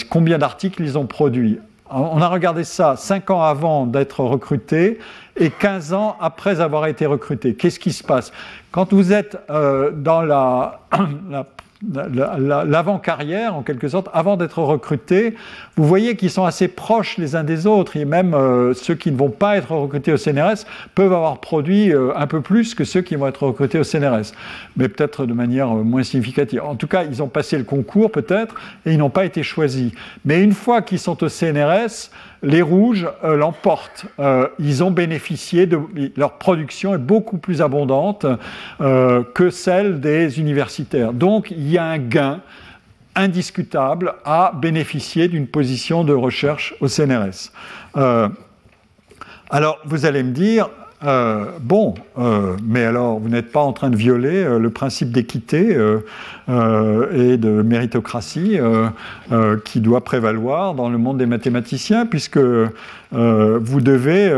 [0.09, 1.59] combien d'articles ils ont produits?
[1.91, 4.99] On a regardé ça 5 ans avant d'être recrutés
[5.35, 7.55] et 15 ans après avoir été recruté.
[7.55, 8.31] Qu'est-ce qui se passe?
[8.72, 10.80] Quand vous êtes euh, dans la
[11.84, 15.36] l'avant-carrière, en quelque sorte, avant d'être recrutés,
[15.76, 17.98] vous voyez qu'ils sont assez proches les uns des autres.
[17.98, 21.91] Et même euh, ceux qui ne vont pas être recrutés au CNRS peuvent avoir produit
[21.91, 24.34] euh, un peu plus que ceux qui vont être recrutés au CNRS,
[24.78, 26.62] mais peut-être de manière euh, moins significative.
[26.64, 28.56] En tout cas, ils ont passé le concours peut-être
[28.86, 29.91] et ils n'ont pas été choisis.
[30.26, 32.12] Mais une fois qu'ils sont au CNRS,
[32.43, 34.05] les rouges euh, l'emportent.
[34.19, 35.80] Euh, ils ont bénéficié de
[36.15, 38.26] leur production est beaucoup plus abondante
[38.80, 41.13] euh, que celle des universitaires.
[41.13, 42.41] Donc il y a un gain
[43.15, 47.51] indiscutable à bénéficier d'une position de recherche au CNRS.
[49.53, 50.69] Alors, vous allez me dire,
[51.03, 55.11] euh, bon, euh, mais alors vous n'êtes pas en train de violer euh, le principe
[55.11, 55.76] d'équité
[56.49, 58.60] et de méritocratie
[59.64, 64.32] qui doit prévaloir dans le monde des mathématiciens, puisque vous devez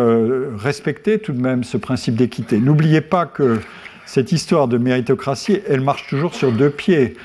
[0.57, 2.59] respecter tout de même ce principe d'équité.
[2.59, 3.59] N'oubliez pas que
[4.05, 7.15] cette histoire de méritocratie, elle marche toujours sur deux pieds,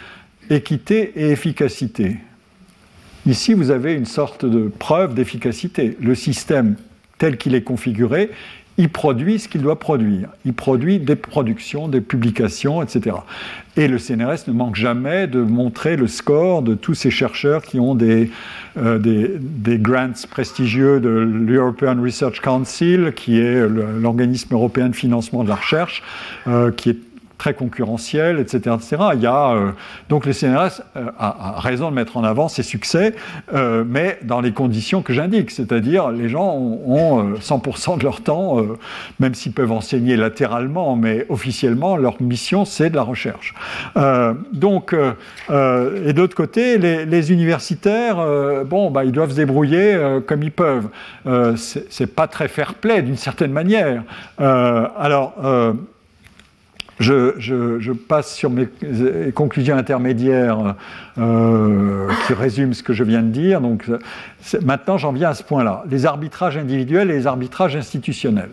[0.48, 2.16] équité et efficacité.
[3.26, 5.98] Ici, vous avez une sorte de preuve d'efficacité.
[6.00, 6.76] Le système
[7.18, 8.30] tel qu'il est configuré,
[8.78, 10.28] il produit ce qu'il doit produire.
[10.44, 13.16] Il produit des productions, des publications, etc.
[13.76, 17.80] Et le CNRS ne manque jamais de montrer le score de tous ces chercheurs qui
[17.80, 18.30] ont des,
[18.76, 25.48] euh, des, grants prestigieux de l'European Research Council, qui est l'organisme européen de financement de
[25.48, 26.02] la recherche,
[26.46, 26.98] euh, qui est
[27.38, 28.76] très concurrentiel, etc.
[28.76, 28.96] etc.
[29.14, 29.70] Il y a, euh,
[30.08, 33.14] donc le CNRS euh, a, raison de mettre en avant ses succès,
[33.54, 38.56] euh, mais dans les conditions que j'indique, c'est-à-dire les gens ont, 100% de leur temps,
[39.20, 43.54] même s'ils peuvent enseigner latéralement, mais officiellement, leur mission, c'est de la recherche.
[44.52, 44.94] donc,
[45.50, 48.16] et d'autre côté, les, universitaires,
[48.66, 49.96] bon, bah, ils doivent se débrouiller
[50.26, 50.88] comme ils peuvent.
[51.56, 54.02] c'est pas très fair-play d'une certaine manière.
[54.38, 55.34] alors,
[56.98, 58.68] je, passe sur mes
[59.34, 60.74] conclusions intermédiaires
[61.18, 63.60] euh, qui résument ce que je viens de dire.
[63.60, 63.84] Donc,
[64.62, 65.84] maintenant, j'en viens à ce point-là.
[65.90, 68.50] Les arbitrages individuels et les arbitrages institutionnels.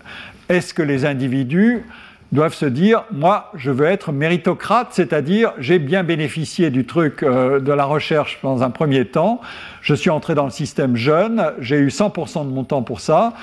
[0.49, 1.83] Est-ce que les individus
[2.31, 7.59] doivent se dire, moi, je veux être méritocrate, c'est-à-dire j'ai bien bénéficié du truc euh,
[7.59, 9.41] de la recherche dans un premier temps,
[9.81, 13.33] je suis entré dans le système jeune, j'ai eu 100% de mon temps pour ça,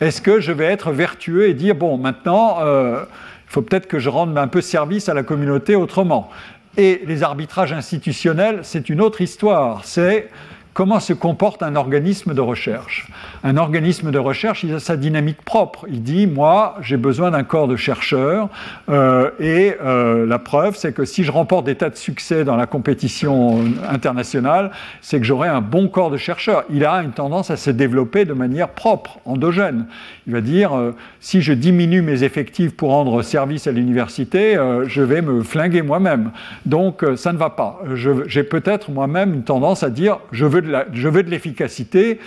[0.00, 2.58] est-ce que je vais être vertueux et dire, bon, maintenant...
[2.60, 3.04] Euh,
[3.50, 6.30] il faut peut-être que je rende un peu service à la communauté autrement.
[6.76, 9.84] Et les arbitrages institutionnels, c'est une autre histoire.
[9.84, 10.28] C'est
[10.72, 13.08] comment se comporte un organisme de recherche?
[13.42, 15.86] Un organisme de recherche, il a sa dynamique propre.
[15.88, 18.48] Il dit, moi, j'ai besoin d'un corps de chercheurs,
[18.88, 22.56] euh, et euh, la preuve, c'est que si je remporte des tas de succès dans
[22.56, 24.70] la compétition internationale,
[25.00, 26.64] c'est que j'aurai un bon corps de chercheurs.
[26.70, 29.86] Il a une tendance à se développer de manière propre, endogène.
[30.26, 34.56] Il va dire, euh, si je diminue mes effectifs pour rendre service à l'université,
[34.86, 36.30] je vais me flinguer moi-même.
[36.66, 37.80] Donc, ça ne va pas.
[38.26, 42.18] J'ai peut-être moi-même une tendance à dire, je veux veux de l'efficacité.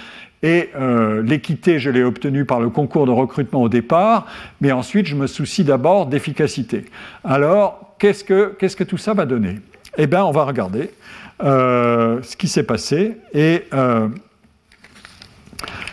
[0.43, 4.27] Et euh, l'équité, je l'ai obtenue par le concours de recrutement au départ,
[4.59, 6.85] mais ensuite, je me soucie d'abord d'efficacité.
[7.23, 9.59] Alors, qu'est-ce que, tout ça va donner
[9.97, 10.91] Eh bien, on va regarder
[11.41, 13.17] euh, ce qui s'est passé.
[13.33, 14.09] Et euh,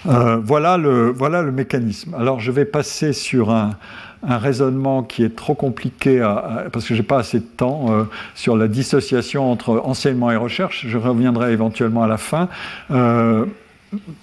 [0.04, 2.14] voilà, le, voilà le mécanisme.
[2.18, 3.76] Alors, je vais passer sur un,
[4.22, 6.20] un raisonnement qui est trop compliqué,
[6.72, 10.36] parce que je n'ai pas assez de temps, euh, sur la dissociation entre enseignement et
[10.36, 10.86] recherche.
[10.86, 12.48] Je reviendrai éventuellement à la fin.
[12.90, 13.46] Euh,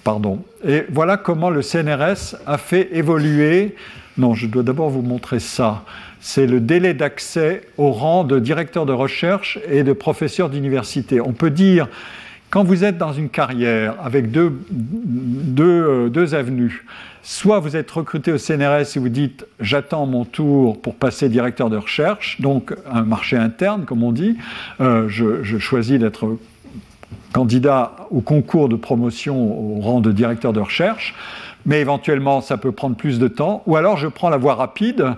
[0.04, 0.42] pardon.
[0.66, 3.74] Et voilà comment le CNRS a fait évoluer.
[4.16, 5.84] Non, je dois d'abord vous montrer ça.
[6.20, 11.20] C'est le délai d'accès au rang de directeur de recherche et de professeur d'université.
[11.20, 11.88] On peut dire,
[12.50, 14.52] quand vous êtes dans une carrière avec deux,
[15.60, 16.84] euh, avenues,
[17.30, 21.68] Soit vous êtes recruté au CNRS et vous dites j'attends mon tour pour passer directeur
[21.68, 24.38] de recherche, donc un marché interne comme on dit,
[24.80, 26.38] euh, je, choisis d'être
[27.34, 31.14] candidat au concours de promotion au rang de directeur de recherche,
[31.66, 35.12] mais éventuellement ça peut prendre plus de temps, ou alors je prends la voie rapide,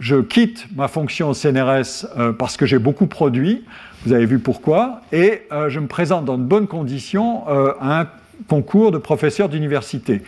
[0.00, 3.62] je quitte ma fonction au CNRS euh, parce que j'ai beaucoup produit,
[4.04, 8.06] vous avez vu pourquoi, et euh, je me présente dans de bonnes conditions à un
[8.48, 10.22] concours de professeur d'université.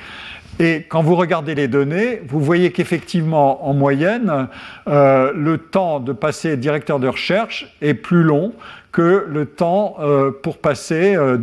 [0.61, 4.49] Et quand vous regardez les données, vous voyez qu'effectivement, en moyenne,
[4.87, 8.53] euh, le temps de passer directeur de recherche est plus long
[8.95, 11.39] que le temps euh, pour passer euh,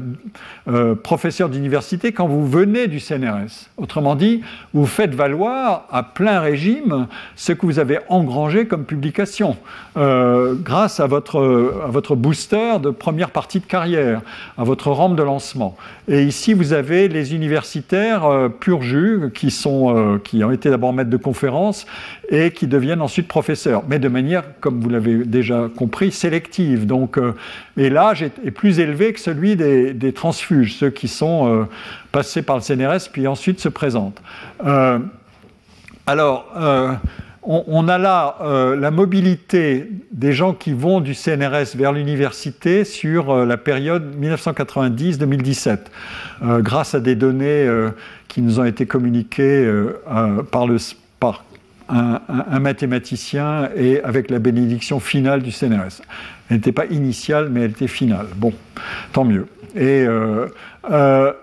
[0.70, 3.68] euh, professeur d'université quand vous venez du CNRS.
[3.76, 4.42] Autrement dit,
[4.74, 9.58] vous faites valoir à plein régime ce que vous avez engrangé comme publication
[9.94, 14.22] grâce à votre, booster de première partie de carrière,
[14.58, 15.76] à votre rampe de lancement.
[16.08, 21.10] Et ici, vous avez les universitaires pur jus qui, sont, qui ont été d'abord maîtres
[21.10, 21.86] de conférences
[22.32, 26.86] et qui deviennent ensuite professeurs, mais de manière, comme vous l'avez déjà compris, sélective.
[26.86, 27.20] Donc,
[27.78, 31.64] et l'âge est, plus élevé que celui des, transfuges, ceux qui sont euh,
[32.12, 34.22] passés par le CNRS puis ensuite se présentent.
[34.66, 35.00] Euh,
[36.08, 36.94] alors, euh,
[37.44, 38.38] on, a là
[38.76, 45.80] la mobilité des gens qui vont du CNRS vers l'université sur la période 1990-2017,
[46.60, 47.68] grâce à des données
[48.28, 49.68] qui nous ont été communiquées
[50.52, 50.78] par, le,
[51.20, 51.44] par
[51.92, 56.02] un, mathématicien et avec la bénédiction finale du CNRS.
[56.50, 58.28] Elle n'était pas initiale, mais elle était finale.
[58.36, 58.54] Bon,
[59.14, 59.48] tant mieux.
[59.76, 60.06] et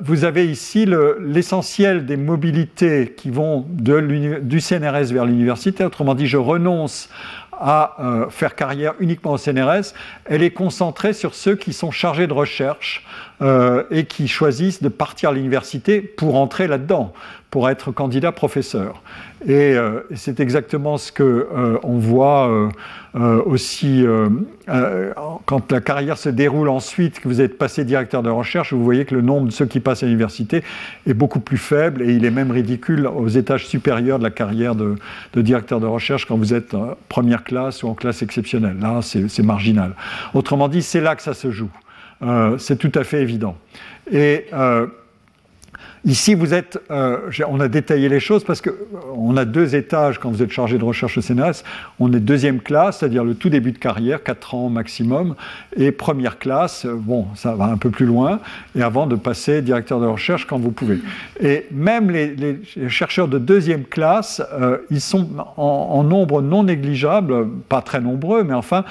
[0.00, 0.86] vous avez ici
[1.20, 5.84] l'essentiel des mobilités qui vont du CNRS vers l'université.
[5.84, 7.08] Autrement dit, je renonce
[7.60, 9.92] à faire carrière uniquement au CNRS,
[10.24, 13.04] elle est concentrée sur ceux qui sont chargés de recherche
[13.40, 17.12] et qui choisissent de partir à l'université pour entrer là-dedans
[17.51, 19.02] pour être candidat professeur.
[19.47, 22.70] Et euh, c'est exactement ce que euh, on voit
[23.15, 24.05] euh, aussi
[25.47, 29.06] quand la carrière se déroule ensuite, que vous êtes passé directeur de recherche, vous voyez
[29.06, 30.62] que le nombre de ceux qui passent à l'université
[31.06, 34.74] est beaucoup plus faible et il est même ridicule aux étages supérieurs de la carrière
[34.74, 34.97] de,
[35.32, 38.77] de directeur de recherche quand vous êtes en première classe ou en classe exceptionnelle.
[38.78, 39.94] Là, c'est marginal.
[40.35, 41.70] Autrement dit, c'est là que ça se joue.
[42.58, 43.56] C'est tout à fait évident.
[44.10, 44.46] Et
[46.04, 50.30] Ici, vous êtes, euh, on a détaillé les choses parce qu'on a deux étages quand
[50.30, 51.64] vous êtes chargé de recherche au CNRS.
[51.98, 55.34] On est deuxième classe, c'est-à-dire le tout début de carrière, 4 ans maximum,
[55.76, 58.40] et première classe, bon, ça va un peu plus loin,
[58.76, 60.98] et avant de passer directeur de recherche quand vous pouvez.
[61.40, 67.82] Et même les, chercheurs de deuxième classe, euh, ils sont en, nombre non négligeable, pas
[67.82, 68.84] très nombreux, mais enfin,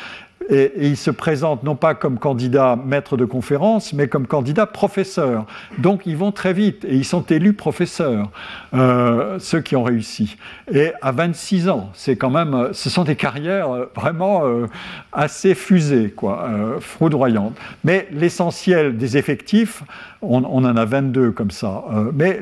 [0.50, 5.46] et, ils se présentent non pas comme candidat maître de conférence, mais comme candidat professeur.
[5.78, 8.30] Donc ils vont très vite et ils sont élus professeurs,
[8.74, 10.38] euh, ceux qui ont réussi.
[10.72, 14.68] Et à 26 ans, c'est quand même, ce sont des carrières euh, vraiment euh,
[15.12, 16.50] assez fusées, quoi,
[16.80, 17.58] foudroyantes.
[17.84, 19.84] Mais l'essentiel des effectifs,
[20.22, 21.84] on, en a 22 comme ça.
[22.14, 22.40] mais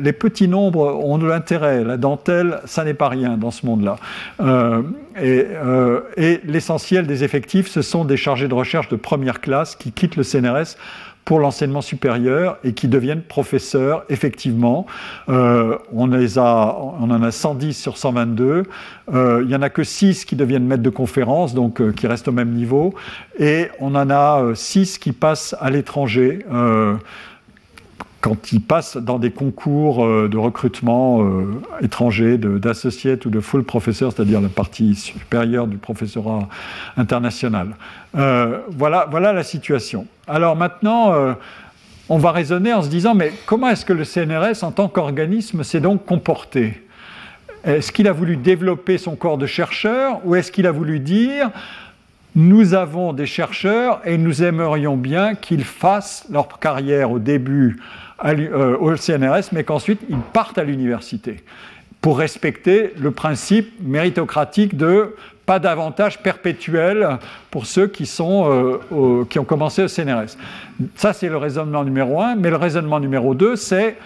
[0.00, 1.84] les petits nombres ont de l'intérêt.
[1.84, 3.96] La dentelle, ça n'est pas rien dans ce monde-là.
[5.20, 5.46] et,
[6.16, 10.16] et l'essentiel des effectifs ce sont des chargés de recherche de première classe qui quittent
[10.16, 10.76] le CNRS
[11.24, 14.86] pour l'enseignement supérieur et qui deviennent professeurs, effectivement.
[15.28, 18.64] Euh, on, les a, on en a 110 sur 122.
[19.12, 22.06] Euh, il n'y en a que 6 qui deviennent maîtres de conférence, donc euh, qui
[22.06, 22.94] restent au même niveau.
[23.38, 26.40] Et on en a 6 qui passent à l'étranger
[28.22, 33.64] quand ils passent dans des concours euh, de recrutement euh, étrangers, d'associés ou de full
[33.64, 36.48] professeur, c'est-à-dire la partie supérieure du professorat
[36.96, 37.74] international.
[38.16, 40.06] Euh, voilà, voilà la situation.
[40.28, 41.34] Alors maintenant,
[42.08, 45.64] on va raisonner en se disant, mais comment est-ce que le CNRS, en tant qu'organisme,
[45.64, 46.80] s'est donc comporté?
[47.64, 51.50] Est-ce qu'il a voulu développer son corps de chercheurs ou est-ce qu'il a voulu dire,
[52.34, 57.78] nous avons des chercheurs et nous aimerions bien qu'ils fassent leur carrière au début
[58.24, 61.36] euh, au CNRS, mais qu'ensuite ils partent à l'université
[62.00, 65.14] pour respecter le principe méritocratique de
[65.46, 67.18] pas d'avantage perpétuel
[67.50, 70.36] pour ceux qui, sont, euh, qui ont commencé au CNRS.
[70.94, 72.36] Ça, c'est le raisonnement numéro un.
[72.36, 73.96] Mais le raisonnement numéro deux, c'est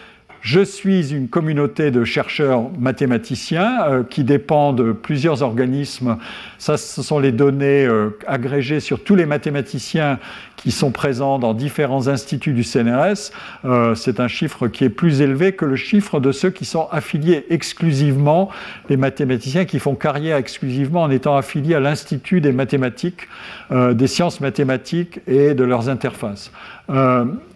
[0.41, 6.17] je suis une communauté de chercheurs mathématiciens euh, qui dépend de plusieurs organismes.
[6.59, 7.87] Ça, ce sont les données
[8.27, 10.19] agrégées sur tous les mathématiciens
[10.67, 13.31] qui sont présents dans différents instituts du CNRS.
[13.65, 16.89] Euh, c'est un chiffre qui est plus élevé que le chiffre de ceux qui sont
[16.91, 18.51] affiliés exclusivement,
[18.89, 23.29] les mathématiciens qui font carrière exclusivement en étant affiliés à l'Institut des mathématiques,
[23.71, 26.51] des sciences mathématiques et de leurs interfaces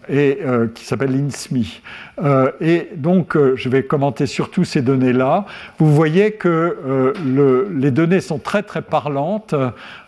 [0.09, 1.81] et euh, qui s'appelle l'INSMI.
[2.21, 5.45] Euh, et donc, euh, je vais commenter surtout ces données-là.
[5.77, 7.13] Vous voyez que
[7.79, 9.55] les données sont très très parlantes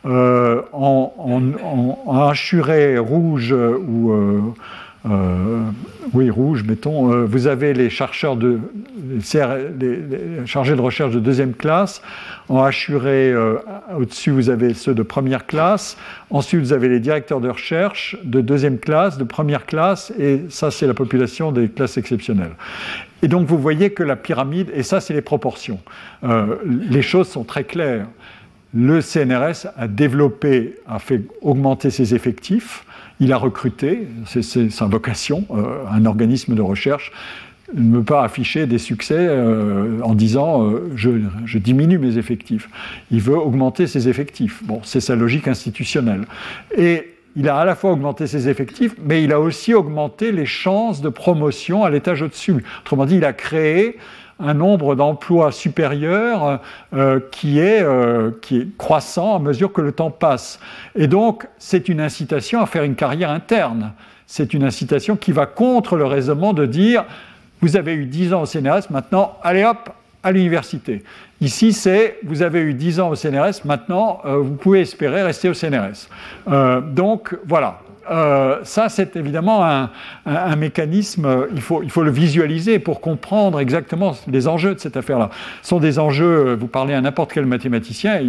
[0.05, 1.41] en, en,
[2.05, 2.33] en,
[2.99, 4.11] rouge ou
[5.09, 5.69] euh,
[6.13, 7.11] oui, rouge, mettons.
[7.11, 8.59] Euh, vous avez les chercheurs de,
[10.45, 12.01] chargés de recherche de deuxième classe.
[12.47, 13.57] En euh,
[13.97, 15.97] au-dessus, vous avez ceux de première classe.
[16.29, 20.71] Ensuite, vous avez les directeurs de recherche de deuxième classe, de première classe, et ça,
[20.71, 22.55] c'est la population des classes exceptionnelles.
[23.21, 25.79] Et donc, vous voyez que la pyramide, et ça, c'est les proportions.
[26.67, 28.07] les choses sont très claires.
[28.73, 32.85] Le CNRS a développé, a fait augmenter ses effectifs
[33.19, 37.11] il a recruté, c'est sa vocation, euh, un organisme de recherche
[37.73, 42.69] ne veut pas afficher des succès euh, en disant euh, je, diminue mes effectifs.
[43.09, 44.61] Il veut augmenter ses effectifs.
[44.63, 46.25] Bon, c'est sa logique institutionnelle.
[46.77, 50.45] Et il a à la fois augmenté ses effectifs, mais il a aussi augmenté les
[50.45, 52.63] chances de promotion à l'étage au-dessus.
[52.81, 53.97] Autrement dit, il a créé
[54.39, 56.59] un nombre d'emplois supérieur
[56.93, 60.59] euh, qui, est, euh, qui est croissant à mesure que le temps passe.
[60.95, 63.93] Et donc, c'est une incitation à faire une carrière interne.
[64.27, 67.05] C'est une incitation qui va contre le raisonnement de dire,
[67.61, 69.89] vous avez eu 10 ans au CNRS, maintenant, allez hop,
[70.23, 71.03] à l'université.
[71.41, 75.49] Ici, c'est, vous avez eu 10 ans au CNRS, maintenant, euh, vous pouvez espérer rester
[75.49, 76.07] au CNRS.
[76.93, 77.82] donc, voilà.
[78.09, 79.63] Euh, ça, c'est évidemment
[80.25, 84.97] un, mécanisme, il faut, il faut le visualiser pour comprendre exactement les enjeux de cette
[84.97, 85.29] affaire-là.
[85.61, 88.21] Ce sont des enjeux, vous parlez à n'importe quel mathématicien,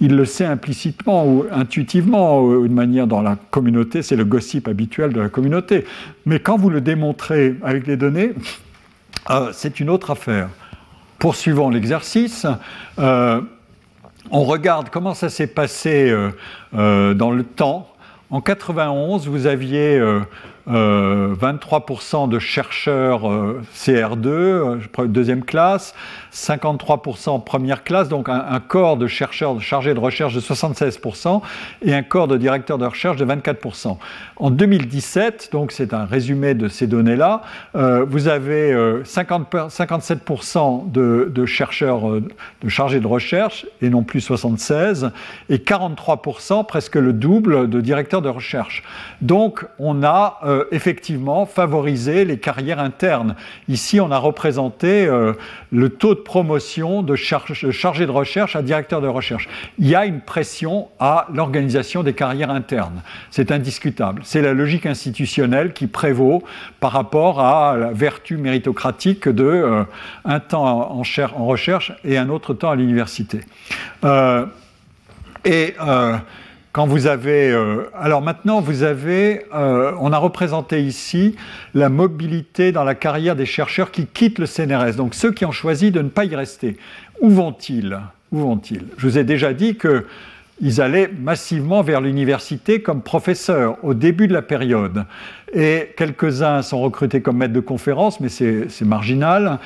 [0.00, 4.68] il, le sait implicitement ou intuitivement, ou de manière dans la communauté, c'est le gossip
[4.68, 5.84] habituel de la communauté.
[6.24, 8.32] Mais quand vous le démontrez avec les données,
[9.30, 10.48] euh, c'est une autre affaire.
[11.18, 12.46] Poursuivons l'exercice.
[12.98, 13.40] Euh,
[14.30, 16.12] on regarde comment ça s'est passé
[16.72, 17.95] dans le temps
[18.30, 20.00] en 91, vous aviez
[20.66, 25.94] 23% euh, de chercheurs euh, CR2, euh, deuxième classe,
[26.32, 31.40] 53% première classe, donc un, corps de chercheurs chargés de recherche de 76%
[31.82, 33.96] et un corps de directeurs de recherche de 24%.
[34.36, 37.42] En 2017, donc c'est un résumé de ces données-là,
[37.74, 42.02] vous avez 57% de, chercheurs
[42.62, 45.10] de chargés de recherche et non plus 76%
[45.48, 48.82] et 43%, presque le double, de directeurs de recherche.
[49.22, 50.40] Donc on a
[50.70, 53.36] effectivement favoriser les carrières internes.
[53.68, 55.32] Ici, on a représenté euh,
[55.72, 59.48] le taux de promotion de chargé de recherche à directeur de recherche.
[59.78, 63.02] Il y a une pression à l'organisation des carrières internes.
[63.30, 64.22] C'est indiscutable.
[64.24, 66.42] C'est la logique institutionnelle qui prévaut
[66.80, 69.84] par rapport à la vertu méritocratique de euh,
[70.24, 73.40] un temps en, en, recherche et un autre temps à l'université.
[75.44, 75.74] et
[76.76, 77.50] quand vous avez...
[77.52, 79.46] Euh, alors maintenant, vous avez...
[79.54, 81.34] Euh, on a représenté ici
[81.72, 85.52] la mobilité dans la carrière des chercheurs qui quittent le CNRS, donc ceux qui ont
[85.52, 86.76] choisi de ne pas y rester.
[87.22, 87.98] Où vont-ils?
[88.30, 88.84] Où vont-ils?
[88.98, 94.34] Je vous ai déjà dit qu'ils allaient massivement vers l'université comme professeurs au début de
[94.34, 95.06] la période.
[95.54, 99.60] Et quelques-uns sont recrutés comme maîtres de conférences, mais c'est marginal.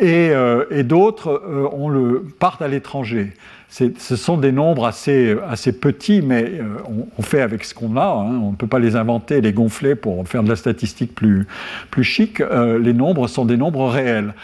[0.00, 1.40] Et, euh, d'autres
[1.88, 3.34] le, partent à l'étranger
[3.68, 6.78] ce sont des nombres assez, assez petits, mais euh,
[7.18, 8.06] on, fait avec ce qu'on a.
[8.06, 8.40] Hein.
[8.42, 11.46] On ne peut pas les inventer, les gonfler pour faire de la statistique plus,
[11.90, 12.40] plus chic.
[12.40, 14.34] Euh, les nombres sont des nombres réels.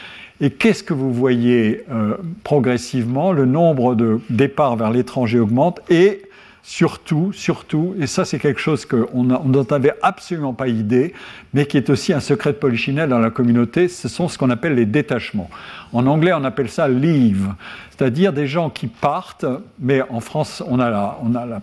[0.40, 3.32] Et qu'est-ce que vous voyez euh, progressivement?
[3.32, 6.23] Le nombre de départs vers l'étranger augmente et
[6.62, 11.12] surtout, surtout, et ça c'est quelque chose qu'on dont on n'avait absolument pas idée,
[11.55, 14.51] mais qui est aussi un secret de polichinelle dans la communauté, ce sont ce qu'on
[14.51, 15.51] appelle les détachements.
[15.93, 17.48] En anglais, on appelle ça leave,
[17.90, 19.44] c'est-à-dire des gens qui partent,
[19.80, 21.62] mais en France, on a la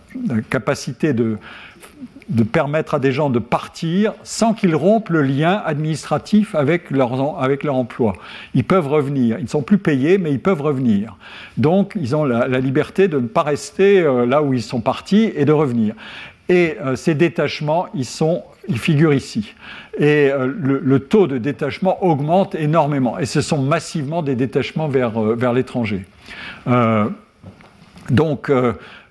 [0.50, 1.38] capacité de
[2.30, 7.40] de permettre à des gens de partir sans qu'ils rompent le lien administratif avec leur,
[7.42, 8.14] avec leur emploi.
[8.54, 9.40] Ils peuvent revenir.
[9.40, 11.16] Ils ne sont plus payés, mais ils peuvent revenir.
[11.58, 15.32] Donc, ils ont la, liberté de ne pas rester euh, là où ils sont partis
[15.36, 15.96] et de revenir.
[16.50, 19.56] Et euh, ces détachements, ils, sont, ils figurent ici.
[19.98, 23.18] Et euh, le, taux de détachement augmente énormément.
[23.18, 26.06] Et ce sont massivement des détachements vers, vers l'étranger.
[28.12, 28.50] Donc,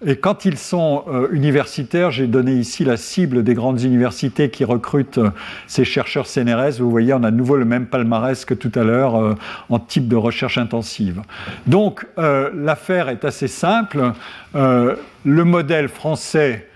[0.07, 4.65] et quand ils sont euh, universitaires, j'ai donné ici la cible des grandes universités qui
[4.65, 5.31] recrutent euh,
[5.66, 6.79] ces chercheurs CNRS.
[6.79, 9.35] Vous voyez, on a de nouveau le même palmarès que tout à l'heure euh,
[9.70, 11.23] en type de recherche intensive.
[11.66, 14.12] Donc, l'affaire est assez simple.
[14.55, 16.66] le modèle français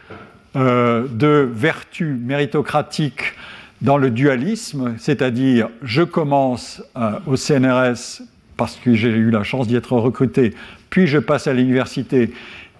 [0.54, 3.34] de vertu méritocratique
[3.80, 6.82] dans le dualisme, c'est-à-dire je commence
[7.26, 8.22] au CNRS
[8.56, 10.54] parce que j'ai eu la chance d'y être recruté,
[10.92, 12.30] puis je passe à l'université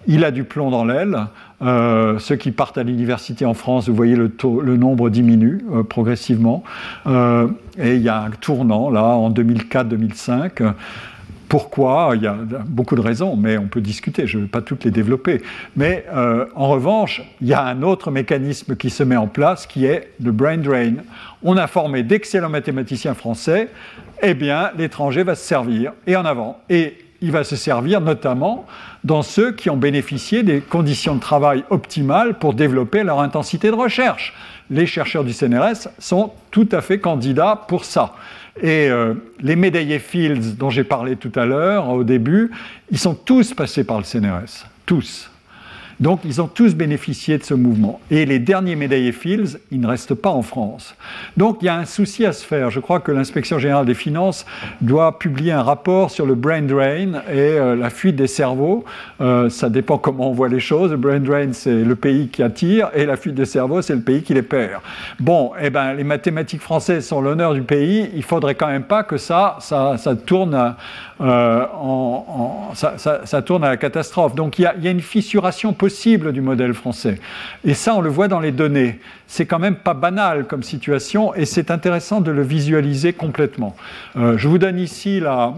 [0.07, 1.27] il a du plomb dans l'aile.
[1.61, 4.29] Euh, ceux qui partent à l'université en France, vous voyez le,
[4.77, 6.63] nombre diminue euh, progressivement.
[7.07, 10.73] Euh, et il y a un tournant là en 2004-2005.
[11.47, 12.13] Pourquoi?
[12.15, 12.35] Il y a
[12.65, 15.43] beaucoup de raisons, mais on peut discuter, je ne vais pas toutes les développer.
[15.75, 16.03] Mais
[16.55, 20.13] en revanche, il y a un autre mécanisme qui se met en place qui est
[20.19, 20.95] le brain drain.
[21.43, 23.69] On a formé d'excellents mathématiciens français,
[24.23, 26.59] eh bien l'étranger va se servir, et en avant.
[27.23, 28.67] Il va se servir notamment
[29.05, 33.75] dans ceux qui ont bénéficié des conditions de travail optimales pour développer leur intensité de
[33.75, 34.33] recherche.
[34.69, 38.13] Les chercheurs du CNRS sont tout à fait candidats pour ça.
[38.61, 42.51] Et euh, les médaillés Fields dont j'ai parlé tout à l'heure, au début,
[42.91, 44.67] ils sont tous passés par le CNRS.
[44.85, 45.31] Tous.
[46.03, 48.01] Donc ils ont tous bénéficié de ce mouvement.
[48.11, 50.95] Et les derniers médaillés Fields, ils ne restent pas en France.
[51.37, 52.69] Donc il y a un souci à se faire.
[52.69, 54.45] Je crois que l'inspection générale des finances
[54.81, 58.83] doit publier un rapport sur le brain drain et euh, la fuite des cerveaux.
[59.21, 60.91] Euh, ça dépend comment on voit les choses.
[60.91, 64.01] Le brain drain, c'est le pays qui attire et la fuite des cerveaux, c'est le
[64.01, 64.81] pays qui les perd.
[65.21, 68.09] Bon, eh ben, les mathématiques françaises sont l'honneur du pays.
[68.13, 70.75] Il faudrait quand même pas que ça, ça, ça tourne
[71.21, 74.35] euh, en, ça, tourne à la catastrophe.
[74.35, 75.92] Donc il y, a, une fissuration possible
[76.31, 77.19] du modèle français.
[77.63, 78.99] Et ça, on le voit dans les données.
[79.27, 83.75] C'est quand même pas banal comme situation et c'est intéressant de le visualiser complètement.
[84.15, 85.53] Euh, je vous donne ici la,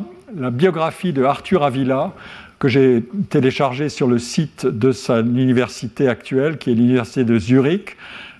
[0.52, 2.12] biographie de Arthur Avila
[2.60, 7.95] que j'ai téléchargée sur le site de sa université actuelle, qui est l'université de Zurich.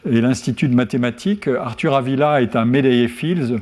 [0.09, 1.47] et l'Institut de mathématiques.
[1.47, 2.67] Arthur Avila est un
[3.07, 3.59] Fields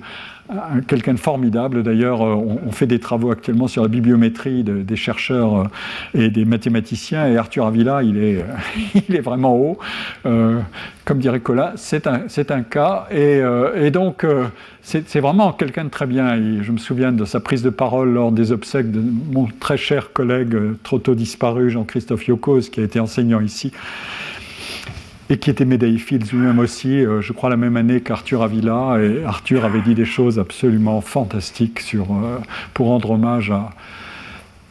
[0.88, 1.84] quelqu'un de formidable.
[1.84, 5.65] D'ailleurs, euh, on, fait des travaux actuellement sur la bibliométrie des chercheurs euh,
[6.13, 7.27] et des mathématiciens.
[7.27, 8.45] Et Arthur Avila, il est,
[9.07, 9.77] il est vraiment haut.
[10.25, 10.59] Euh,
[11.05, 13.07] comme dirait Colin, c'est un, un, cas.
[13.11, 14.25] Et, donc,
[14.81, 16.61] c'est vraiment quelqu'un de très bien.
[16.61, 19.01] je me souviens de sa prise de parole lors des obsèques de
[19.34, 23.73] mon très cher collègue, trop tôt disparu, Jean-Christophe Yokos, qui a été enseignant ici
[25.34, 28.99] et qui était médaillé Fields lui-même aussi, euh, je crois la même année qu'Arthur Avila.
[29.01, 32.38] Et Arthur avait dit des choses absolument fantastiques euh,
[32.76, 33.72] pour rendre hommage à,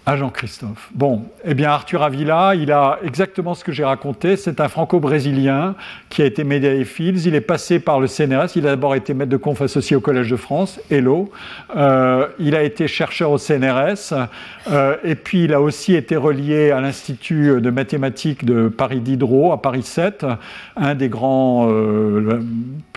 [0.04, 0.90] à Jean-Christophe.
[0.94, 4.36] Bon, eh bien Arthur Avila, il a exactement ce que j'ai raconté.
[4.36, 5.76] C'est un franco-brésilien
[6.08, 7.24] qui a été médaillé Fields.
[7.24, 8.56] Il est passé par le CNRS.
[8.56, 11.30] Il a d'abord été maître de conf associé au Collège de France, Hello.
[11.76, 14.12] Euh, il a été chercheur au CNRS.
[14.70, 19.52] Euh, et puis il a aussi été relié à l'Institut de mathématiques de Paris Diderot,
[19.52, 20.26] à Paris 7,
[20.76, 22.40] un des grands, euh,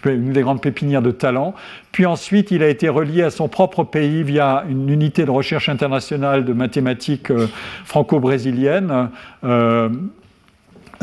[0.06, 1.54] une des grandes pépinières de talent.
[1.92, 5.70] Puis ensuite, il a été relié à son propre pays via une unité de recherche
[5.70, 6.95] internationale de mathématiques
[7.30, 7.48] euh,
[7.86, 9.10] franco-brésilienne.
[9.44, 9.90] Euh,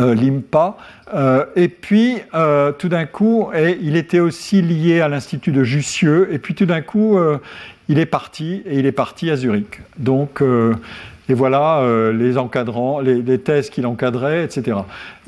[0.00, 0.78] euh, l'IMPA.
[1.54, 2.16] et puis,
[2.78, 6.32] tout d'un coup, et il était aussi lié à l'Institut de Jussieu.
[6.32, 7.18] Et puis, tout d'un coup,
[7.88, 9.82] il est parti, et il est parti à Zurich.
[9.98, 10.42] Donc,
[11.28, 14.78] et voilà euh, les encadrants, les, thèses qu'il encadrait, etc.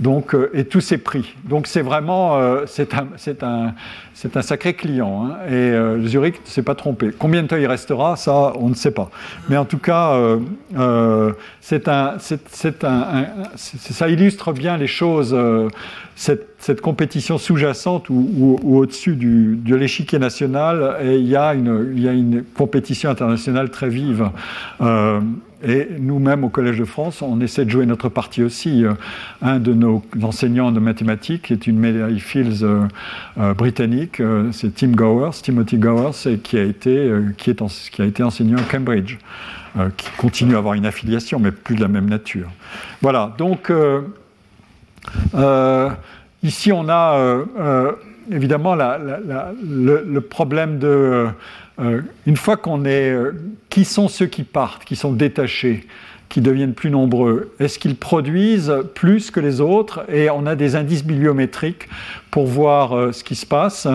[0.01, 1.35] Donc, euh, et tous ces prix.
[1.45, 3.07] Donc c'est vraiment, euh, c'est un,
[3.43, 3.75] un,
[4.35, 5.27] un, sacré client.
[5.27, 5.53] Hein.
[5.53, 7.11] et Zurich ne s'est pas trompé.
[7.17, 9.11] Combien de temps il restera, ça, on ne sait pas.
[9.49, 10.19] Mais en tout cas,
[11.61, 12.17] c'est un,
[12.83, 13.27] un,
[13.57, 15.37] ça illustre bien les choses.
[16.17, 22.13] Cette, cette, compétition sous-jacente ou, au-dessus de l'échiquier national, et il y, il y a
[22.13, 24.31] une compétition internationale très vive.
[25.67, 28.85] Et nous-mêmes, au Collège de France, on essaie de jouer notre partie aussi.
[28.85, 28.93] Euh,
[29.41, 32.87] un de nos enseignants de mathématiques est une médaille Fields euh,
[33.39, 34.21] euh, britannique,
[34.53, 38.63] c'est Tim Gowers, Timothy Gowers, qui a été, qui est qui a été enseignant à
[38.63, 39.17] Cambridge,
[39.97, 42.49] qui continue à avoir une affiliation, mais plus de la même nature.
[43.01, 43.73] Voilà, donc
[46.43, 47.37] ici on a
[48.31, 51.29] évidemment le, problème de
[51.79, 53.11] euh, une fois qu'on est...
[53.11, 53.33] Euh,
[53.71, 55.87] qui sont ceux qui partent, qui sont détachés,
[56.29, 60.77] qui deviennent plus nombreux Est-ce qu'ils produisent plus que les autres Et on a des
[60.77, 61.89] indices bibliométriques
[62.31, 63.89] pour voir euh, ce qui se passe.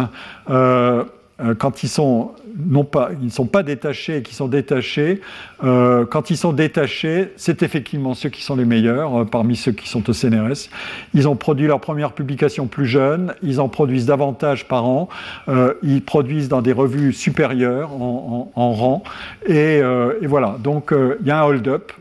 [1.57, 5.22] Quand ils sont non pas, ils ne sont pas détachés et qui sont détachés.
[5.64, 9.72] Euh, quand ils sont détachés, c'est effectivement ceux qui sont les meilleurs euh, parmi ceux
[9.72, 10.70] qui sont au CNRS.
[11.14, 15.10] Ils ont produit leur première publication plus jeune, ils en produisent davantage par an,
[15.48, 19.03] euh, ils produisent dans des revues supérieures en, rang.
[19.48, 21.91] Et, et, voilà, donc il y a un hold-up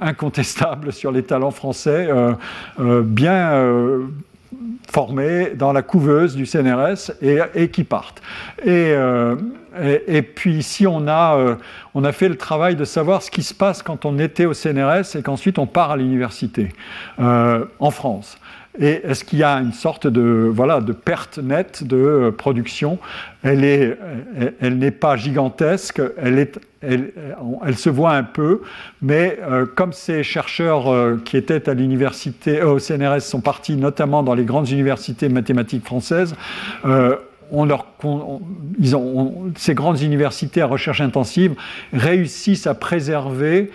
[0.00, 2.08] incontestable sur les talents français,
[2.78, 4.08] bien
[4.90, 8.22] formés dans la couveuse du CNRS et, qui partent.
[8.64, 8.94] Et,
[10.06, 11.56] et, puis ici, on a, euh,
[11.94, 14.54] on a fait le travail de savoir ce qui se passe quand on était au
[14.54, 16.70] CNRS et qu'ensuite on part à l'université
[17.18, 18.38] euh, en France.
[18.78, 22.98] Et est-ce qu'il y a une sorte de, voilà, de perte nette de euh, production?
[23.42, 23.96] Elle n'est
[24.60, 26.48] elle, pas gigantesque, elle,
[27.76, 28.62] se voit un peu,
[29.02, 29.38] mais
[29.76, 30.86] comme ces chercheurs
[31.24, 36.34] qui étaient à l'université, au CNRS sont partis notamment dans les grandes universités mathématiques françaises,
[37.52, 37.86] leur,
[38.78, 41.54] ils ont, ces grandes universités à recherche intensive
[41.92, 43.70] réussissent à préserver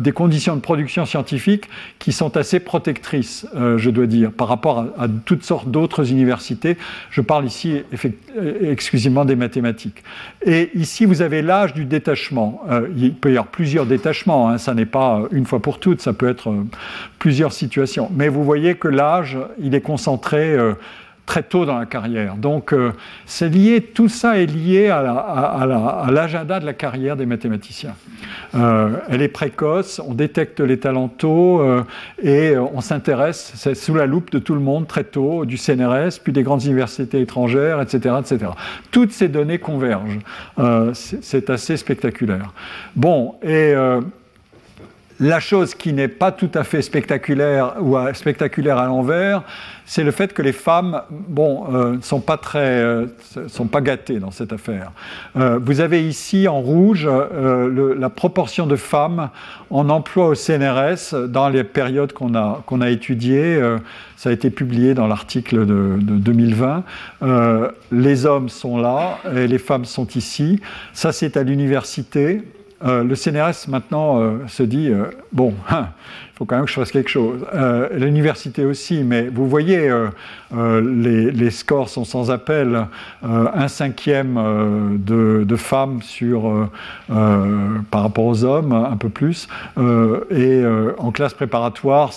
[0.00, 1.68] des conditions de production scientifique
[2.00, 6.76] qui sont assez protectrices, euh, je dois dire, par rapport à, toutes sortes d'autres universités.
[7.10, 7.82] Je parle ici
[8.60, 10.02] exclusivement des mathématiques.
[10.44, 12.62] Et ici, vous avez l'âge du détachement.
[12.68, 16.00] Euh, il peut y avoir plusieurs détachements, hein, ça n'est pas une fois pour toutes,
[16.00, 16.66] ça peut être euh,
[17.20, 18.10] plusieurs situations.
[18.16, 20.56] Mais vous voyez que l'âge, il est concentré
[21.26, 22.36] très tôt dans la carrière.
[22.36, 22.92] Donc, euh,
[23.26, 27.94] c'est lié, tout ça est lié à l'agenda de la carrière des mathématiciens.
[28.54, 31.82] Euh, elle est précoce, on détecte les talents tôt euh,
[32.22, 36.20] et on s'intéresse, c'est sous la loupe de tout le monde très tôt, du CNRS,
[36.22, 38.16] puis des grandes universités étrangères, etc.
[38.20, 38.52] etc.
[38.90, 40.18] Toutes ces données convergent.
[40.92, 42.52] c'est assez spectaculaire.
[42.96, 43.74] Bon, et
[45.28, 49.42] la chose qui n'est pas tout à fait spectaculaire ou spectaculaire à l'envers,
[49.86, 53.06] c'est le fait que les femmes, bon, ne euh, sont pas très, euh,
[53.48, 54.92] sont pas gâtées dans cette affaire.
[55.36, 59.30] Euh, vous avez ici en rouge la proportion de femmes
[59.70, 63.60] en emploi au CNRS dans les périodes qu'on a qu'on a étudiées.
[64.16, 66.84] ça a été publié dans l'article de, 2020.
[67.92, 70.60] les hommes sont là et les femmes sont ici.
[70.92, 72.42] Ça, c'est à l'université.
[72.84, 74.90] Le CNRS maintenant se dit,
[75.32, 75.88] bon, hein,
[76.34, 77.46] il faut quand même que je fasse quelque chose.
[77.54, 80.08] Euh, l'université aussi, mais vous voyez, euh,
[80.56, 82.88] euh, les, scores sont sans appel.
[83.22, 86.68] un cinquième de, femmes sur,
[87.06, 89.46] par rapport aux hommes, un peu plus.
[89.78, 90.64] et
[90.98, 92.10] en classe préparatoire,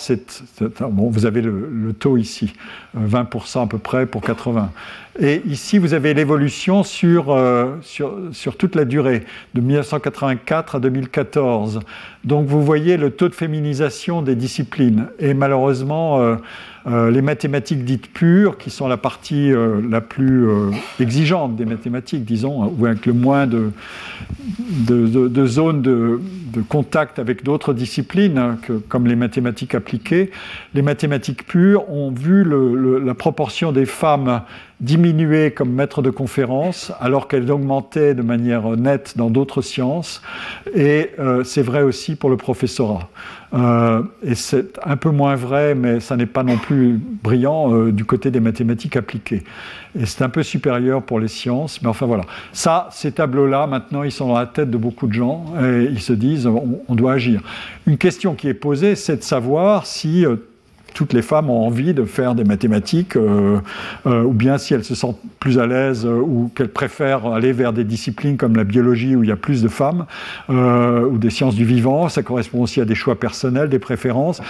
[0.79, 2.53] vous avez le, le taux ici,
[2.99, 4.71] 20% à peu près pour 80.
[5.19, 7.35] Et ici, vous avez l'évolution sur,
[7.81, 9.23] sur, toute la durée,
[9.55, 11.79] de 1984 à 2014.
[12.27, 15.07] Donc vous voyez le taux de féminisation des disciplines.
[15.17, 16.35] Et malheureusement, euh,
[16.85, 20.45] euh, les mathématiques dites pures, qui sont la partie euh, la plus
[20.99, 23.71] exigeante des mathématiques, disons, ou avec le moins de,
[24.89, 26.19] de, zones de,
[26.67, 30.31] contact avec d'autres disciplines, que, comme les mathématiques appliquées,
[30.73, 34.41] les mathématiques pures ont vu la proportion des femmes
[34.79, 40.21] diminuer comme maître de conférence alors qu'elle augmentait de manière nette dans d'autres sciences.
[40.75, 41.11] Et
[41.43, 43.09] c'est vrai aussi pour le professorat.
[43.53, 47.91] Euh, et c'est un peu moins vrai, mais ça n'est pas non plus brillant euh,
[47.91, 49.43] du côté des mathématiques appliquées.
[49.99, 52.23] Et c'est un peu supérieur pour les sciences, mais enfin voilà.
[52.51, 56.01] Ça, ces tableaux-là, maintenant, ils sont dans la tête de beaucoup de gens et ils
[56.01, 57.41] se disent on, on doit agir.
[57.85, 60.25] Une question qui est posée, c'est de savoir si
[60.97, 63.59] toutes les femmes ont envie de faire des mathématiques, euh,
[64.07, 67.51] euh, ou bien si elles se sentent plus à l'aise euh, ou qu'elles préfèrent aller
[67.51, 70.07] vers des disciplines comme la biologie où il y a plus de femmes,
[70.49, 72.09] ou des sciences du vivant.
[72.09, 74.41] Ça correspond aussi à des choix personnels, des préférences.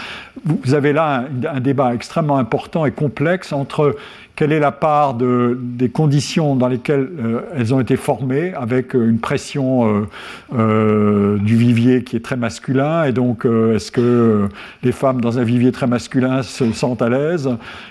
[0.45, 3.97] Vous avez là un débat extrêmement important et complexe entre
[4.37, 8.95] quelle est la part de, des conditions dans lesquelles euh, elles ont été formées, avec
[8.95, 10.05] euh, une pression
[10.53, 14.47] euh, du vivier qui est très masculin, et donc est-ce que
[14.83, 17.49] les femmes dans un vivier très masculin se sentent à l'aise,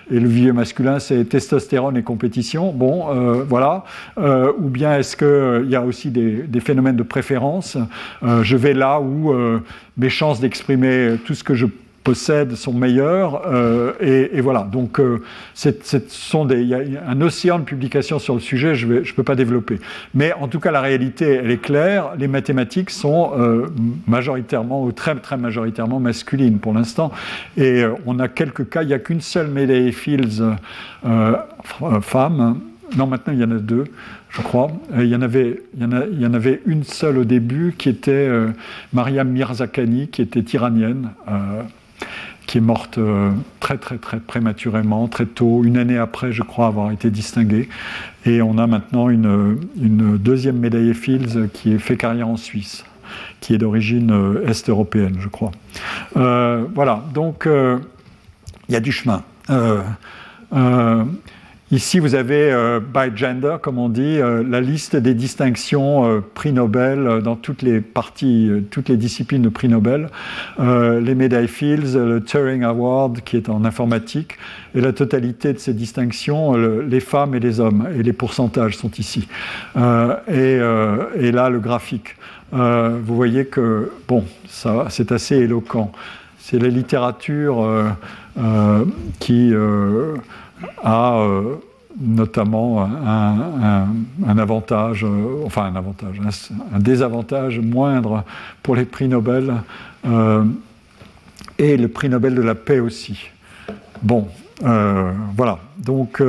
[0.08, 3.82] et le vivier masculin c'est testostérone et compétition, bon, voilà,
[4.16, 7.76] ou bien est-ce qu'il y a aussi des, des, phénomènes de préférence,
[8.22, 9.34] je vais là où
[9.96, 11.66] mes chances d'exprimer tout ce que je
[12.06, 13.42] possède sont meilleurs.
[13.46, 13.94] Euh,
[14.32, 15.24] et, voilà, donc euh,
[15.54, 19.24] sont des, il y a un océan de publications sur le sujet, je ne peux
[19.24, 19.80] pas développer.
[20.14, 22.12] Mais en tout cas, la réalité, elle est claire.
[22.16, 23.66] Les mathématiques sont euh,
[24.06, 27.10] majoritairement, ou très, très majoritairement masculines pour l'instant.
[27.56, 30.42] Et on a quelques cas, il n'y a qu'une seule Medley Fields
[32.02, 32.60] femme.
[32.96, 33.84] Non, maintenant il y en a deux,
[34.30, 34.70] je crois.
[34.96, 37.74] Il y en avait, il y en, il y en avait une seule au début
[37.76, 38.28] qui était
[38.92, 41.10] Mariam Mirzakhani, qui était iranienne
[42.46, 46.66] qui est morte euh, très très très prématurément, très tôt, une année après, je crois,
[46.66, 47.68] avoir été distinguée.
[48.24, 49.58] Et on a maintenant une,
[50.18, 52.84] deuxième médaille Fields qui est fait carrière en Suisse,
[53.40, 55.50] qui est d'origine euh, est-européenne, je crois.
[56.16, 59.22] Euh, voilà, donc il y a du chemin.
[61.72, 66.20] Ici, vous avez euh, by gender, comme on dit, euh, la liste des distinctions euh,
[66.20, 70.08] prix Nobel dans toutes les parties, toutes les disciplines de prix Nobel,
[70.60, 74.38] les médailles Fields, le Turing Award qui est en informatique,
[74.76, 78.92] et la totalité de ces distinctions, les femmes et les hommes, et les pourcentages sont
[78.92, 79.26] ici.
[79.74, 82.16] Et, là, le graphique.
[82.52, 84.24] vous voyez que, bon,
[84.88, 85.90] c'est assez éloquent.
[86.38, 87.96] C'est la littérature
[89.18, 89.52] qui
[90.82, 91.56] a euh,
[91.98, 96.20] notamment un, avantage, euh, enfin un avantage,
[96.72, 98.24] un, désavantage moindre
[98.62, 99.54] pour les prix Nobel
[100.06, 100.44] euh,
[101.58, 103.30] et le prix Nobel de la paix aussi.
[104.02, 104.28] Bon,
[104.60, 105.58] voilà.
[105.78, 106.22] Donc,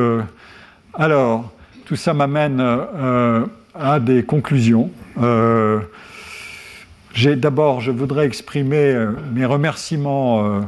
[0.94, 1.52] alors,
[1.86, 2.64] tout ça m'amène
[3.76, 4.90] à des conclusions.
[7.26, 8.96] D'abord, je voudrais exprimer
[9.34, 10.62] mes remerciements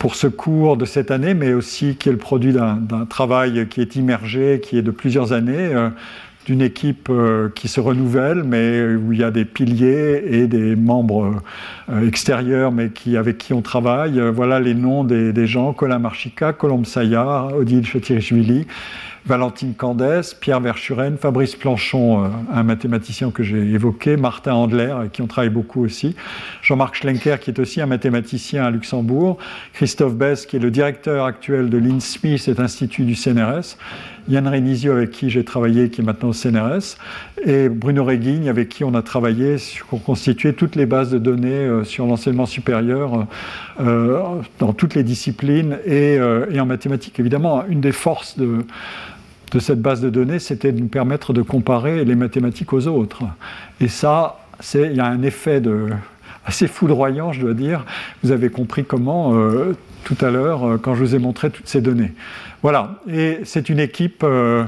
[0.00, 3.82] pour ce cours de cette année, mais aussi qui est le produit d'un travail qui
[3.82, 5.90] est immergé, qui est de plusieurs années, euh,
[6.46, 10.74] d'une équipe euh, qui se renouvelle, mais où il y a des piliers et des
[10.74, 11.42] membres
[11.90, 14.18] euh, extérieurs, mais qui, avec qui on travaille.
[14.34, 18.66] voilà les noms des, des gens Colin Marchica, Colombe Sayar, Odile Chetirishvili,
[19.26, 25.12] Valentine Candès, Pierre Verschuren, Fabrice Planchon, euh, un mathématicien que j'ai évoqué, Martin Handler, avec
[25.12, 26.16] qui on travaille beaucoup aussi,
[26.62, 29.38] Jean-Marc Schlenker, qui est aussi un mathématicien à Luxembourg,
[29.72, 33.76] Christophe Bess, qui est le directeur actuel de l'INSMI, cet institut du CNRS,
[34.28, 36.96] Yann Renizio, avec qui j'ai travaillé, qui est maintenant au CNRS,
[37.44, 39.56] et Bruno Reguigne, avec qui on a travaillé
[39.88, 43.26] pour constituer toutes les bases de données euh, sur l'enseignement supérieur
[43.80, 44.22] euh,
[44.58, 46.18] dans toutes les disciplines et,
[46.50, 47.18] et en mathématiques.
[47.20, 48.64] Évidemment, une des forces de
[49.58, 53.24] cette base de données, c'était de nous permettre de comparer les mathématiques aux autres.
[53.80, 54.38] Et ça,
[54.74, 55.88] il y a un effet de,
[56.46, 57.84] assez foudroyant, je dois dire.
[58.22, 61.68] Vous avez compris comment euh, tout à l'heure, euh, quand je vous ai montré toutes
[61.68, 62.12] ces données.
[62.62, 64.64] Voilà, et c'est une équipe euh,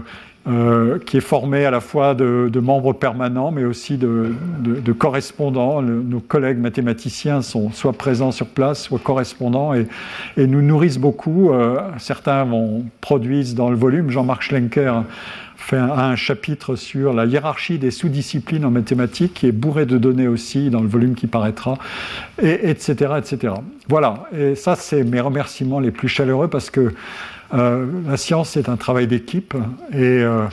[0.48, 4.35] euh, qui est formé à la fois de, membres permanents, mais aussi de,
[4.98, 5.82] correspondants.
[5.82, 9.86] nos collègues mathématiciens sont soit présents sur place, soit correspondants, et,
[10.39, 11.52] nous nourrissent beaucoup.
[11.52, 14.10] Euh, certains vont, produisent dans le volume.
[14.10, 15.05] Jean-Marc Schlenker
[15.56, 20.28] fait un, chapitre sur la hiérarchie des sous-disciplines en mathématiques, qui est bourré de données
[20.28, 21.78] aussi dans le volume qui paraîtra,
[22.43, 23.55] et, etc., etc.
[23.89, 26.94] Voilà, et ça, c'est mes remerciements les plus chaleureux parce que
[27.55, 29.55] euh, la science, c'est un travail d'équipe
[29.93, 30.45] et euh,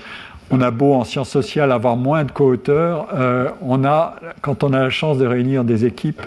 [0.52, 4.74] on a beau en sciences sociales avoir moins de co-auteurs, euh, on a, quand on
[4.74, 6.22] a la chance de réunir des équipes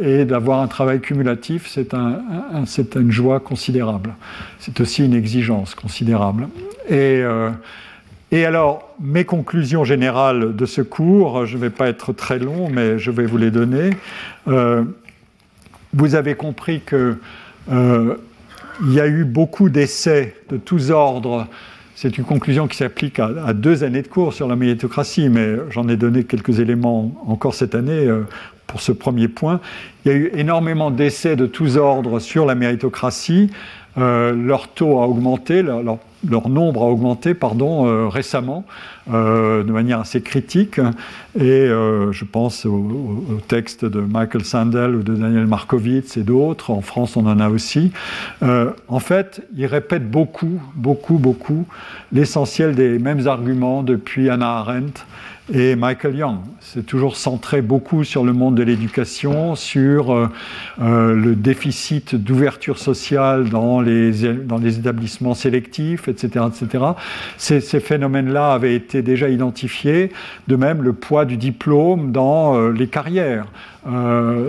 [0.00, 2.22] et d'avoir un travail cumulatif, c'est un,
[2.96, 4.14] une joie considérable.
[4.58, 6.48] C'est aussi une exigence considérable.
[6.88, 7.22] Et
[8.46, 12.98] alors, mes conclusions générales de ce cours, je ne vais pas être très long, mais
[12.98, 13.90] je vais vous les donner.
[15.92, 17.18] vous avez compris que
[18.82, 21.46] il y a eu beaucoup d'essais de tous ordres.
[21.94, 25.88] C'est une conclusion qui s'applique à, deux années de cours sur la méritocratie, mais j'en
[25.88, 28.26] ai donné quelques éléments encore cette année euh,
[28.66, 29.60] pour ce premier point.
[30.04, 33.50] Il y a eu énormément d'essais de tous ordres sur la méritocratie.
[33.98, 35.62] Euh, leur taux a augmenté,
[36.24, 38.64] nombre a augmenté pardon, euh, récemment
[39.12, 40.78] euh, de manière assez critique.
[41.38, 46.70] Et euh, je pense au, texte de Michael Sandel ou de Daniel Markovitz et d'autres.
[46.70, 47.92] En France, on en a aussi.
[48.42, 51.66] en fait, ils répètent beaucoup, beaucoup, beaucoup
[52.12, 55.04] l'essentiel des mêmes arguments depuis Hannah Arendt
[55.52, 56.38] et Michael Young.
[56.60, 60.28] C'est toujours centré beaucoup sur le monde de l'éducation, sur euh,
[60.80, 66.46] euh, le déficit d'ouverture sociale dans les, établissements sélectifs, etc.
[66.48, 66.84] etc.
[67.36, 70.10] Ces, ces phénomènes-là avaient été déjà identifiés,
[70.48, 73.46] de même le poids du diplôme dans euh, les carrières.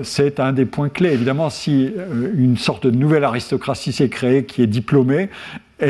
[0.04, 1.12] c'est un des points clés.
[1.12, 1.92] Évidemment, si
[2.38, 5.30] une sorte de nouvelle aristocratie s'est créée qui est diplômée,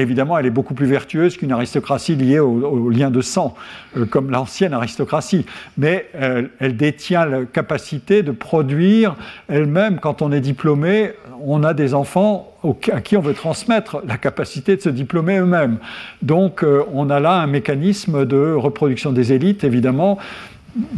[0.01, 3.55] évidemment, elle est beaucoup plus vertueuse qu'une aristocratie liée au, lien de sang,
[3.97, 5.45] euh, comme l'ancienne aristocratie.
[5.77, 9.15] Mais euh, elle détient la capacité de produire
[9.47, 11.11] elle-même, quand on est diplômé,
[11.45, 12.49] on a des enfants
[12.91, 15.77] à qui on veut transmettre la capacité de se diplômer eux-mêmes.
[16.21, 20.17] Donc euh, on a là un mécanisme de reproduction des élites, évidemment,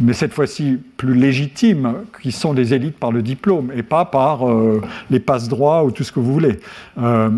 [0.00, 4.48] mais cette fois-ci plus légitimes, qui sont des élites par le diplôme et pas par
[4.48, 4.80] euh,
[5.10, 6.58] les passe-droits ou tout ce que vous voulez.
[6.98, 7.30] Euh,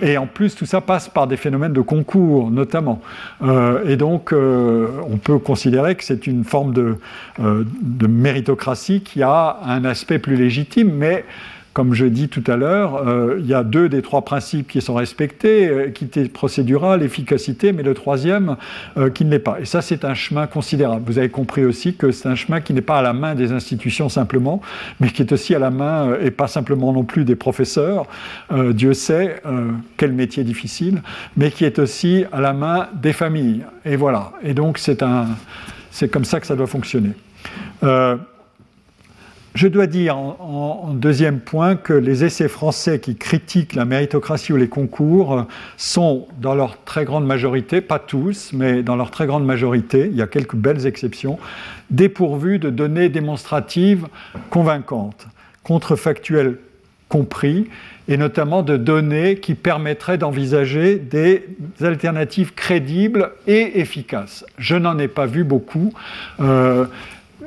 [0.00, 3.02] et en plus, tout ça passe par des phénomènes de concours, notamment.
[3.42, 6.96] Euh, et donc, on peut considérer que c'est une forme de,
[7.38, 11.24] de méritocratie qui a un aspect plus légitime, mais
[11.74, 14.80] comme je dis tout à l'heure, euh, il y a deux des trois principes qui
[14.80, 18.56] sont respectés, euh, équité procédurale, efficacité, mais le troisième
[18.96, 19.58] euh, qui ne l'est pas.
[19.60, 21.02] Et ça, c'est un chemin considérable.
[21.04, 23.50] Vous avez compris aussi que c'est un chemin qui n'est pas à la main des
[23.50, 24.62] institutions simplement,
[25.00, 28.06] mais qui est aussi à la main, et pas simplement non plus des professeurs,
[28.70, 29.42] Dieu sait
[29.96, 31.02] quel métier difficile,
[31.36, 33.64] mais qui est aussi à la main des familles.
[33.84, 34.32] Et voilà.
[34.42, 37.12] Et donc, c'est comme ça que ça doit fonctionner.
[39.54, 44.56] Je dois dire en, deuxième point que les essais français qui critiquent la méritocratie ou
[44.56, 49.44] les concours sont dans leur très grande majorité, pas tous, mais dans leur très grande
[49.44, 51.38] majorité, il y a quelques belles exceptions,
[51.90, 54.08] dépourvus de données démonstratives
[54.50, 55.28] convaincantes,
[55.62, 56.58] contrefactuelles
[57.08, 57.68] compris,
[58.08, 61.44] et notamment de données qui permettraient d'envisager des
[61.80, 64.44] alternatives crédibles et efficaces.
[64.58, 65.92] Je n'en ai pas vu beaucoup.
[66.40, 66.86] Euh,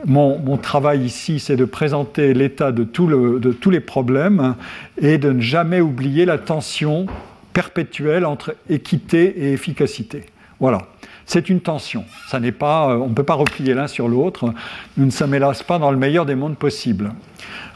[0.05, 4.55] mon, travail ici, c'est de présenter l'état de, tous les problèmes
[5.01, 7.05] et de ne jamais oublier la tension
[7.53, 10.25] perpétuelle entre équité et efficacité.
[10.59, 10.79] Voilà.
[11.25, 12.05] C'est une tension.
[12.29, 14.53] Ça pas, on ne peut pas replier l'un sur l'autre.
[14.95, 15.37] Nous ne sommes
[15.67, 17.11] pas dans le meilleur des mondes possibles.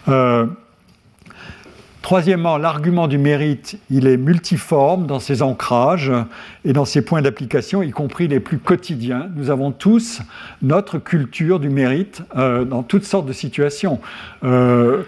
[0.07, 0.47] Euh,
[2.01, 6.11] Troisièmement, l'argument du mérite, il est multiforme dans ses ancrages
[6.65, 9.29] et dans ses points d'application, y compris les plus quotidiens.
[9.35, 10.21] Nous avons tous
[10.63, 13.99] notre culture du mérite euh, dans toutes sortes de situations.
[14.43, 15.03] Euh,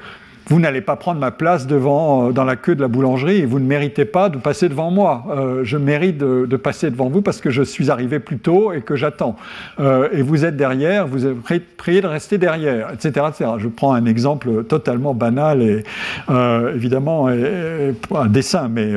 [0.54, 3.46] vous n'allez pas prendre ma place devant, euh, dans la queue de la boulangerie et
[3.48, 5.26] vous ne méritez pas de passer devant moi.
[5.32, 8.82] Euh, je mérite de, passer devant vous parce que je suis arrivé plus tôt et
[8.82, 9.36] que j'attends.
[9.80, 11.36] Euh, et vous êtes derrière, vous êtes
[11.76, 13.26] prié de rester derrière, etc..
[13.58, 15.84] Je prends un exemple totalement banal et
[16.76, 18.94] évidemment un dessin, mais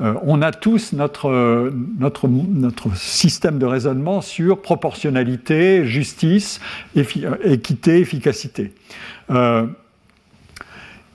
[0.00, 1.70] on a tous notre,
[2.00, 6.58] notre, notre système de raisonnement sur proportionnalité, justice,
[6.94, 8.72] équité, efficacité.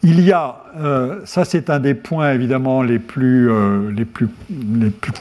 [0.04, 4.30] Il y a, euh, ça c'est un des points évidemment les plus, euh, les plus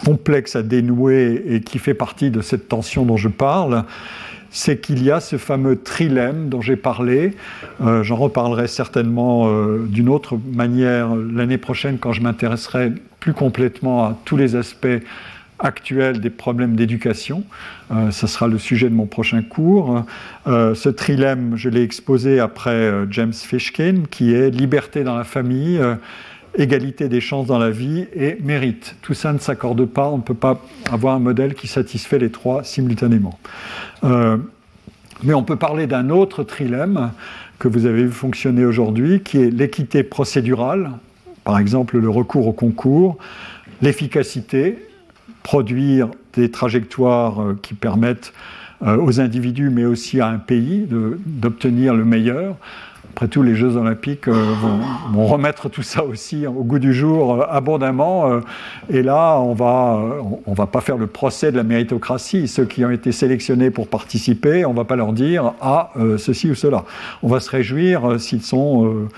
[0.04, 3.84] complexes à dénouer et qui fait partie de cette tension dont je parle,
[4.50, 7.36] c'est qu'il y a ce fameux trilemme dont j'ai parlé.
[7.82, 14.16] Euh, j'en reparlerai certainement d'une autre manière l'année prochaine quand je m'intéresserai plus complètement à
[14.24, 14.88] tous les aspects
[15.60, 17.44] actuelle des problèmes d'éducation.
[18.10, 20.04] ce sera le sujet de mon prochain cours.
[20.46, 25.80] ce trilemme, je l'ai exposé après James Fishkin, qui est liberté dans la famille
[26.56, 28.96] égalité des chances dans la vie et mérite.
[29.02, 30.60] Tout ça ne s'accorde pas, on ne peut pas
[30.90, 33.38] avoir un modèle qui satisfait les trois simultanément.
[34.04, 34.36] Euh,
[35.22, 37.12] mais on peut parler d'un autre trilemme
[37.58, 40.92] que vous avez vu fonctionner aujourd'hui, qui est l'équité procédurale,
[41.44, 43.18] par exemple le recours au concours,
[43.82, 44.78] l'efficacité,
[45.42, 48.32] produire des trajectoires euh, qui permettent
[48.82, 52.56] euh, aux individus, mais aussi à un pays, d'obtenir le meilleur,
[53.10, 54.54] après tout, les Jeux Olympiques euh,
[55.12, 58.30] vont, remettre tout ça aussi au goût du jour euh, abondamment.
[58.30, 58.40] Euh,
[58.88, 60.00] et là, on va,
[60.46, 62.46] on, va pas faire le procès de la méritocratie.
[62.46, 66.54] Ceux qui ont été sélectionnés pour participer, on va pas leur dire ah ceci ou
[66.54, 66.84] cela.
[67.22, 69.08] On va se réjouir s'ils sont,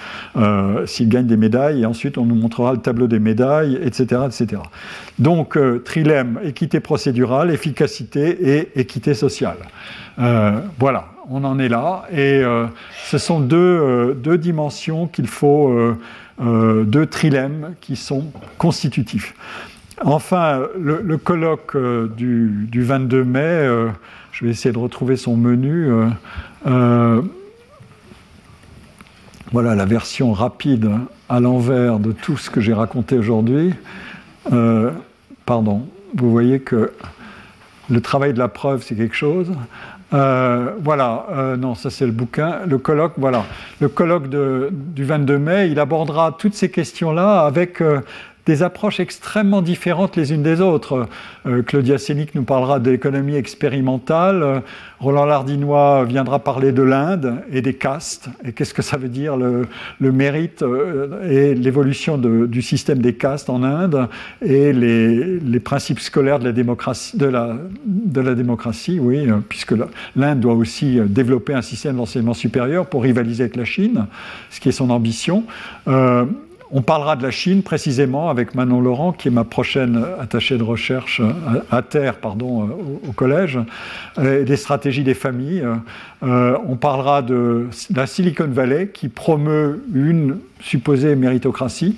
[0.86, 4.62] s'ils gagnent des médailles, et ensuite on nous montrera le tableau des médailles, etc., etc.
[5.18, 9.58] Donc trilemme équité procédurale, efficacité et équité sociale.
[10.78, 12.04] voilà on en est là.
[12.10, 12.66] Et euh,
[13.06, 18.26] ce sont deux, euh, deux dimensions qu'il faut, euh, deux trilemmes qui sont
[18.58, 19.34] constitutifs.
[20.04, 23.68] Enfin, le, colloque du, 22 mai,
[24.32, 25.92] je vais essayer de retrouver son menu.
[29.52, 30.90] voilà la version rapide
[31.28, 33.74] à l'envers de tout ce que j'ai raconté aujourd'hui.
[35.46, 35.86] pardon,
[36.16, 36.90] vous voyez que
[37.88, 39.52] le travail de la preuve, c'est quelque chose.
[40.14, 42.60] Euh, voilà, euh, non, ça c'est le bouquin.
[42.66, 43.44] Le colloque, voilà.
[43.80, 48.00] Le colloque du 22 mai, il abordera toutes ces questions-là avec euh,
[48.46, 51.08] des approches extrêmement différentes les unes des autres.
[51.46, 54.60] Euh, Claudia Sénic nous parlera de l'économie expérimentale, euh,
[54.98, 59.36] Roland Lardinois viendra parler de l'Inde et des castes, et qu'est-ce que ça veut dire
[59.36, 59.66] le,
[60.12, 64.08] mérite euh, et l'évolution du système des castes en Inde,
[64.44, 67.26] et les, principes scolaires de la démocratie, de
[68.20, 69.74] la démocratie oui, puisque
[70.16, 74.06] l'Inde doit aussi développer un système d'enseignement supérieur pour rivaliser avec la Chine,
[74.50, 75.44] ce qui est son ambition.
[76.74, 80.62] On parlera de la Chine précisément avec Manon Laurent, qui est ma prochaine attachée de
[80.62, 81.20] recherche
[81.70, 82.68] à, terre pardon,
[83.06, 83.58] au, collège,
[84.22, 85.66] et des stratégies des familles.
[86.22, 91.96] Euh, on parlera de la Silicon Valley qui promeut une supposée méritocratie.